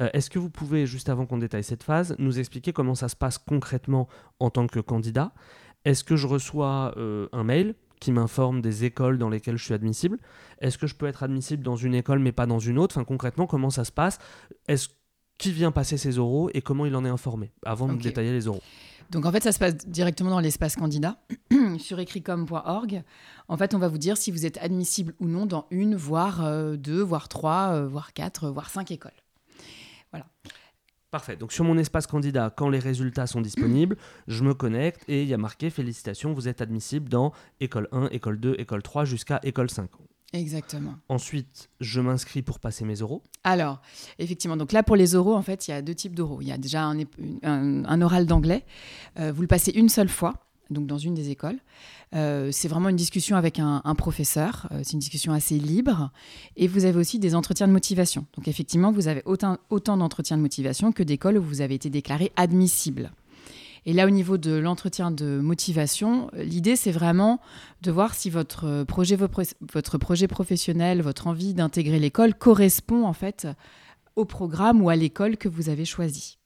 Euh, 0.00 0.10
est-ce 0.12 0.28
que 0.28 0.38
vous 0.38 0.50
pouvez, 0.50 0.84
juste 0.86 1.08
avant 1.08 1.24
qu'on 1.24 1.38
détaille 1.38 1.64
cette 1.64 1.82
phase, 1.84 2.14
nous 2.18 2.38
expliquer 2.38 2.72
comment 2.74 2.94
ça 2.94 3.08
se 3.08 3.16
passe 3.16 3.38
concrètement 3.38 4.06
en 4.38 4.50
tant 4.50 4.66
que 4.66 4.80
candidat? 4.80 5.32
Est-ce 5.84 6.04
que 6.04 6.16
je 6.16 6.26
reçois 6.26 6.94
euh, 6.96 7.28
un 7.32 7.44
mail 7.44 7.74
qui 8.00 8.12
m'informe 8.12 8.60
des 8.60 8.84
écoles 8.84 9.18
dans 9.18 9.28
lesquelles 9.28 9.56
je 9.56 9.64
suis 9.64 9.74
admissible? 9.74 10.18
Est-ce 10.60 10.78
que 10.78 10.86
je 10.86 10.94
peux 10.94 11.06
être 11.06 11.22
admissible 11.22 11.62
dans 11.62 11.76
une 11.76 11.94
école 11.94 12.18
mais 12.18 12.32
pas 12.32 12.46
dans 12.46 12.58
une 12.58 12.78
autre? 12.78 12.96
Enfin, 12.96 13.04
concrètement, 13.04 13.46
comment 13.46 13.70
ça 13.70 13.84
se 13.84 13.92
passe? 13.92 14.18
Est-ce 14.68 14.88
qui 15.38 15.52
vient 15.52 15.72
passer 15.72 15.96
ses 15.96 16.18
oraux 16.18 16.50
et 16.54 16.62
comment 16.62 16.86
il 16.86 16.94
en 16.94 17.04
est 17.04 17.08
informé? 17.08 17.52
Avant 17.64 17.88
de 17.88 18.00
détailler 18.00 18.32
les 18.32 18.48
oraux 18.48 18.62
donc 19.12 19.26
en 19.26 19.32
fait, 19.32 19.42
ça 19.42 19.52
se 19.52 19.58
passe 19.58 19.86
directement 19.86 20.30
dans 20.30 20.40
l'espace 20.40 20.74
candidat 20.74 21.18
sur 21.78 22.00
écricom.org. 22.00 23.02
En 23.46 23.56
fait, 23.58 23.74
on 23.74 23.78
va 23.78 23.88
vous 23.88 23.98
dire 23.98 24.16
si 24.16 24.30
vous 24.30 24.46
êtes 24.46 24.56
admissible 24.56 25.12
ou 25.20 25.26
non 25.26 25.44
dans 25.44 25.66
une, 25.70 25.94
voire 25.94 26.42
euh, 26.42 26.76
deux, 26.76 27.02
voire 27.02 27.28
trois, 27.28 27.72
euh, 27.74 27.86
voire 27.86 28.14
quatre, 28.14 28.48
voire 28.48 28.70
cinq 28.70 28.90
écoles. 28.90 29.12
Voilà. 30.12 30.26
Parfait. 31.12 31.36
Donc 31.36 31.52
sur 31.52 31.62
mon 31.62 31.76
espace 31.76 32.06
candidat, 32.06 32.48
quand 32.56 32.70
les 32.70 32.78
résultats 32.78 33.26
sont 33.26 33.42
disponibles, 33.42 33.98
je 34.28 34.42
me 34.44 34.54
connecte 34.54 35.04
et 35.08 35.20
il 35.20 35.28
y 35.28 35.34
a 35.34 35.36
marqué 35.36 35.68
félicitations, 35.68 36.32
vous 36.32 36.48
êtes 36.48 36.62
admissible 36.62 37.10
dans 37.10 37.32
école 37.60 37.86
1, 37.92 38.08
école 38.12 38.40
2, 38.40 38.54
école 38.56 38.82
3 38.82 39.04
jusqu'à 39.04 39.38
école 39.42 39.68
5. 39.68 39.90
Exactement. 40.32 40.94
Ensuite, 41.10 41.68
je 41.82 42.00
m'inscris 42.00 42.40
pour 42.40 42.60
passer 42.60 42.86
mes 42.86 43.02
oraux. 43.02 43.22
Alors, 43.44 43.82
effectivement, 44.18 44.56
donc 44.56 44.72
là 44.72 44.82
pour 44.82 44.96
les 44.96 45.14
oraux, 45.14 45.34
en 45.34 45.42
fait, 45.42 45.68
il 45.68 45.72
y 45.72 45.74
a 45.74 45.82
deux 45.82 45.94
types 45.94 46.14
d'oraux. 46.14 46.40
Il 46.40 46.48
y 46.48 46.52
a 46.52 46.56
déjà 46.56 46.90
un, 47.42 48.00
oral 48.00 48.24
d'anglais. 48.24 48.64
Euh, 49.18 49.32
vous 49.32 49.42
le 49.42 49.48
passez 49.48 49.72
une 49.72 49.90
seule 49.90 50.08
fois 50.08 50.32
donc 50.72 50.86
dans 50.86 50.98
une 50.98 51.14
des 51.14 51.30
écoles. 51.30 51.58
Euh, 52.14 52.50
c'est 52.52 52.68
vraiment 52.68 52.88
une 52.88 52.96
discussion 52.96 53.36
avec 53.36 53.58
un, 53.58 53.80
professeur, 53.96 54.68
euh, 54.72 54.80
c'est 54.82 54.92
une 54.92 54.98
discussion 54.98 55.32
assez 55.32 55.58
libre. 55.58 56.10
Et 56.56 56.66
vous 56.66 56.84
avez 56.84 56.98
aussi 56.98 57.18
des 57.18 57.34
entretiens 57.34 57.68
de 57.68 57.72
motivation. 57.72 58.26
Donc 58.36 58.48
effectivement, 58.48 58.92
vous 58.92 59.08
avez 59.08 59.22
autant, 59.24 59.58
d'entretiens 59.70 60.36
de 60.36 60.42
motivation 60.42 60.92
que 60.92 61.02
d'écoles 61.02 61.38
où 61.38 61.42
vous 61.42 61.60
avez 61.60 61.74
été 61.74 61.90
déclaré 61.90 62.32
admissible. 62.36 63.12
Et 63.84 63.92
là, 63.92 64.06
au 64.06 64.10
niveau 64.10 64.38
de 64.38 64.52
l'entretien 64.52 65.10
de 65.10 65.40
motivation, 65.40 66.30
l'idée, 66.34 66.76
c'est 66.76 66.92
vraiment 66.92 67.40
de 67.82 67.90
voir 67.90 68.14
si 68.14 68.30
votre 68.30 68.84
projet, 68.84 69.16
votre 69.16 69.98
projet 69.98 70.28
professionnel, 70.28 71.02
votre 71.02 71.26
envie 71.26 71.52
d'intégrer 71.52 71.98
l'école 71.98 72.34
correspond 72.34 73.04
en 73.04 73.12
fait 73.12 73.48
au 74.14 74.24
programme 74.24 74.82
ou 74.82 74.88
à 74.88 74.94
l'école 74.94 75.36
que 75.36 75.48
vous 75.48 75.68
avez 75.68 75.84
choisi. 75.84 76.38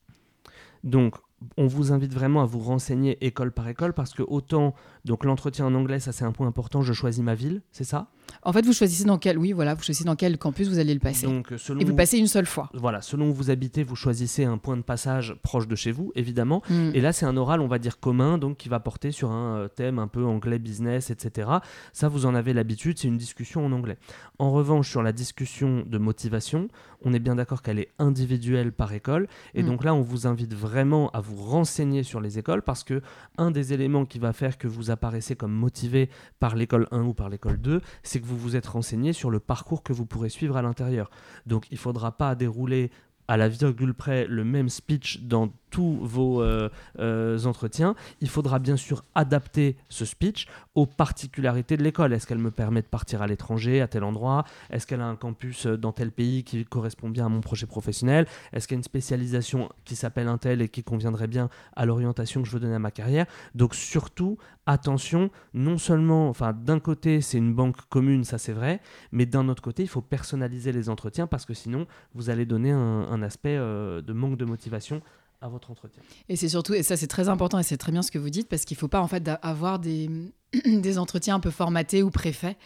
Donc, 0.85 1.17
on 1.57 1.67
vous 1.67 1.93
invite 1.93 2.13
vraiment 2.13 2.43
à 2.43 2.47
vous 2.47 2.61
renseigner 2.61 3.25
école 3.25 3.53
par 3.53 3.69
école 3.69 3.93
parce 3.93 4.15
que 4.15 4.23
autant 4.23 4.75
donc 5.05 5.25
l'entretien 5.25 5.67
en 5.67 5.75
anglais 5.75 6.01
ça 6.01 6.13
c'est 6.13 6.25
un 6.25 6.33
point 6.33 6.47
important 6.47 6.83
je 6.83 6.93
choisis 6.93 7.23
ma 7.23 7.35
ville 7.35 7.63
c'est 7.73 7.85
ça? 7.85 8.09
En 8.43 8.53
fait 8.53 8.65
vous 8.65 8.73
choisissez 8.73 9.05
dans 9.05 9.19
quel 9.19 9.39
oui 9.39 9.53
voilà 9.53 9.75
vous 9.75 9.83
choisissez 9.83 10.05
dans 10.05 10.17
quel 10.17 10.39
campus 10.39 10.69
vous 10.69 10.79
allez 10.79 10.95
le 10.95 11.01
passer. 11.01 11.27
Donc 11.27 11.53
selon 11.57 11.81
et 11.81 11.85
vous 11.85 11.91
le 11.91 11.97
passez 11.97 12.19
une 12.19 12.27
seule 12.27 12.47
fois. 12.47 12.71
Voilà 12.75 13.03
selon 13.03 13.31
où 13.31 13.35
vous 13.35 13.51
habitez 13.51 13.85
vous 13.85 13.97
choisissez 13.97 14.45
un 14.45 14.59
point 14.59 14.77
de 14.77 14.83
passage 14.83 15.35
proche 15.43 15.69
de 15.69 15.77
chez 15.77 15.93
vous 15.93 16.13
évidemment. 16.15 16.63
Hmm. 16.69 16.91
et 16.95 17.01
là 17.01 17.13
c'est 17.13 17.27
un 17.27 17.37
oral 17.37 17.61
on 17.61 17.69
va 17.69 17.79
dire 17.79 18.01
commun 18.01 18.39
donc 18.39 18.57
qui 18.57 18.69
va 18.69 18.81
porter 18.81 19.11
sur 19.11 19.31
un 19.31 19.57
euh, 19.57 19.69
thème 19.69 19.99
un 19.99 20.09
peu 20.09 20.25
anglais 20.25 20.59
business 20.59 21.11
etc 21.11 21.51
ça 21.93 22.09
vous 22.09 22.27
en 22.27 22.35
avez 22.35 22.53
l'habitude 22.53 22.99
c'est 22.99 23.09
une 23.09 23.19
discussion 23.19 23.65
en 23.65 23.73
anglais. 23.73 23.99
En 24.39 24.51
revanche 24.51 24.91
sur 24.91 25.03
la 25.03 25.13
discussion 25.13 25.85
de 25.87 25.99
motivation 25.99 26.69
on 27.03 27.13
est 27.13 27.19
bien 27.19 27.37
d'accord 27.37 27.63
qu'elle 27.63 27.79
est 27.79 27.91
individuelle 27.99 28.73
par 28.73 28.93
école. 28.93 29.29
Et 29.55 29.63
hmm. 29.63 29.67
donc 29.67 29.85
là 29.85 29.95
on 29.95 30.03
vous 30.03 30.27
invite 30.27 30.55
vraiment 30.55 31.11
à 31.11 31.21
vous 31.21 31.37
renseigner 31.37 32.03
sur 32.03 32.21
les 32.21 32.39
écoles 32.39 32.63
parce 32.63 32.85
que 32.85 33.03
un 33.39 33.51
des 33.51 33.73
éléments 33.73 34.05
qui 34.05 34.19
va 34.19 34.33
faire 34.33 34.59
que 34.59 34.69
vous 34.69 34.91
apparaissez 34.91 35.37
comme 35.37 35.53
motivé 35.53 36.09
par 36.41 36.57
l'école 36.57 36.89
1 36.91 37.03
ou 37.03 37.15
par 37.15 37.29
l'école 37.29 37.59
2, 37.59 37.81
c'est 38.03 38.21
que 38.21 38.26
vous 38.27 38.37
vous 38.37 38.57
êtes 38.57 38.67
renseigné 38.67 39.13
sur 39.13 39.31
le 39.31 39.41
parcours 39.41 39.83
que 39.83 39.93
vous 39.93 40.05
pourrez 40.05 40.29
suivre 40.29 40.57
à 40.57 40.63
l'intérieur. 40.63 41.11
Donc 41.47 41.67
il 41.71 41.75
ne 41.75 41.79
faudra 41.79 42.13
pas 42.17 42.35
dérouler 42.35 42.91
à 43.29 43.37
la 43.37 43.49
virgule 43.49 43.95
près 43.95 44.27
le 44.27 44.45
même 44.45 44.69
speech 44.69 45.23
dans 45.23 45.51
tous 45.77 45.99
vos 46.01 46.41
euh, 46.41 46.71
euh, 47.01 47.45
entretiens, 47.45 47.97
il 48.23 48.31
faudra 48.31 48.59
bien 48.59 48.79
sûr 48.79 49.05
adapter 49.15 49.77
ce 49.91 50.07
speech 50.07 50.47
aux 50.75 50.87
particularités 50.87 51.77
de 51.77 51.83
l'école. 51.83 52.15
Est-ce 52.15 52.27
qu'elle 52.27 52.39
me 52.39 52.51
permet 52.51 52.81
de 52.81 52.87
partir 52.87 53.21
à 53.21 53.27
l'étranger, 53.27 53.83
à 53.83 53.87
tel 53.87 54.03
endroit? 54.03 54.47
Est-ce 54.71 54.87
qu'elle 54.87 55.03
a 55.03 55.07
un 55.07 55.17
campus 55.17 55.67
euh, 55.67 55.77
dans 55.77 55.93
tel 55.93 56.13
pays 56.13 56.45
qui 56.45 56.65
correspond 56.65 57.11
bien 57.11 57.27
à 57.27 57.29
mon 57.29 57.43
projet 57.43 57.67
professionnel? 57.67 58.27
Est-ce 58.55 58.67
qu'il 58.67 58.77
y 58.77 58.79
a 58.79 58.81
une 58.81 58.85
spécialisation 58.85 59.69
qui 59.85 59.97
s'appelle 59.97 60.29
un 60.29 60.39
tel 60.39 60.63
et 60.63 60.71
qui 60.71 60.83
conviendrait 60.83 61.27
bien 61.27 61.51
à 61.75 61.85
l'orientation 61.85 62.41
que 62.41 62.49
je 62.49 62.55
veux 62.55 62.61
donner 62.61 62.77
à 62.77 62.79
ma 62.79 62.91
carrière? 62.91 63.27
Donc 63.55 63.75
surtout, 63.75 64.39
attention, 64.65 65.29
non 65.53 65.77
seulement, 65.77 66.31
enfin 66.31 66.55
d'un 66.55 66.81
côté 66.81 67.21
c'est 67.21 67.37
une 67.37 67.55
banque 67.55 67.77
commune, 67.91 68.25
ça 68.25 68.39
c'est 68.39 68.55
vrai, 68.55 68.81
mais 69.13 69.27
d'un 69.27 69.47
autre 69.51 69.63
côté 69.63 69.83
il 69.83 69.91
faut 69.91 70.01
personnaliser 70.01 70.73
les 70.73 70.89
entretiens 70.89 71.27
parce 71.27 71.45
que 71.45 71.53
sinon 71.53 71.87
vous 72.15 72.31
allez 72.31 72.47
donner 72.47 72.71
un, 72.71 73.23
aspect 73.23 73.57
de 73.57 74.13
manque 74.13 74.39
de 74.39 74.47
motivation 74.47 75.03
votre 75.51 75.71
entretien. 75.71 76.03
Et 76.29 76.37
c'est 76.37 76.49
surtout, 76.49 76.75
et 76.75 76.83
ça 76.83 76.97
c'est 76.97 77.07
très 77.07 77.29
important 77.29 77.59
et 77.59 77.63
c'est 77.63 77.77
très 77.77 77.93
bien 77.93 78.03
ce 78.03 78.11
que 78.11 78.19
vous 78.19 78.31
dites, 78.31 78.49
parce 78.49 78.65
qu'il 78.65 78.77
ne 78.77 78.81
faut 78.81 78.89
pas 78.89 79.01
en 79.01 79.09
fait 79.09 79.29
avoir 79.43 79.79
des, 79.79 80.11
des 80.65 80.99
entretiens 80.99 81.37
un 81.37 81.41
peu 81.41 81.51
formatés 81.51 82.03
ou 82.03 82.11
préfaits. 82.11 82.57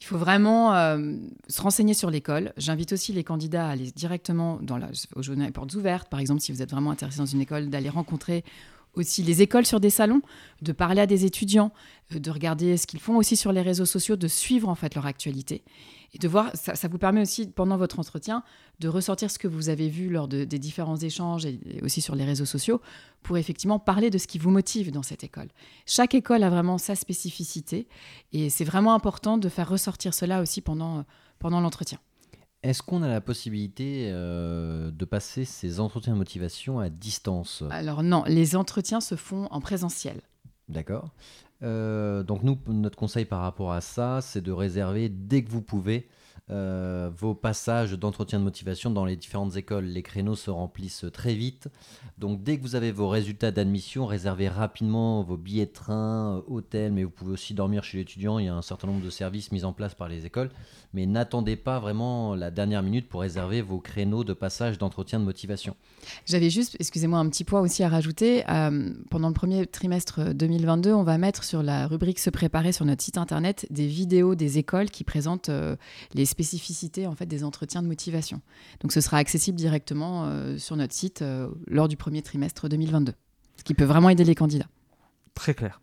Il 0.00 0.06
faut 0.06 0.18
vraiment 0.18 0.74
euh, 0.74 1.16
se 1.48 1.62
renseigner 1.62 1.94
sur 1.94 2.10
l'école. 2.10 2.52
J'invite 2.56 2.92
aussi 2.92 3.12
les 3.12 3.24
candidats 3.24 3.68
à 3.68 3.70
aller 3.70 3.90
directement 3.92 4.58
dans 4.60 4.76
la, 4.76 4.88
au 5.14 5.22
journal 5.22 5.50
Portes 5.52 5.74
Ouvertes, 5.74 6.08
par 6.08 6.20
exemple, 6.20 6.40
si 6.40 6.52
vous 6.52 6.62
êtes 6.62 6.70
vraiment 6.70 6.90
intéressé 6.90 7.18
dans 7.18 7.26
une 7.26 7.40
école, 7.40 7.70
d'aller 7.70 7.88
rencontrer 7.88 8.44
aussi 8.94 9.22
les 9.22 9.42
écoles 9.42 9.66
sur 9.66 9.80
des 9.80 9.90
salons, 9.90 10.22
de 10.62 10.72
parler 10.72 11.00
à 11.00 11.06
des 11.06 11.24
étudiants, 11.24 11.72
euh, 12.14 12.18
de 12.18 12.30
regarder 12.30 12.76
ce 12.76 12.86
qu'ils 12.86 13.00
font 13.00 13.16
aussi 13.16 13.36
sur 13.36 13.52
les 13.52 13.62
réseaux 13.62 13.86
sociaux, 13.86 14.16
de 14.16 14.28
suivre 14.28 14.68
en 14.68 14.74
fait 14.74 14.94
leur 14.94 15.06
actualité 15.06 15.62
et 16.14 16.18
de 16.18 16.28
voir. 16.28 16.50
Ça, 16.54 16.88
vous 16.88 16.98
permet 16.98 17.20
aussi 17.20 17.46
pendant 17.48 17.76
votre 17.76 17.98
entretien 17.98 18.42
de 18.80 18.88
ressortir 18.88 19.30
ce 19.30 19.38
que 19.38 19.48
vous 19.48 19.68
avez 19.68 19.88
vu 19.88 20.08
lors 20.08 20.28
des 20.28 20.46
différents 20.46 20.96
échanges 20.96 21.44
et 21.44 21.60
aussi 21.82 22.00
sur 22.00 22.14
les 22.14 22.24
réseaux 22.24 22.44
sociaux 22.44 22.80
pour 23.22 23.36
effectivement 23.36 23.78
parler 23.78 24.10
de 24.10 24.18
ce 24.18 24.26
qui 24.26 24.38
vous 24.38 24.50
motive 24.50 24.90
dans 24.90 25.02
cette 25.02 25.24
école. 25.24 25.48
Chaque 25.86 26.14
école 26.14 26.42
a 26.42 26.50
vraiment 26.50 26.78
sa 26.78 26.94
spécificité 26.94 27.88
et 28.32 28.48
c'est 28.48 28.64
vraiment 28.64 28.94
important 28.94 29.38
de 29.38 29.48
faire 29.48 29.68
ressortir 29.68 30.14
cela 30.14 30.40
aussi 30.40 30.60
pendant, 30.60 31.04
pendant 31.38 31.60
l'entretien. 31.60 31.98
Est-ce 32.62 32.82
qu'on 32.82 33.02
a 33.02 33.08
la 33.08 33.20
possibilité 33.20 34.08
euh, 34.10 34.90
de 34.90 35.04
passer 35.04 35.44
ces 35.44 35.80
entretiens 35.80 36.14
de 36.14 36.18
motivation 36.18 36.78
à 36.78 36.88
distance? 36.88 37.62
Alors 37.70 38.02
non, 38.02 38.24
les 38.26 38.56
entretiens 38.56 39.02
se 39.02 39.16
font 39.16 39.48
en 39.50 39.60
présentiel. 39.60 40.22
D'accord. 40.70 41.10
Euh, 41.64 42.22
donc 42.22 42.42
nous, 42.42 42.58
notre 42.68 42.96
conseil 42.96 43.24
par 43.24 43.40
rapport 43.40 43.72
à 43.72 43.80
ça, 43.80 44.20
c'est 44.20 44.42
de 44.42 44.52
réserver 44.52 45.08
dès 45.08 45.42
que 45.42 45.50
vous 45.50 45.62
pouvez 45.62 46.08
euh, 46.50 47.10
vos 47.16 47.34
passages 47.34 47.92
d'entretien 47.92 48.38
de 48.38 48.44
motivation 48.44 48.90
dans 48.90 49.04
les 49.04 49.16
différentes 49.16 49.56
écoles. 49.56 49.84
Les 49.84 50.02
créneaux 50.02 50.34
se 50.34 50.50
remplissent 50.50 51.06
très 51.12 51.34
vite. 51.34 51.68
Donc 52.18 52.42
dès 52.42 52.58
que 52.58 52.62
vous 52.62 52.74
avez 52.74 52.92
vos 52.92 53.08
résultats 53.08 53.50
d'admission, 53.50 54.06
réservez 54.06 54.48
rapidement 54.48 55.22
vos 55.22 55.36
billets 55.36 55.66
de 55.66 55.72
train, 55.72 56.42
hôtel, 56.46 56.92
mais 56.92 57.04
vous 57.04 57.10
pouvez 57.10 57.32
aussi 57.32 57.54
dormir 57.54 57.84
chez 57.84 57.98
l'étudiant. 57.98 58.38
Il 58.38 58.46
y 58.46 58.48
a 58.48 58.54
un 58.54 58.62
certain 58.62 58.88
nombre 58.88 59.04
de 59.04 59.10
services 59.10 59.52
mis 59.52 59.64
en 59.64 59.72
place 59.72 59.94
par 59.94 60.08
les 60.08 60.26
écoles 60.26 60.50
mais 60.94 61.06
n'attendez 61.06 61.56
pas 61.56 61.80
vraiment 61.80 62.34
la 62.34 62.50
dernière 62.50 62.82
minute 62.82 63.08
pour 63.08 63.20
réserver 63.20 63.60
vos 63.60 63.80
créneaux 63.80 64.24
de 64.24 64.32
passage 64.32 64.78
d'entretien 64.78 65.18
de 65.18 65.24
motivation. 65.24 65.76
J'avais 66.24 66.50
juste, 66.50 66.76
excusez-moi, 66.78 67.18
un 67.18 67.28
petit 67.28 67.44
point 67.44 67.60
aussi 67.60 67.82
à 67.82 67.88
rajouter. 67.88 68.48
Euh, 68.48 68.94
pendant 69.10 69.28
le 69.28 69.34
premier 69.34 69.66
trimestre 69.66 70.32
2022, 70.32 70.92
on 70.92 71.02
va 71.02 71.18
mettre 71.18 71.42
sur 71.42 71.62
la 71.62 71.88
rubrique 71.88 72.20
Se 72.20 72.30
préparer 72.30 72.72
sur 72.72 72.84
notre 72.84 73.02
site 73.02 73.18
internet 73.18 73.66
des 73.70 73.88
vidéos 73.88 74.36
des 74.36 74.58
écoles 74.58 74.88
qui 74.88 75.02
présentent 75.02 75.48
euh, 75.48 75.76
les 76.14 76.24
spécificités 76.34 77.06
en 77.06 77.14
fait 77.14 77.26
des 77.26 77.44
entretiens 77.44 77.82
de 77.82 77.86
motivation. 77.86 78.40
Donc 78.80 78.92
ce 78.92 79.00
sera 79.00 79.18
accessible 79.18 79.56
directement 79.56 80.24
euh, 80.26 80.58
sur 80.58 80.76
notre 80.76 80.92
site 80.92 81.24
lors 81.66 81.88
du 81.88 81.96
premier 81.96 82.22
trimestre 82.22 82.68
2022, 82.68 83.12
ce 83.56 83.62
qui 83.62 83.74
peut 83.74 83.84
vraiment 83.84 84.10
aider 84.10 84.24
les 84.24 84.34
candidats. 84.34 84.68
Très 85.34 85.54
clair. 85.54 85.80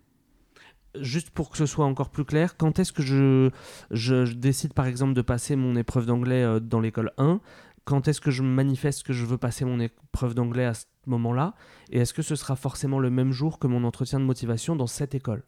Juste 1.00 1.30
pour 1.30 1.50
que 1.50 1.58
ce 1.58 1.66
soit 1.66 1.86
encore 1.86 2.10
plus 2.10 2.26
clair, 2.26 2.58
quand 2.58 2.80
est-ce 2.80 2.92
que 2.92 3.02
je, 3.02 3.50
je, 3.92 4.34
décide 4.34 4.74
par 4.74 4.88
exemple 4.88 5.14
de 5.14 5.22
passer 5.22 5.56
mon 5.56 5.76
épreuve 5.78 6.06
d'anglais 6.06 6.44
euh, 6.44 6.60
dans 6.60 6.82
l'école 6.82 7.12
1 7.18 7.40
Quand 7.86 8.10
est-ce 8.10 8.20
que 8.20 8.32
je 8.32 8.44
manifeste 8.44 9.04
que 9.04 9.14
je 9.14 9.26
veux 9.26 9.38
passer 9.38 9.64
mon 9.64 9.80
épreuve 9.80 10.36
d'anglais 10.36 10.66
à 10.66 10.74
ce 10.74 10.86
moment-là? 11.06 11.54
Et 11.92 12.00
est-ce 12.00 12.14
que 12.14 12.22
ce 12.22 12.36
sera 12.36 12.58
forcément 12.58 13.00
le 13.00 13.10
même 13.10 13.32
jour 13.32 13.58
que 13.58 13.68
mon 13.68 13.86
entretien 13.86 14.20
de 14.20 14.26
motivation 14.26 14.76
dans 14.76 14.88
cette 14.88 15.16
école? 15.16 15.44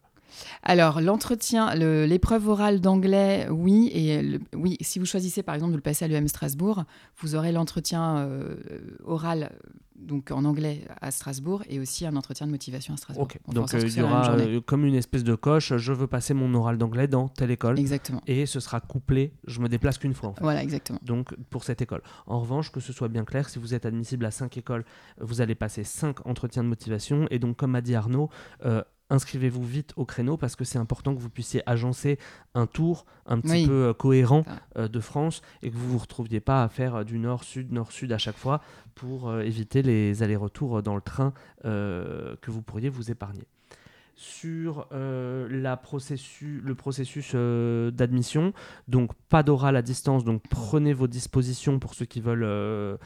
Alors, 0.62 1.00
l'entretien, 1.00 1.74
l'épreuve 1.74 2.48
orale 2.48 2.80
d'anglais, 2.80 3.48
oui. 3.50 3.90
Et 3.94 4.40
oui, 4.54 4.76
si 4.80 4.98
vous 4.98 5.06
choisissez 5.06 5.42
par 5.42 5.54
exemple 5.54 5.72
de 5.72 5.76
le 5.76 5.82
passer 5.82 6.04
à 6.04 6.08
l'UM 6.08 6.28
Strasbourg, 6.28 6.84
vous 7.18 7.34
aurez 7.34 7.52
l'entretien 7.52 8.18
euh, 8.18 8.56
oral 9.04 9.50
donc 9.96 10.30
en 10.30 10.44
anglais 10.44 10.86
à 11.00 11.10
Strasbourg 11.10 11.62
et 11.68 11.78
aussi 11.78 12.06
un 12.06 12.16
entretien 12.16 12.46
de 12.46 12.50
motivation 12.50 12.94
à 12.94 12.96
Strasbourg. 12.96 13.28
Donc 13.48 13.72
euh, 13.74 13.80
il 13.80 13.96
y 13.96 14.02
aura 14.02 14.32
euh, 14.32 14.60
comme 14.60 14.84
une 14.84 14.94
espèce 14.94 15.24
de 15.24 15.34
coche, 15.34 15.76
je 15.76 15.92
veux 15.92 16.06
passer 16.06 16.34
mon 16.34 16.52
oral 16.54 16.78
d'anglais 16.78 17.08
dans 17.08 17.28
telle 17.28 17.50
école, 17.50 17.78
Exactement. 17.78 18.20
et 18.26 18.46
ce 18.46 18.60
sera 18.60 18.80
couplé, 18.80 19.32
je 19.46 19.60
me 19.60 19.68
déplace 19.68 19.98
qu'une 19.98 20.14
fois 20.14 20.30
en 20.30 20.34
fait. 20.34 20.42
Voilà, 20.42 20.62
exactement. 20.62 20.98
Donc 21.02 21.34
pour 21.50 21.64
cette 21.64 21.80
école. 21.80 22.02
En 22.26 22.40
revanche, 22.40 22.70
que 22.70 22.80
ce 22.80 22.92
soit 22.92 23.08
bien 23.08 23.24
clair, 23.24 23.48
si 23.48 23.58
vous 23.58 23.74
êtes 23.74 23.86
admissible 23.86 24.24
à 24.24 24.30
5 24.30 24.56
écoles, 24.56 24.84
vous 25.20 25.40
allez 25.40 25.54
passer 25.54 25.84
5 25.84 26.26
entretiens 26.26 26.64
de 26.64 26.68
motivation. 26.68 27.26
Et 27.30 27.38
donc, 27.38 27.56
comme 27.56 27.74
a 27.74 27.80
dit 27.80 27.94
Arnaud, 27.94 28.30
euh, 28.64 28.82
inscrivez-vous 29.10 29.64
vite 29.64 29.92
au 29.96 30.04
créneau 30.04 30.36
parce 30.36 30.56
que 30.56 30.64
c'est 30.64 30.78
important 30.78 31.14
que 31.14 31.20
vous 31.20 31.30
puissiez 31.30 31.62
agencer 31.66 32.18
un 32.54 32.66
tour 32.66 33.04
un 33.26 33.40
petit 33.40 33.52
Oui. 33.52 33.66
peu 33.66 33.88
euh, 33.88 33.94
cohérent 33.94 34.44
euh, 34.76 34.88
de 34.88 35.00
France 35.00 35.42
et 35.62 35.70
que 35.70 35.76
vous 35.76 35.90
vous 35.92 35.98
retrouviez 35.98 36.40
pas 36.40 36.62
à 36.62 36.68
faire 36.68 36.96
euh, 36.96 37.04
du 37.04 37.18
nord-sud, 37.18 37.72
nord-sud 37.72 38.12
à 38.12 38.18
chaque 38.18 38.36
fois 38.36 38.60
pour 38.94 39.34
éviter 39.40 39.82
les 39.82 40.22
allers-retours 40.22 40.80
dans 40.82 40.94
le 40.94 41.00
train 41.00 41.32
que 41.64 42.50
vous 42.50 42.62
pourriez 42.62 42.88
vous 42.88 43.10
épargner. 43.10 43.48
Sur 44.16 44.86
euh, 44.92 45.48
la 45.50 45.76
processus, 45.76 46.62
le 46.62 46.74
processus 46.76 47.32
euh, 47.34 47.90
d'admission, 47.90 48.52
donc 48.86 49.12
pas 49.28 49.42
d'oral 49.42 49.74
à 49.74 49.82
distance, 49.82 50.22
donc 50.22 50.40
prenez 50.48 50.92
vos 50.92 51.08
dispositions 51.08 51.80
pour 51.80 51.94
ceux 51.94 52.04
qui 52.04 52.20
veulent 52.20 52.44
euh, 52.44 52.96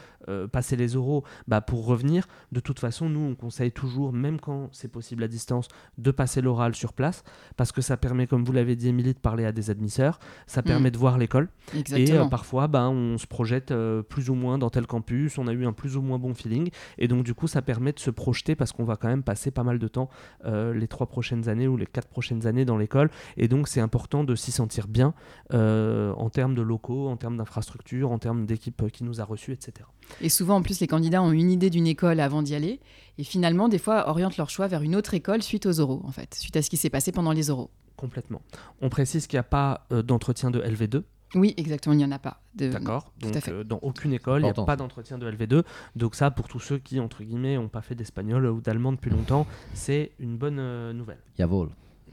passer 0.51 0.75
les 0.75 0.95
oraux. 0.95 1.23
Bah, 1.47 1.61
pour 1.61 1.87
revenir. 1.87 2.27
De 2.51 2.59
toute 2.59 2.79
façon, 2.79 3.09
nous, 3.09 3.21
on 3.21 3.33
conseille 3.33 3.71
toujours, 3.71 4.13
même 4.13 4.39
quand 4.39 4.69
c'est 4.71 4.87
possible 4.87 5.23
à 5.23 5.27
distance, 5.27 5.67
de 5.97 6.11
passer 6.11 6.41
l'oral 6.41 6.75
sur 6.75 6.93
place 6.93 7.23
parce 7.57 7.71
que 7.71 7.81
ça 7.81 7.97
permet, 7.97 8.27
comme 8.27 8.43
vous 8.43 8.51
l'avez 8.51 8.75
dit, 8.75 8.89
Émilie, 8.89 9.15
de 9.15 9.19
parler 9.19 9.45
à 9.45 9.51
des 9.51 9.71
admisseurs, 9.71 10.19
ça 10.45 10.61
permet 10.61 10.91
de 10.91 10.97
voir 10.97 11.17
l'école. 11.17 11.49
Et 11.95 12.11
parfois, 12.29 12.67
bah, 12.67 12.87
on 12.87 13.17
se 13.17 13.25
projette 13.25 13.73
plus 14.09 14.29
ou 14.29 14.35
moins 14.35 14.59
dans 14.59 14.69
tel 14.69 14.85
campus, 14.85 15.39
on 15.39 15.47
a 15.47 15.53
eu 15.53 15.65
un 15.65 15.73
plus 15.73 15.97
ou 15.97 16.03
moins 16.03 16.19
bon 16.19 16.35
feeling. 16.35 16.69
Et 16.99 17.07
donc 17.07 17.23
du 17.23 17.33
coup, 17.33 17.47
ça 17.47 17.63
permet 17.63 17.93
de 17.93 17.99
se 17.99 18.11
projeter 18.11 18.55
parce 18.55 18.71
qu'on 18.71 18.83
va 18.83 18.95
quand 18.95 19.07
même 19.07 19.23
passer 19.23 19.49
pas 19.49 19.63
mal 19.63 19.79
de 19.79 19.87
temps 19.87 20.09
les 20.45 20.87
trois 20.87 20.98
prochaines 21.05 21.49
années 21.49 21.67
ou 21.67 21.77
les 21.77 21.85
quatre 21.85 22.07
prochaines 22.07 22.47
années 22.47 22.65
dans 22.65 22.77
l'école 22.77 23.09
et 23.37 23.47
donc 23.47 23.67
c'est 23.67 23.81
important 23.81 24.23
de 24.23 24.35
s'y 24.35 24.51
sentir 24.51 24.87
bien 24.87 25.13
euh, 25.53 26.13
en 26.13 26.29
termes 26.29 26.55
de 26.55 26.61
locaux, 26.61 27.07
en 27.07 27.17
termes 27.17 27.37
d'infrastructures, 27.37 28.11
en 28.11 28.19
termes 28.19 28.45
d'équipe 28.45 28.81
euh, 28.81 28.89
qui 28.89 29.03
nous 29.03 29.21
a 29.21 29.23
reçus, 29.23 29.53
etc. 29.53 29.87
Et 30.21 30.29
souvent, 30.29 30.55
en 30.55 30.61
plus, 30.61 30.79
les 30.79 30.87
candidats 30.87 31.21
ont 31.21 31.31
une 31.31 31.51
idée 31.51 31.69
d'une 31.69 31.87
école 31.87 32.19
avant 32.19 32.41
d'y 32.41 32.55
aller. 32.55 32.79
Et 33.17 33.23
finalement, 33.23 33.69
des 33.69 33.77
fois, 33.77 34.09
orientent 34.09 34.37
leur 34.37 34.49
choix 34.49 34.67
vers 34.67 34.81
une 34.81 34.95
autre 34.95 35.13
école 35.13 35.43
suite 35.43 35.65
aux 35.65 35.79
oraux, 35.79 36.01
en 36.03 36.11
fait, 36.11 36.35
suite 36.35 36.55
à 36.55 36.61
ce 36.61 36.69
qui 36.69 36.77
s'est 36.77 36.89
passé 36.89 37.11
pendant 37.11 37.31
les 37.31 37.49
oraux. 37.49 37.69
Complètement. 37.95 38.41
On 38.81 38.89
précise 38.89 39.27
qu'il 39.27 39.37
n'y 39.37 39.41
a 39.41 39.43
pas 39.43 39.85
euh, 39.91 40.01
d'entretien 40.01 40.51
de 40.51 40.61
LV2, 40.61 41.03
Oui, 41.35 41.53
exactement, 41.57 41.93
il 41.93 41.97
n'y 41.99 42.05
en 42.05 42.11
a 42.11 42.19
pas. 42.19 42.41
De... 42.55 42.69
d'accord 42.69 43.11
tout 43.19 43.27
à 43.27 43.31
Donc 43.31 43.43
fait. 43.43 43.51
euh, 43.51 43.63
dans 43.63 43.79
aucune 43.83 44.13
école, 44.13 44.41
il 44.41 44.45
n'y 44.45 44.49
a 44.49 44.53
pas 44.65 44.75
d'entretien 44.75 45.17
de 45.19 45.29
LV2. 45.31 45.63
Donc 45.95 46.15
ça, 46.15 46.31
pour 46.31 46.47
tous 46.47 46.59
ceux 46.59 46.77
qui, 46.79 46.99
entre 46.99 47.23
guillemets, 47.23 47.55
n'ont 47.55 47.67
pas 47.69 47.81
fait 47.81 47.93
d'espagnol 47.95 48.45
ou 48.47 48.61
d'allemand 48.61 48.91
depuis 48.93 49.11
longtemps, 49.11 49.45
c'est 49.73 50.11
une 50.19 50.37
bonne 50.37 50.57
euh, 50.59 50.91
nouvelle. 50.93 51.19
Yavol. 51.37 51.69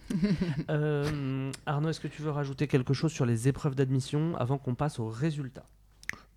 Euh, 0.70 1.50
Arnaud, 1.66 1.88
est-ce 1.90 2.00
que 2.00 2.08
tu 2.08 2.22
veux 2.22 2.30
rajouter 2.30 2.66
quelque 2.68 2.94
chose 2.94 3.12
sur 3.12 3.26
les 3.26 3.48
épreuves 3.48 3.74
d'admission 3.74 4.36
avant 4.36 4.58
qu'on 4.58 4.74
passe 4.74 4.98
aux 4.98 5.08
résultats 5.08 5.66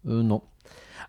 Euh, 0.07 0.23
non. 0.23 0.41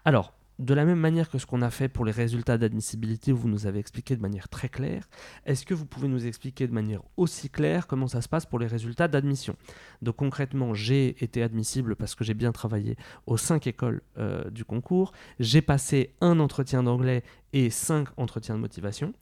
Alors, 0.05 0.33
de 0.61 0.75
la 0.75 0.85
même 0.85 0.99
manière 0.99 1.31
que 1.31 1.39
ce 1.39 1.47
qu'on 1.47 1.63
a 1.63 1.71
fait 1.71 1.89
pour 1.89 2.05
les 2.05 2.13
résultats 2.13 2.59
d'admissibilité, 2.59 3.33
vous 3.33 3.49
nous 3.49 3.67
avez 3.67 3.79
expliqué 3.79 4.15
de 4.15 4.21
manière 4.21 4.49
très 4.51 4.69
claire, 4.69 5.09
est-ce 5.47 5.65
que 5.65 5.73
vous 5.73 5.87
pouvez 5.87 6.07
nous 6.07 6.27
expliquer 6.27 6.67
de 6.69 6.73
manière 6.75 7.01
aussi 7.17 7.49
claire 7.49 7.87
comment 7.87 8.07
ça 8.07 8.21
se 8.21 8.29
passe 8.29 8.45
pour 8.45 8.59
les 8.59 8.67
résultats 8.67 9.09
d'admission? 9.09 9.57
Donc 10.03 10.17
concrètement, 10.17 10.75
j'ai 10.75 11.23
été 11.25 11.43
admissible 11.43 11.97
parce 11.97 12.15
que 12.15 12.25
j'ai 12.25 12.35
bien 12.35 12.53
travaillé 12.53 12.97
aux 13.27 13.39
cinq 13.39 13.67
écoles 13.67 14.03
euh, 14.19 14.51
du 14.51 14.67
concours, 14.67 15.13
j'ai 15.39 15.63
passé 15.63 16.15
un 16.21 16.39
entretien 16.41 16.83
d'anglais 16.83 17.23
et 17.53 17.71
cinq 17.71 18.09
entretiens 18.17 18.55
de 18.55 18.61
motivation. 18.61 19.13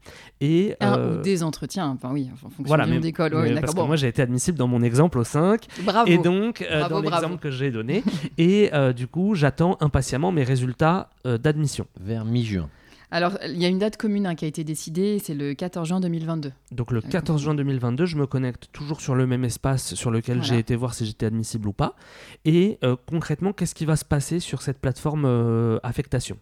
Et, 0.40 0.74
Un 0.80 0.98
euh, 0.98 1.18
ou 1.18 1.22
des 1.22 1.42
entretiens, 1.42 1.88
enfin 1.88 2.10
oui, 2.12 2.28
en 2.32 2.36
fonction 2.36 2.64
voilà, 2.64 2.84
du 2.84 2.90
mais, 2.90 2.96
nombre 2.96 3.02
d'écoles. 3.04 3.32
mais 3.34 3.54
ouais, 3.54 3.60
parce 3.60 3.74
que 3.74 3.80
moi 3.80 3.96
j'ai 3.96 4.08
été 4.08 4.22
admissible 4.22 4.58
dans 4.58 4.68
mon 4.68 4.82
exemple 4.82 5.18
aux 5.18 5.24
5 5.24 5.66
bravo. 5.84 6.10
et 6.10 6.18
donc, 6.18 6.62
euh, 6.62 6.80
Bravo, 6.80 7.02
dans 7.02 7.10
l'exemple 7.10 7.38
que 7.38 7.50
j'ai 7.50 7.70
donné, 7.70 8.02
et 8.38 8.70
euh, 8.74 8.92
du 8.92 9.06
coup, 9.06 9.34
j'attends 9.34 9.76
impatiemment 9.80 10.32
mes 10.32 10.44
résultats 10.44 11.10
euh, 11.26 11.38
d'admission. 11.38 11.86
Vers 12.00 12.24
mi-juin. 12.24 12.68
Alors, 13.10 13.38
il 13.46 13.56
y 13.56 13.64
a 13.64 13.68
une 13.68 13.78
date 13.78 13.96
commune 13.96 14.26
hein, 14.26 14.34
qui 14.34 14.44
a 14.44 14.48
été 14.48 14.64
décidée, 14.64 15.18
c'est 15.18 15.32
le 15.32 15.54
14 15.54 15.88
juin 15.88 15.98
2022. 15.98 16.52
Donc, 16.72 16.90
le 16.90 16.98
D'accord. 17.00 17.12
14 17.12 17.42
juin 17.42 17.54
2022, 17.54 18.04
je 18.04 18.16
me 18.16 18.26
connecte 18.26 18.68
toujours 18.70 19.00
sur 19.00 19.14
le 19.14 19.26
même 19.26 19.44
espace 19.44 19.94
sur 19.94 20.10
lequel 20.10 20.36
Voilà. 20.38 20.48
j'ai 20.52 20.58
été 20.58 20.76
voir 20.76 20.92
si 20.92 21.06
j'étais 21.06 21.24
admissible 21.24 21.68
ou 21.68 21.72
pas. 21.72 21.96
Et 22.44 22.78
euh, 22.84 22.96
concrètement, 23.08 23.54
qu'est-ce 23.54 23.74
qui 23.74 23.86
va 23.86 23.96
se 23.96 24.04
passer 24.04 24.40
sur 24.40 24.60
cette 24.60 24.78
plateforme 24.78 25.24
euh, 25.24 25.78
affectation? 25.82 26.36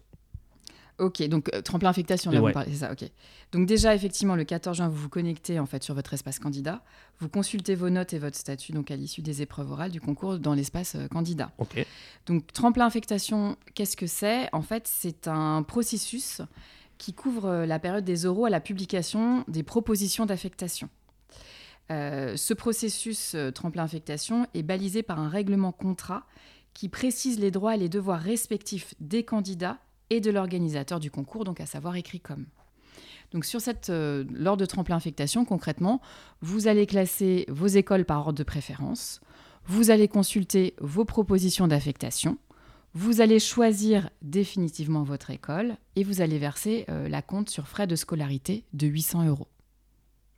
Ok, 0.99 1.21
donc 1.27 1.49
euh, 1.53 1.61
tremplin 1.61 1.89
affectation, 1.91 2.31
là 2.31 2.41
Ouais. 2.41 2.49
vous 2.49 2.53
parlez, 2.53 2.71
c'est 2.71 2.79
ça, 2.79 2.91
ok. 2.91 3.03
Donc 3.51 3.67
déjà, 3.67 3.93
effectivement, 3.93 4.35
le 4.35 4.43
14 4.43 4.77
juin, 4.77 4.87
vous 4.87 4.95
vous 4.97 5.09
connectez 5.09 5.59
en 5.59 5.67
fait 5.67 5.83
sur 5.83 5.93
votre 5.93 6.13
espace 6.13 6.39
candidat, 6.39 6.81
vous 7.19 7.29
consultez 7.29 7.75
vos 7.75 7.89
notes 7.91 8.13
et 8.13 8.19
votre 8.19 8.35
statut 8.35 8.71
donc 8.71 8.89
à 8.89 8.95
l'issue 8.95 9.21
des 9.21 9.43
épreuves 9.43 9.71
orales 9.71 9.91
du 9.91 10.01
concours 10.01 10.39
dans 10.39 10.55
l'espace 10.55 10.95
euh, 10.95 11.07
candidat. 11.07 11.51
Ok. 11.59 11.85
Donc 12.25 12.51
tremplin 12.51 12.85
affectation, 12.87 13.57
qu'est-ce 13.75 13.95
que 13.95 14.07
c'est? 14.07 14.49
En 14.53 14.63
fait, 14.63 14.87
c'est 14.87 15.27
un 15.27 15.61
processus 15.61 16.41
qui 16.97 17.13
couvre 17.13 17.45
euh, 17.45 17.65
la 17.67 17.77
période 17.77 18.03
des 18.03 18.25
oraux 18.25 18.45
à 18.45 18.49
la 18.49 18.59
publication 18.59 19.43
des 19.47 19.61
propositions 19.61 20.25
d'affectation. 20.25 20.89
Euh, 21.91 22.35
ce 22.35 22.53
processus 22.55 23.35
tremplin 23.53 23.83
affectation 23.83 24.47
est 24.55 24.63
balisé 24.63 25.03
par 25.03 25.19
un 25.19 25.29
règlement 25.29 25.71
contrat 25.71 26.25
qui 26.73 26.89
précise 26.89 27.39
les 27.39 27.49
droits 27.51 27.75
et 27.75 27.77
les 27.77 27.87
devoirs 27.87 28.19
respectifs 28.19 28.93
des 28.99 29.23
candidats 29.23 29.77
et 30.09 30.21
de 30.21 30.31
l'organisateur 30.31 30.99
du 30.99 31.11
concours, 31.11 31.43
donc 31.43 31.59
à 31.59 31.65
savoir 31.65 31.95
écrit 31.95 32.19
comme. 32.19 32.45
Donc 33.31 33.45
sur 33.45 33.59
cette, 33.59 33.89
euh, 33.89 34.23
lors 34.31 34.57
de 34.57 34.65
tremplin 34.65 34.95
affectation, 34.95 35.45
concrètement, 35.45 36.01
vous 36.41 36.67
allez 36.67 36.85
classer 36.85 37.45
vos 37.49 37.67
écoles 37.67 38.05
par 38.05 38.19
ordre 38.19 38.39
de 38.39 38.43
préférence, 38.43 39.21
vous 39.65 39.91
allez 39.91 40.07
consulter 40.07 40.75
vos 40.79 41.03
propositions 41.03 41.67
d'affectation, 41.67 42.37
vous 42.93 43.19
allez 43.19 43.39
choisir 43.39 44.09
définitivement 44.21 45.03
votre 45.03 45.29
école 45.29 45.75
et 45.95 46.03
vous 46.03 46.21
allez 46.21 46.39
verser 46.39 46.85
euh, 46.89 47.09
la 47.09 47.21
compte 47.21 47.49
sur 47.49 47.67
frais 47.67 47.85
de 47.85 47.95
scolarité 47.95 48.63
de 48.73 48.87
800 48.87 49.27
euros. 49.27 49.47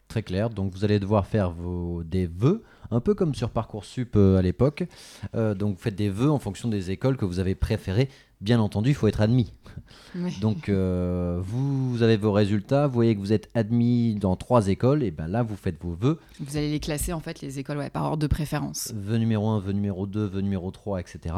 Très 0.08 0.23
clair. 0.23 0.49
Donc 0.49 0.73
vous 0.73 0.84
allez 0.84 0.99
devoir 0.99 1.27
faire 1.27 1.51
vos, 1.51 2.03
des 2.03 2.25
vœux, 2.25 2.63
un 2.89 2.99
peu 2.99 3.13
comme 3.13 3.36
sur 3.36 3.51
Parcoursup 3.51 4.15
euh, 4.15 4.38
à 4.38 4.41
l'époque. 4.41 4.84
Donc 5.34 5.75
vous 5.75 5.82
faites 5.82 5.95
des 5.95 6.10
vœux 6.10 6.32
en 6.32 6.39
fonction 6.39 6.67
des 6.67 6.89
écoles 6.89 7.15
que 7.15 7.25
vous 7.25 7.38
avez 7.38 7.53
préférées. 7.53 8.10
Bien 8.41 8.60
entendu, 8.62 8.91
il 8.91 8.95
faut 8.95 9.08
être 9.08 9.19
admis. 9.21 9.52
Donc 10.39 10.69
euh, 10.69 11.39
vous 11.41 12.02
avez 12.04 12.15
vos 12.15 12.32
résultats, 12.32 12.88
vous 12.88 12.93
voyez 12.93 13.13
que 13.15 13.19
vous 13.19 13.34
êtes 13.34 13.49
admis 13.54 14.15
dans 14.15 14.36
trois 14.36 14.69
écoles, 14.69 15.04
et 15.04 15.12
ben 15.12 15.28
là 15.28 15.43
vous 15.43 15.56
faites 15.58 15.82
vos 15.82 15.93
vœux. 15.93 16.19
Vous 16.39 16.56
allez 16.56 16.71
les 16.71 16.80
classer 16.80 17.12
en 17.12 17.19
fait 17.19 17.41
les 17.41 17.60
écoles 17.60 17.78
ouais, 17.78 17.89
par 17.89 18.06
ordre 18.06 18.17
de 18.17 18.28
préférence. 18.28 18.93
Vœu 18.95 19.17
numéro 19.17 19.49
1, 19.49 19.60
vœu 19.60 19.73
numéro 19.73 20.08
2, 20.08 20.25
vœu 20.25 20.41
numéro 20.41 20.71
3, 20.71 21.02
etc. 21.02 21.36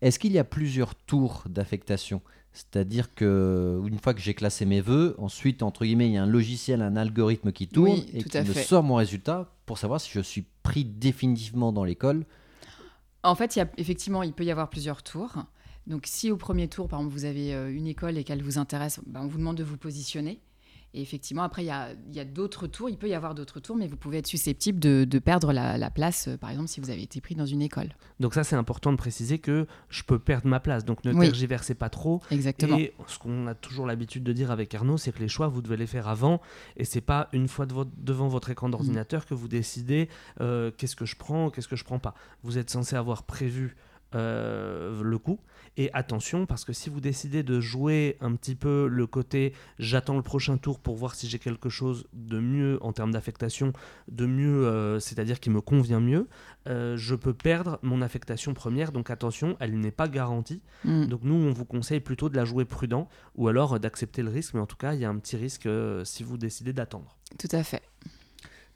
Est-ce 0.00 0.18
qu'il 0.18 0.32
y 0.32 0.38
a 0.38 0.44
plusieurs 0.44 0.94
tours 0.94 1.44
d'affectation? 1.48 2.20
C'est-à-dire 2.52 3.14
que 3.14 3.80
une 3.86 3.98
fois 3.98 4.12
que 4.12 4.20
j'ai 4.20 4.34
classé 4.34 4.66
mes 4.66 4.80
vœux, 4.82 5.14
ensuite, 5.18 5.62
entre 5.62 5.84
guillemets, 5.84 6.08
il 6.08 6.12
y 6.12 6.18
a 6.18 6.22
un 6.22 6.26
logiciel, 6.26 6.82
un 6.82 6.96
algorithme 6.96 7.50
qui 7.50 7.66
tourne 7.66 7.92
Oui, 7.92 8.10
et 8.12 8.24
qui 8.24 8.38
me 8.38 8.44
fait. 8.44 8.62
sort 8.62 8.82
mon 8.82 8.96
résultat 8.96 9.50
pour 9.64 9.78
savoir 9.78 10.00
si 10.00 10.10
je 10.12 10.20
suis 10.20 10.44
pris 10.62 10.84
définitivement 10.84 11.72
dans 11.72 11.84
l'école. 11.84 12.26
En 13.22 13.34
fait, 13.34 13.56
il 13.56 13.60
y 13.60 13.62
a, 13.62 13.68
effectivement, 13.78 14.22
il 14.22 14.32
peut 14.32 14.44
y 14.44 14.50
avoir 14.50 14.68
plusieurs 14.68 15.02
tours. 15.02 15.44
Donc, 15.86 16.04
si 16.06 16.30
au 16.30 16.36
premier 16.36 16.68
tour, 16.68 16.88
par 16.88 17.00
exemple, 17.00 17.14
vous 17.14 17.24
avez 17.24 17.54
euh, 17.54 17.74
une 17.74 17.86
école 17.86 18.16
et 18.18 18.24
qu'elle 18.24 18.42
vous 18.42 18.58
intéresse, 18.58 19.00
ben, 19.06 19.22
on 19.22 19.26
vous 19.26 19.38
demande 19.38 19.56
de 19.56 19.64
vous 19.64 19.76
positionner. 19.76 20.40
Et 20.94 21.00
effectivement, 21.00 21.42
après, 21.42 21.62
il 21.62 21.68
y 21.68 21.70
a, 22.20 22.24
d'autres 22.26 22.66
tours. 22.66 22.90
Il 22.90 22.98
peut 22.98 23.08
y 23.08 23.14
avoir 23.14 23.34
d'autres 23.34 23.60
tours, 23.60 23.76
mais 23.76 23.86
vous 23.86 23.96
pouvez 23.96 24.18
être 24.18 24.26
susceptible 24.26 24.78
de, 24.78 25.04
de 25.08 25.18
perdre 25.18 25.50
la, 25.52 25.78
la 25.78 25.90
place, 25.90 26.28
euh, 26.28 26.36
par 26.36 26.50
exemple, 26.50 26.68
si 26.68 26.80
vous 26.80 26.90
avez 26.90 27.02
été 27.02 27.22
pris 27.22 27.34
dans 27.34 27.46
une 27.46 27.62
école. 27.62 27.88
Donc, 28.20 28.34
ça, 28.34 28.44
c'est 28.44 28.56
important 28.56 28.92
de 28.92 28.98
préciser 28.98 29.38
que 29.38 29.66
je 29.88 30.02
peux 30.02 30.18
perdre 30.18 30.48
ma 30.48 30.60
place. 30.60 30.84
Donc, 30.84 31.02
ne 31.06 31.14
Oui. 31.14 31.26
tergiversez 31.26 31.74
pas 31.74 31.88
trop. 31.88 32.20
Exactement. 32.30 32.76
Et 32.76 32.92
ce 33.06 33.18
qu'on 33.18 33.46
a 33.46 33.54
toujours 33.54 33.86
l'habitude 33.86 34.22
de 34.22 34.34
dire 34.34 34.50
avec 34.50 34.74
Arnaud, 34.74 34.98
c'est 34.98 35.12
que 35.12 35.20
les 35.20 35.28
choix, 35.28 35.48
vous 35.48 35.62
devez 35.62 35.78
les 35.78 35.86
faire 35.86 36.08
avant. 36.08 36.42
Et 36.76 36.84
c'est 36.84 37.00
pas 37.00 37.30
une 37.32 37.48
fois 37.48 37.64
de 37.64 37.72
devant 37.96 38.28
votre 38.28 38.50
écran 38.50 38.68
d'ordinateur 38.68 39.24
que 39.24 39.32
vous 39.32 39.48
décidez 39.48 40.10
euh, 40.42 40.70
qu'est-ce 40.76 40.94
que 40.94 41.06
je 41.06 41.16
prends, 41.16 41.48
qu'est-ce 41.48 41.68
que 41.68 41.76
je 41.76 41.84
prends 41.84 42.00
pas. 42.00 42.14
Vous 42.42 42.58
êtes 42.58 42.68
censé 42.68 42.96
avoir 42.96 43.22
prévu 43.22 43.76
euh, 44.14 45.02
le 45.02 45.18
coup. 45.18 45.38
Et 45.76 45.90
attention, 45.94 46.44
parce 46.44 46.64
que 46.64 46.72
si 46.72 46.90
vous 46.90 47.00
décidez 47.00 47.42
de 47.42 47.58
jouer 47.60 48.18
un 48.20 48.34
petit 48.34 48.54
peu 48.54 48.88
le 48.88 49.06
côté 49.06 49.54
j'attends 49.78 50.16
le 50.16 50.22
prochain 50.22 50.58
tour 50.58 50.78
pour 50.80 50.96
voir 50.96 51.14
si 51.14 51.28
j'ai 51.28 51.38
quelque 51.38 51.70
chose 51.70 52.06
de 52.12 52.38
mieux 52.38 52.78
en 52.82 52.92
termes 52.92 53.12
d'affectation, 53.12 53.72
de 54.08 54.26
mieux, 54.26 54.66
euh, 54.66 55.00
c'est-à-dire 55.00 55.40
qui 55.40 55.48
me 55.48 55.62
convient 55.62 56.00
mieux, 56.00 56.28
euh, 56.68 56.96
je 56.98 57.14
peux 57.14 57.32
perdre 57.32 57.78
mon 57.82 58.02
affectation 58.02 58.52
première. 58.52 58.92
Donc 58.92 59.08
attention, 59.08 59.56
elle 59.60 59.78
n'est 59.80 59.90
pas 59.90 60.08
garantie. 60.08 60.60
Mm. 60.84 61.06
Donc 61.06 61.20
nous, 61.22 61.34
on 61.34 61.52
vous 61.52 61.64
conseille 61.64 62.00
plutôt 62.00 62.28
de 62.28 62.36
la 62.36 62.44
jouer 62.44 62.66
prudent 62.66 63.08
ou 63.34 63.48
alors 63.48 63.80
d'accepter 63.80 64.22
le 64.22 64.30
risque. 64.30 64.52
Mais 64.54 64.60
en 64.60 64.66
tout 64.66 64.76
cas, 64.76 64.92
il 64.92 65.00
y 65.00 65.06
a 65.06 65.08
un 65.08 65.18
petit 65.18 65.36
risque 65.36 65.68
si 66.04 66.22
vous 66.22 66.36
décidez 66.36 66.74
d'attendre. 66.74 67.16
Tout 67.38 67.48
à 67.52 67.62
fait. 67.62 67.82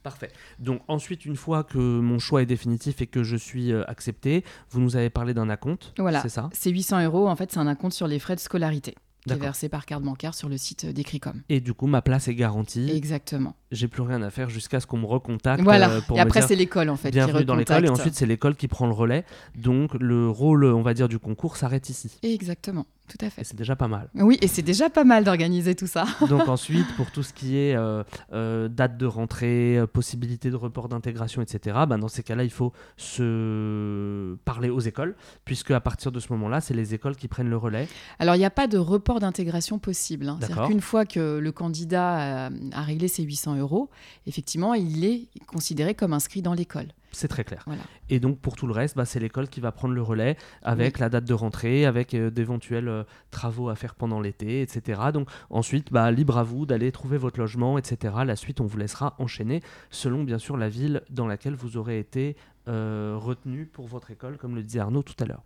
Parfait. 0.07 0.31
Donc 0.59 0.81
ensuite, 0.87 1.25
une 1.25 1.35
fois 1.35 1.65
que 1.65 1.77
mon 1.77 2.17
choix 2.17 2.41
est 2.41 2.45
définitif 2.45 3.01
et 3.01 3.07
que 3.07 3.23
je 3.23 3.35
suis 3.35 3.73
euh, 3.73 3.83
accepté, 3.89 4.45
vous 4.69 4.79
nous 4.79 4.95
avez 4.95 5.09
parlé 5.09 5.33
d'un 5.33 5.49
acompte. 5.49 5.93
Voilà. 5.97 6.21
C'est 6.21 6.29
ça? 6.29 6.49
C'est 6.53 6.69
800 6.71 7.03
euros. 7.03 7.27
En 7.27 7.35
fait, 7.35 7.51
c'est 7.51 7.59
un 7.59 7.67
acompte 7.67 7.93
sur 7.93 8.07
les 8.07 8.19
frais 8.19 8.35
de 8.35 8.39
scolarité. 8.39 8.95
qui 9.25 9.33
est 9.33 9.35
versé 9.35 9.67
par 9.67 9.85
carte 9.85 10.03
bancaire 10.03 10.33
sur 10.33 10.47
le 10.47 10.55
site 10.57 10.85
d'Ecricom. 10.85 11.41
Et 11.49 11.59
du 11.59 11.73
coup, 11.73 11.87
ma 11.87 12.01
place 12.01 12.29
est 12.29 12.35
garantie. 12.35 12.89
Exactement. 12.89 13.57
J'ai 13.71 13.87
plus 13.89 14.01
rien 14.01 14.21
à 14.21 14.29
faire 14.29 14.49
jusqu'à 14.49 14.79
ce 14.79 14.87
qu'on 14.87 14.97
me 14.97 15.05
recontacte. 15.05 15.61
Voilà. 15.61 15.89
euh, 15.89 16.01
pour 16.01 16.17
et 16.17 16.21
après, 16.21 16.41
c'est 16.41 16.55
l'école 16.55 16.89
en 16.89 16.95
fait. 16.95 17.09
qui 17.09 17.15
bienvenue 17.15 17.43
dans 17.43 17.55
l'école. 17.55 17.85
Et 17.85 17.89
ensuite, 17.89 18.15
c'est 18.15 18.25
l'école 18.25 18.55
qui 18.55 18.67
prend 18.69 18.85
le 18.87 18.93
relais. 18.93 19.25
Donc, 19.55 19.93
le 19.95 20.29
rôle, 20.29 20.63
on 20.65 20.81
va 20.81 20.93
dire, 20.93 21.09
du 21.09 21.19
concours 21.19 21.57
s'arrête 21.57 21.89
ici. 21.89 22.17
Exactement, 22.23 22.85
tout 23.09 23.17
à 23.25 23.29
fait. 23.29 23.43
c'est 23.43 23.57
déjà 23.57 23.75
pas 23.75 23.89
mal. 23.89 24.07
Oui, 24.15 24.37
et 24.41 24.47
c'est 24.47 24.61
déjà 24.61 24.89
pas 24.89 25.03
mal 25.03 25.25
d'organiser 25.25 25.75
tout 25.75 25.85
ça. 25.87 26.05
Donc 26.29 26.47
ensuite, 26.47 26.87
pour 26.95 27.11
tout 27.11 27.23
ce 27.23 27.33
qui 27.33 27.57
est 27.57 27.75
euh, 27.75 28.03
euh, 28.31 28.69
date 28.69 28.97
de 28.97 29.05
rentrée, 29.05 29.81
possibilité 29.91 30.49
de 30.49 30.55
report 30.55 30.87
d'intégration, 30.87 31.41
etc., 31.41 31.77
ben, 31.89 31.97
dans 31.97 32.07
ces 32.07 32.23
cas-là, 32.23 32.45
il 32.45 32.51
faut 32.51 32.71
se 32.95 34.35
parler 34.45 34.69
aux 34.69 34.79
écoles, 34.79 35.15
puisque 35.45 35.71
à 35.71 35.79
partir 35.81 36.11
de 36.11 36.19
ce 36.19 36.31
moment-là, 36.33 36.61
c'est 36.61 36.73
les 36.73 36.93
écoles 36.93 37.15
qui 37.15 37.27
prennent 37.27 37.49
le 37.49 37.57
relais. 37.57 37.87
Alors, 38.19 38.35
il 38.35 38.39
n'y 38.39 38.45
a 38.45 38.49
pas 38.49 38.67
de 38.67 38.77
report 38.77 39.19
d'intégration 39.19 39.79
possible. 39.79 40.29
hein. 40.29 40.37
C'est-à-dire 40.39 40.67
qu'une 40.67 40.81
fois 40.81 41.05
que 41.05 41.37
le 41.39 41.51
candidat 41.51 42.45
a, 42.45 42.49
a 42.71 42.81
réglé 42.81 43.07
ses 43.07 43.23
800 43.23 43.56
euros, 43.57 43.89
effectivement, 44.25 44.73
il 44.73 45.05
est 45.05 45.27
considéré 45.45 45.95
comme 45.95 46.13
inscrit 46.13 46.41
dans 46.41 46.53
l'école. 46.53 46.87
C'est 47.11 47.27
très 47.27 47.43
clair. 47.43 47.63
Voilà. 47.65 47.81
Et 48.09 48.19
donc 48.19 48.39
pour 48.39 48.55
tout 48.55 48.67
le 48.67 48.73
reste, 48.73 48.95
bah, 48.95 49.05
c'est 49.05 49.19
l'école 49.19 49.47
qui 49.47 49.59
va 49.59 49.71
prendre 49.71 49.93
le 49.93 50.01
relais 50.01 50.37
avec 50.61 50.99
la 50.99 51.09
date 51.09 51.25
de 51.25 51.33
rentrée, 51.33 51.85
avec 51.85 52.13
euh, 52.13 52.29
d'éventuels 52.29 52.89
euh, 52.89 53.03
travaux 53.31 53.69
à 53.69 53.75
faire 53.75 53.95
pendant 53.95 54.19
l'été, 54.19 54.61
etc. 54.61 55.01
Donc 55.13 55.29
ensuite, 55.49 55.91
bah, 55.91 56.11
libre 56.11 56.37
à 56.37 56.43
vous 56.43 56.65
d'aller 56.65 56.91
trouver 56.91 57.17
votre 57.17 57.39
logement, 57.39 57.77
etc. 57.77 58.13
La 58.25 58.35
suite, 58.35 58.61
on 58.61 58.65
vous 58.65 58.77
laissera 58.77 59.15
enchaîner 59.19 59.61
selon 59.89 60.23
bien 60.23 60.37
sûr 60.37 60.57
la 60.57 60.69
ville 60.69 61.01
dans 61.09 61.27
laquelle 61.27 61.55
vous 61.55 61.77
aurez 61.77 61.99
été 61.99 62.35
euh, 62.67 63.15
retenu 63.17 63.65
pour 63.65 63.87
votre 63.87 64.11
école, 64.11 64.37
comme 64.37 64.55
le 64.55 64.61
disait 64.61 64.79
Arnaud 64.79 65.01
tout 65.01 65.15
à 65.19 65.25
l'heure. 65.25 65.43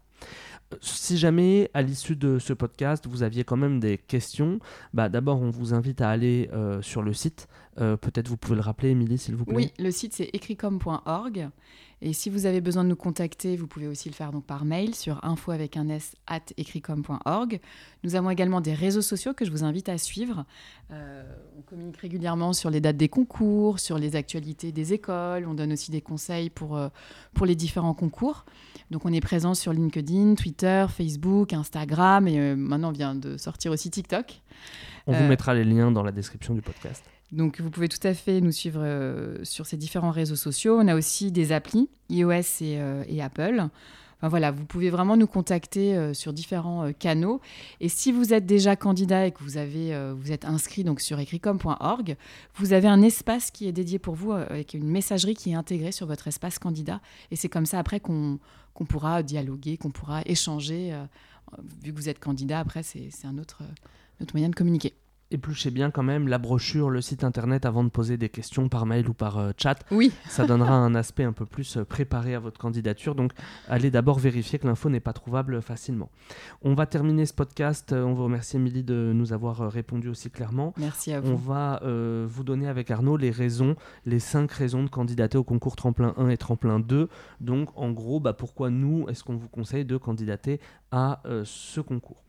Si 0.80 1.18
jamais, 1.18 1.70
à 1.74 1.82
l'issue 1.82 2.16
de 2.16 2.40
ce 2.40 2.54
podcast, 2.54 3.06
vous 3.08 3.24
aviez 3.24 3.44
quand 3.44 3.58
même 3.58 3.80
des 3.80 3.98
questions, 3.98 4.60
bah, 4.94 5.10
d'abord, 5.10 5.42
on 5.42 5.50
vous 5.50 5.74
invite 5.74 6.02
à 6.02 6.10
aller 6.10 6.50
euh, 6.54 6.82
sur 6.82 7.02
le 7.02 7.14
site. 7.14 7.48
Euh, 7.80 7.98
Peut-être 7.98 8.28
vous 8.28 8.38
pouvez 8.38 8.56
le 8.56 8.62
rappeler, 8.62 8.90
Émilie, 8.90 9.18
s'il 9.18 9.36
vous 9.36 9.46
plaît. 9.46 9.56
Oui, 9.56 9.74
le 9.80 9.92
site 9.92 10.14
c'est 10.14 10.30
écricom.org. 10.34 11.50
Et 12.04 12.14
si 12.14 12.32
vous 12.32 12.48
avez 12.48 12.62
besoin 12.62 12.84
de 12.84 12.90
nous 12.90 12.96
contacter, 12.96 13.56
vous 13.56 13.68
pouvez 13.68 13.88
aussi 13.88 14.10
le 14.10 14.16
faire 14.16 14.32
donc 14.32 14.46
par 14.46 14.66
mail 14.66 14.96
sur 14.96 15.24
info 15.24 15.52
avec 15.52 15.78
un 15.78 15.88
s 15.90 16.16
at 16.26 16.40
écricom.org. 16.58 17.60
Nous 18.04 18.16
avons 18.16 18.32
également 18.32 18.60
des 18.60 18.74
réseaux 18.74 19.04
sociaux 19.04 19.34
que 19.34 19.46
je 19.46 19.52
vous 19.52 19.64
invite 19.64 19.88
à 19.88 20.00
suivre. 20.00 20.46
Euh, 20.92 21.24
on 21.60 21.62
communique 21.62 21.98
régulièrement 21.98 22.54
sur 22.54 22.72
les 22.72 22.82
dates 22.82 22.98
des 22.98 23.10
concours, 23.10 23.80
sur 23.80 24.00
les 24.00 24.16
actualités 24.16 24.72
des 24.72 24.94
écoles. 24.94 25.46
On 25.48 25.54
donne 25.54 25.74
aussi 25.74 25.92
des 25.92 26.02
conseils 26.02 26.50
pour, 26.50 26.80
pour 27.34 27.46
les 27.46 27.56
différents 27.56 27.94
concours. 27.94 28.46
Donc 28.92 29.06
on 29.06 29.14
est 29.14 29.22
présent 29.22 29.54
sur 29.54 29.72
LinkedIn, 29.72 30.36
Twitter, 30.36 30.86
Facebook, 30.90 31.54
Instagram 31.54 32.28
et 32.28 32.38
euh, 32.38 32.56
maintenant 32.58 32.90
on 32.90 32.92
vient 32.92 33.16
de 33.16 33.38
sortir 33.38 33.72
aussi 33.72 33.90
TikTok. 33.90 34.42
On 35.08 35.14
vous 35.14 35.24
Euh, 35.24 35.30
mettra 35.30 35.54
les 35.54 35.64
liens 35.64 35.92
dans 35.92 36.04
la 36.04 36.12
description 36.12 36.54
du 36.54 36.62
podcast. 36.62 37.04
Donc 37.32 37.62
vous 37.62 37.70
pouvez 37.70 37.88
tout 37.88 38.06
à 38.06 38.14
fait 38.14 38.42
nous 38.42 38.52
suivre 38.52 38.82
euh, 38.84 39.38
sur 39.44 39.66
ces 39.66 39.78
différents 39.78 40.12
réseaux 40.12 40.36
sociaux. 40.36 40.78
On 40.78 40.88
a 40.90 40.96
aussi 40.96 41.32
des 41.32 41.54
applis, 41.54 41.90
iOS 42.10 42.32
et, 42.62 42.80
et 43.08 43.22
Apple. 43.22 43.64
Voilà, 44.22 44.52
vous 44.52 44.66
pouvez 44.66 44.90
vraiment 44.90 45.18
nous 45.18 45.28
contacter 45.28 45.96
euh, 45.96 46.14
sur 46.14 46.32
différents 46.32 46.86
euh, 46.86 46.92
canaux. 46.92 47.42
Et 47.80 47.90
si 47.90 48.12
vous 48.12 48.34
êtes 48.34 48.46
déjà 48.46 48.76
candidat 48.76 49.26
et 49.26 49.32
que 49.32 49.44
vous, 49.44 49.58
avez, 49.58 49.94
euh, 49.94 50.14
vous 50.16 50.32
êtes 50.32 50.46
inscrit 50.46 50.84
donc 50.84 51.02
sur 51.02 51.20
écricom.org, 51.20 52.16
vous 52.56 52.74
avez 52.74 52.88
un 52.88 53.02
espace 53.02 53.50
qui 53.50 53.68
est 53.68 53.72
dédié 53.72 53.98
pour 53.98 54.16
vous 54.16 54.32
avec 54.32 54.74
une 54.74 54.88
messagerie 54.88 55.34
qui 55.34 55.52
est 55.52 55.56
intégrée 55.56 55.92
sur 55.92 56.06
votre 56.06 56.28
espace 56.28 56.60
candidat. 56.60 57.02
Et 57.32 57.36
c'est 57.36 57.50
comme 57.50 57.66
ça 57.66 57.80
après 57.80 58.00
qu'on 58.00 58.40
pourra 58.88 59.24
dialoguer, 59.24 59.78
qu'on 59.78 59.92
pourra 59.92 60.22
échanger. 60.26 60.94
vu 61.84 61.92
que 61.92 61.98
vous 61.98 62.10
êtes 62.10 62.20
candidat, 62.20 62.60
après 62.60 62.84
c'est 62.84 63.10
un 63.26 63.38
autre 63.38 63.64
moyen 64.34 64.50
de 64.50 64.56
communiquer. 64.56 64.94
Épluchez 65.32 65.72
bien 65.72 65.92
quand 65.92 66.04
même 66.04 66.28
la 66.28 66.38
brochure, 66.38 66.90
le 66.90 67.02
site 67.02 67.24
internet 67.24 67.66
avant 67.66 67.84
de 67.84 67.90
poser 67.90 68.18
des 68.18 68.30
questions 68.30 68.70
par 68.70 68.86
mail 68.86 69.08
ou 69.10 69.14
par 69.14 69.38
euh, 69.38 69.52
chat. 69.58 69.76
Oui, 69.92 70.12
Ça 70.30 70.46
donnera 70.46 70.74
un 70.74 70.94
aspect 70.96 71.24
un 71.24 71.34
peu 71.34 71.46
plus 71.46 71.78
euh, 71.78 71.86
préparé 71.86 72.36
à 72.36 72.40
votre 72.40 72.60
candidature. 72.60 73.16
Donc, 73.16 73.32
allez 73.68 73.92
d'abord 73.92 74.20
vérifier 74.20 74.60
que 74.60 74.68
l'info 74.68 74.90
n'est 74.90 75.00
pas 75.00 75.14
trouvable 75.14 75.62
facilement. 75.62 76.10
On 76.62 76.74
va 76.74 76.86
terminer 76.86 77.26
ce 77.26 77.34
podcast. 77.34 77.94
Euh, 77.94 78.04
On 78.04 78.14
vous 78.14 78.24
remercie, 78.26 78.58
Émilie, 78.58 78.84
de 78.84 79.12
nous 79.14 79.34
avoir 79.34 79.62
euh, 79.62 79.68
répondu 79.68 80.10
aussi 80.10 80.30
clairement. 80.30 80.74
merci 80.78 81.14
à 81.14 81.20
On 81.20 81.36
vous. 81.36 81.38
va 81.38 81.82
euh, 81.84 82.26
vous 82.30 82.44
donner 82.44 82.68
avec 82.68 82.92
Arnaud 82.92 83.18
les 83.18 83.32
raisons, 83.32 83.76
les 84.06 84.20
cinq 84.20 84.52
raisons 84.52 84.84
de 84.84 84.90
candidater 84.90 85.38
au 85.38 85.44
concours 85.44 85.76
Tremplin 85.76 86.14
1 86.18 86.30
et 86.30 86.38
Tremplin 86.38 86.80
2. 86.80 87.10
Donc, 87.40 87.70
en 87.76 87.92
gros, 87.92 88.20
bah, 88.20 88.34
pourquoi 88.34 88.70
nous, 88.70 89.08
est-ce 89.10 89.24
qu'on 89.24 89.36
vous 89.36 89.48
conseille 89.50 89.86
de 89.86 89.98
candidater 89.98 90.60
à 90.92 91.22
euh, 91.26 91.44
ce 91.46 91.80
concours? 91.82 92.24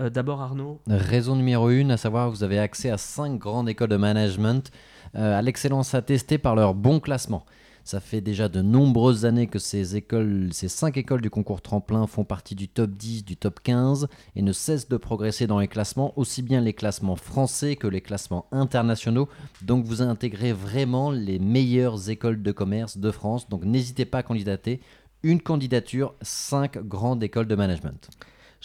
Euh, 0.00 0.10
D'abord, 0.10 0.42
Arnaud, 0.42 0.80
Raison 0.86 1.36
numéro 1.36 1.70
une, 1.70 1.90
à 1.90 1.96
savoir 1.96 2.30
vous 2.30 2.42
avez 2.42 2.58
accès 2.58 2.90
à 2.90 2.98
cinq 2.98 3.38
grandes 3.38 3.68
écoles 3.68 3.88
de 3.88 3.96
management 3.96 4.70
euh, 5.14 5.38
à 5.38 5.42
l'excellence 5.42 5.94
attestée 5.94 6.38
par 6.38 6.54
leur 6.54 6.74
bon 6.74 7.00
classement. 7.00 7.46
Ça 7.82 8.00
fait 8.00 8.20
déjà 8.20 8.48
de 8.48 8.62
nombreuses 8.62 9.24
années 9.24 9.46
que 9.46 9.60
ces 9.60 9.94
écoles, 9.94 10.48
ces 10.52 10.68
cinq 10.68 10.96
écoles 10.96 11.20
du 11.20 11.30
concours 11.30 11.62
tremplin 11.62 12.08
font 12.08 12.24
partie 12.24 12.56
du 12.56 12.68
top 12.68 12.90
10, 12.90 13.24
du 13.24 13.36
top 13.36 13.60
15 13.62 14.08
et 14.34 14.42
ne 14.42 14.52
cessent 14.52 14.88
de 14.88 14.96
progresser 14.96 15.46
dans 15.46 15.60
les 15.60 15.68
classements, 15.68 16.12
aussi 16.18 16.42
bien 16.42 16.60
les 16.60 16.72
classements 16.72 17.14
français 17.14 17.76
que 17.76 17.86
les 17.86 18.00
classements 18.00 18.46
internationaux. 18.50 19.28
Donc 19.62 19.84
vous 19.84 20.02
intégrez 20.02 20.52
vraiment 20.52 21.12
les 21.12 21.38
meilleures 21.38 22.10
écoles 22.10 22.42
de 22.42 22.50
commerce 22.50 22.98
de 22.98 23.10
France. 23.12 23.48
Donc 23.48 23.64
n'hésitez 23.64 24.04
pas 24.04 24.18
à 24.18 24.22
candidater. 24.24 24.80
Une 25.22 25.40
candidature, 25.40 26.14
cinq 26.22 26.78
grandes 26.78 27.22
écoles 27.22 27.46
de 27.46 27.54
management. 27.54 28.10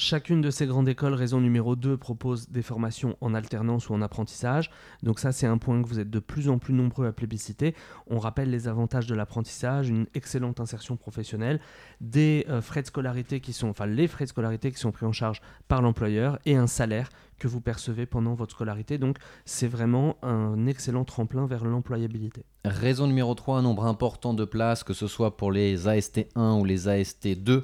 Chacune 0.04 0.41
de 0.41 0.49
ces 0.49 0.66
grandes 0.66 0.89
écoles, 0.89 1.14
raison 1.14 1.39
numéro 1.39 1.76
2, 1.76 1.95
propose 1.95 2.49
des 2.49 2.64
formations 2.64 3.16
en 3.22 3.36
alternance 3.36 3.88
ou 3.88 3.93
en 3.93 4.02
apprentissage. 4.02 4.72
Donc 5.04 5.20
ça, 5.20 5.32
c'est 5.32 5.45
un 5.45 5.60
point 5.60 5.80
que 5.80 5.88
vous 5.88 5.99
êtes 5.99 6.10
de 6.10 6.18
plus 6.18 6.49
en 6.49 6.58
plus 6.58 6.74
nombreux 6.74 7.06
à 7.06 7.12
plébisciter. 7.12 7.76
On 8.08 8.18
rappelle 8.18 8.49
les 8.49 8.68
avantages 8.68 9.06
de 9.06 9.14
l'apprentissage, 9.14 9.89
une 9.89 10.08
excellente 10.16 10.60
insertion 10.60 10.97
professionnelle, 10.97 11.60
des 11.99 12.47
euh, 12.49 12.64
frais 12.64 12.82
de 12.82 12.88
scolarité 12.88 13.41
qui 13.41 13.54
sont, 13.54 13.70
enfin 13.70 13.86
les 13.86 14.08
frais 14.08 14.26
de 14.26 14.30
scolarité 14.30 14.72
qui 14.72 14.80
sont 14.80 14.91
pris 14.91 15.06
en 15.06 15.12
charge 15.12 15.39
par 15.68 15.84
l'employeur 15.84 16.39
et 16.47 16.56
un 16.56 16.66
salaire 16.66 17.08
que 17.42 17.48
vous 17.48 17.60
percevez 17.60 18.06
pendant 18.06 18.36
votre 18.36 18.52
scolarité. 18.54 19.00
Donc 19.00 19.18
c'est 19.46 19.68
vraiment 19.68 20.16
un 20.22 20.68
excellent 20.68 21.06
tremplin 21.06 21.48
vers 21.48 21.66
l'employabilité. 21.66 22.46
Raison 22.64 23.08
numéro 23.08 23.34
3, 23.34 23.58
un 23.58 23.62
nombre 23.64 23.86
important 23.86 24.36
de 24.36 24.46
places, 24.46 24.84
que 24.84 24.94
ce 24.94 25.08
soit 25.08 25.36
pour 25.38 25.52
les 25.52 25.88
AST1 25.88 26.60
ou 26.60 26.66
les 26.66 26.88
AST2. 26.88 27.64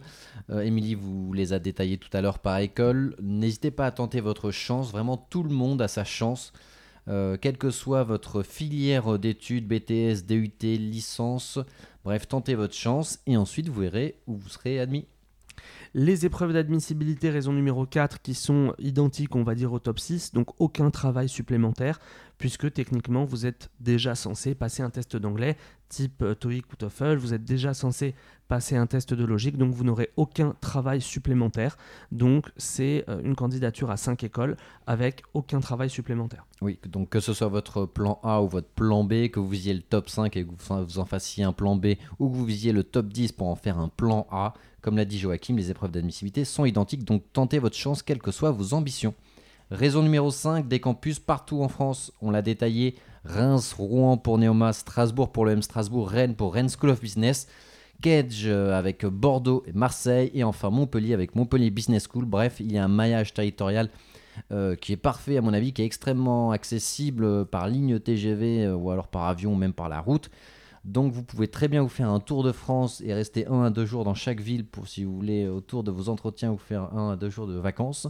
Euh, 0.50 0.62
Émilie 0.62 0.96
vous 0.96 1.32
les 1.32 1.54
a 1.54 1.60
détaillées 1.60 2.00
tout 2.00 2.10
à 2.14 2.22
l'heure 2.22 2.40
par 2.40 2.58
école. 2.58 3.16
N'hésitez 3.22 3.70
pas 3.70 3.86
à 3.86 3.92
tenter 3.92 4.20
votre 4.20 4.50
chance. 4.50 4.92
Vraiment, 4.92 5.16
tout 5.16 5.44
le 5.44 5.54
monde 5.54 5.80
a 5.84 5.88
sa 5.88 6.04
chance. 6.04 6.54
Euh, 7.08 7.38
quelle 7.40 7.60
que 7.60 7.70
soit 7.70 8.04
votre 8.04 8.42
filière 8.42 9.20
d'études, 9.20 9.68
BTS, 9.68 10.26
DUT, 10.28 10.58
licence, 10.60 11.60
bref, 12.04 12.28
tentez 12.28 12.56
votre 12.56 12.74
chance 12.74 13.20
et 13.28 13.38
ensuite 13.38 13.70
vous 13.70 13.82
verrez 13.82 14.20
où 14.26 14.36
vous 14.36 14.50
serez 14.50 14.80
admis. 14.80 15.06
Les 15.94 16.26
épreuves 16.26 16.54
d'admissibilité, 16.54 17.30
raison 17.30 17.54
numéro 17.54 17.86
4, 17.86 18.22
qui 18.22 18.34
sont 18.34 18.74
identiques, 18.80 19.36
on 19.36 19.44
va 19.44 19.56
dire, 19.56 19.74
au 19.74 19.80
top 19.80 20.00
6, 20.00 20.34
donc 20.34 20.50
aucun 20.60 20.90
travail 20.92 21.30
supplémentaire, 21.30 22.00
puisque 22.38 22.72
techniquement, 22.72 23.26
vous 23.26 23.46
êtes 23.46 23.70
déjà 23.80 24.16
censé 24.16 24.56
passer 24.56 24.84
un 24.84 24.90
test 24.90 25.16
d'anglais 25.16 25.58
type 25.90 26.22
euh, 26.22 26.36
TOEIC 26.36 26.72
ou 26.72 26.76
TOEFL, 26.76 27.16
vous 27.16 27.34
êtes 27.34 27.44
déjà 27.44 27.74
censé 27.74 28.16
passer 28.48 28.76
un 28.76 28.88
test 28.88 29.14
de 29.14 29.26
logique, 29.26 29.58
donc 29.58 29.74
vous 29.74 29.84
n'aurez 29.84 30.12
aucun 30.16 30.56
travail 30.62 31.02
supplémentaire. 31.02 31.78
Donc 32.12 32.52
c'est 32.58 33.04
euh, 33.10 33.22
une 33.24 33.36
candidature 33.36 33.92
à 33.92 33.98
5 33.98 34.24
écoles 34.24 34.58
avec 34.86 35.24
aucun 35.34 35.60
travail 35.60 35.90
supplémentaire. 35.90 36.46
Oui, 36.62 36.80
donc 36.88 37.10
que 37.10 37.20
ce 37.20 37.34
soit 37.34 37.48
votre 37.48 37.86
plan 37.86 38.20
A 38.24 38.42
ou 38.42 38.48
votre 38.48 38.70
plan 38.70 39.04
B, 39.04 39.30
que 39.30 39.40
vous 39.40 39.50
visiez 39.50 39.74
le 39.74 39.82
top 39.82 40.10
5 40.10 40.36
et 40.38 40.46
que 40.46 40.50
vous, 40.50 40.86
vous 40.86 41.00
en 41.00 41.06
fassiez 41.06 41.44
un 41.44 41.54
plan 41.54 41.76
B, 41.76 41.96
ou 42.20 42.30
que 42.30 42.36
vous 42.36 42.46
visiez 42.46 42.72
le 42.72 42.84
top 42.84 43.08
10 43.08 43.34
pour 43.34 43.48
en 43.48 43.56
faire 43.56 43.78
un 43.80 43.90
plan 43.90 44.28
A, 44.32 44.54
comme 44.88 44.96
l'a 44.96 45.04
dit 45.04 45.20
Joachim, 45.20 45.58
les 45.58 45.70
épreuves 45.70 45.92
d'admissibilité 45.92 46.46
sont 46.46 46.64
identiques, 46.64 47.04
donc 47.04 47.22
tentez 47.34 47.60
votre 47.60 47.76
chance, 47.76 48.02
quelles 48.02 48.22
que 48.22 48.32
soient 48.32 48.52
vos 48.52 48.74
ambitions. 48.74 49.14
Raison 49.70 50.02
numéro 50.02 50.32
5, 50.32 50.66
des 50.66 50.80
campus 50.80 51.20
partout 51.20 51.62
en 51.62 51.68
France, 51.68 52.14
on 52.22 52.32
l'a 52.32 52.42
détaillé, 52.42 52.96
Reims, 53.26 53.74
Rouen 53.74 54.16
pour 54.16 54.38
Neoma, 54.38 54.72
Strasbourg 54.72 55.34
pour 55.34 55.44
le 55.44 55.52
M 55.52 55.62
Strasbourg, 55.62 56.10
Rennes 56.10 56.36
pour 56.36 56.54
Rennes 56.54 56.70
School 56.70 56.92
of 56.92 57.02
Business, 57.02 57.50
Kedge 58.02 58.46
euh, 58.46 58.72
avec 58.80 59.06
Bordeaux 59.06 59.62
et 59.68 59.74
Marseille, 59.74 60.32
et 60.34 60.46
enfin 60.46 60.70
Montpellier 60.70 61.14
avec 61.14 61.36
Montpellier 61.36 61.70
Business 61.70 62.08
School. 62.10 62.24
Bref, 62.24 62.62
il 62.62 62.72
y 62.72 62.78
a 62.78 62.86
un 62.86 62.88
maillage 62.88 63.34
territorial 63.34 63.90
euh, 64.54 64.78
qui 64.78 64.94
est 64.94 64.96
parfait 64.96 65.36
à 65.36 65.42
mon 65.42 65.52
avis, 65.52 65.74
qui 65.74 65.82
est 65.82 65.86
extrêmement 65.86 66.52
accessible 66.52 67.26
euh, 67.26 67.44
par 67.44 67.68
ligne 67.68 68.00
TGV 68.00 68.70
ou 68.70 68.90
alors 68.90 69.10
par 69.10 69.26
avion 69.26 69.52
ou 69.52 69.58
même 69.58 69.74
par 69.74 69.90
la 69.90 70.00
route. 70.00 70.30
Donc 70.88 71.12
vous 71.12 71.22
pouvez 71.22 71.50
très 71.50 71.68
bien 71.68 71.82
vous 71.82 71.90
faire 71.90 72.10
un 72.10 72.22
tour 72.22 72.44
de 72.44 72.54
France 72.54 73.02
et 73.06 73.14
rester 73.14 73.46
un 73.48 73.64
à 73.64 73.70
deux 73.70 73.86
jours 73.86 74.06
dans 74.06 74.14
chaque 74.14 74.40
ville 74.40 74.66
pour 74.66 74.88
si 74.88 75.04
vous 75.04 75.14
voulez 75.14 75.46
autour 75.46 75.84
de 75.84 75.92
vos 75.92 76.08
entretiens 76.08 76.52
vous 76.52 76.58
faire 76.58 76.94
un 76.96 77.12
à 77.12 77.16
deux 77.18 77.30
jours 77.30 77.46
de 77.46 77.58
vacances. 77.58 78.08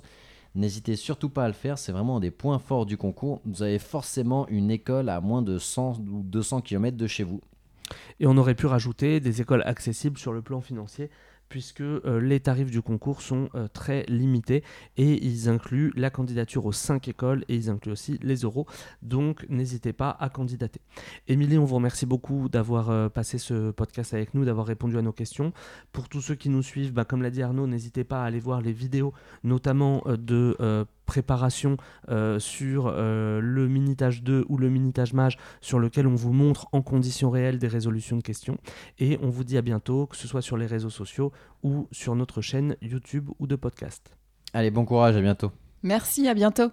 N'hésitez 0.53 0.95
surtout 0.95 1.30
pas 1.30 1.45
à 1.45 1.47
le 1.47 1.55
faire, 1.55 1.80
c'est 1.80 1.91
vraiment 1.91 2.17
un 2.17 2.19
des 2.19 2.30
points 2.30 2.59
forts 2.59 2.86
du 2.86 2.95
concours. 2.95 3.41
Vous 3.45 3.63
avez 3.63 3.80
forcément 3.80 4.47
une 4.47 4.69
école 4.69 5.09
à 5.09 5.21
moins 5.21 5.41
de 5.41 5.57
100 5.57 6.01
ou 6.01 6.21
200 6.21 6.61
km 6.61 6.95
de 6.95 7.07
chez 7.07 7.23
vous. 7.23 7.41
Et 8.19 8.28
on 8.28 8.38
aurait 8.38 8.53
pu 8.53 8.67
rajouter 8.67 9.19
des 9.19 9.41
écoles 9.41 9.63
accessibles 9.65 10.19
sur 10.19 10.32
le 10.32 10.43
plan 10.43 10.61
financier, 10.61 11.09
puisque 11.50 11.84
les 12.06 12.39
tarifs 12.39 12.72
du 12.72 12.82
concours 12.82 13.22
sont 13.22 13.50
très 13.74 14.04
limités 14.08 14.64
et 14.98 15.26
ils 15.26 15.50
incluent 15.50 15.91
la 15.95 16.10
candidature 16.10 16.66
aux 16.66 16.72
5 16.72 17.08
écoles 17.08 17.43
et 17.48 17.56
ils 17.56 17.70
incluent 17.70 17.91
aussi 17.91 18.20
les 18.22 18.38
euros. 18.38 18.66
Donc 19.02 19.45
n'hésitez 19.50 19.93
pas 19.93 20.16
à 20.20 20.30
candidater. 20.30 20.82
Émilie, 21.28 21.58
on 21.58 21.66
vous 21.66 21.76
remercie 21.76 22.06
beaucoup 22.06 22.50
d'avoir 22.50 23.12
passé 23.12 23.38
ce 23.38 23.72
podcast 23.72 24.14
avec 24.14 24.34
nous, 24.34 24.45
d'avoir 24.45 24.66
répondu 24.66 24.98
à 24.98 25.02
nos 25.02 25.14
questions. 25.14 25.54
Pour 25.91 26.10
tous 26.10 26.22
ceux 26.22 26.36
qui 26.36 26.50
nous 26.50 26.64
suivent, 26.64 26.93
bah, 26.93 27.06
comme 27.06 27.22
l'a 27.22 27.30
dit 27.30 27.43
Arnaud, 27.43 27.68
n'hésitez 27.68 28.04
pas 28.04 28.24
à 28.24 28.26
aller 28.26 28.39
voir 28.39 28.62
les 28.62 28.74
vidéos, 28.74 29.14
notamment 29.43 30.04
de 30.08 30.56
préparation 31.08 31.78
euh, 32.10 32.38
sur 32.38 32.86
euh, 32.93 33.39
le 33.41 33.68
Minitage 33.68 34.22
2 34.22 34.45
ou 34.47 34.58
le 34.58 34.70
Minitage 34.70 35.14
Mage, 35.14 35.38
sur 35.62 35.80
lequel 35.80 36.05
on 36.05 36.14
vous 36.14 36.34
montre 36.34 36.68
en 36.72 36.84
conditions 36.84 37.32
réelles 37.32 37.58
des 37.58 37.68
résolutions 37.68 38.18
de 38.18 38.22
questions. 38.22 38.60
Et 38.99 39.18
on 39.24 39.30
vous 39.30 39.43
dit 39.43 39.58
à 39.58 39.64
bientôt, 39.64 40.05
que 40.05 40.16
ce 40.16 40.28
soit 40.28 40.43
sur 40.43 40.58
les 40.58 40.68
réseaux 40.68 40.91
sociaux 40.91 41.32
ou 41.64 41.88
sur 41.91 42.16
notre 42.16 42.41
chaîne 42.41 42.76
YouTube 42.84 43.30
ou 43.39 43.47
de 43.47 43.55
podcast. 43.55 44.16
Allez, 44.53 44.70
bon 44.70 44.86
courage, 44.86 45.16
à 45.18 45.22
bientôt. 45.22 45.51
Merci, 45.82 46.28
à 46.28 46.36
bientôt. 46.36 46.70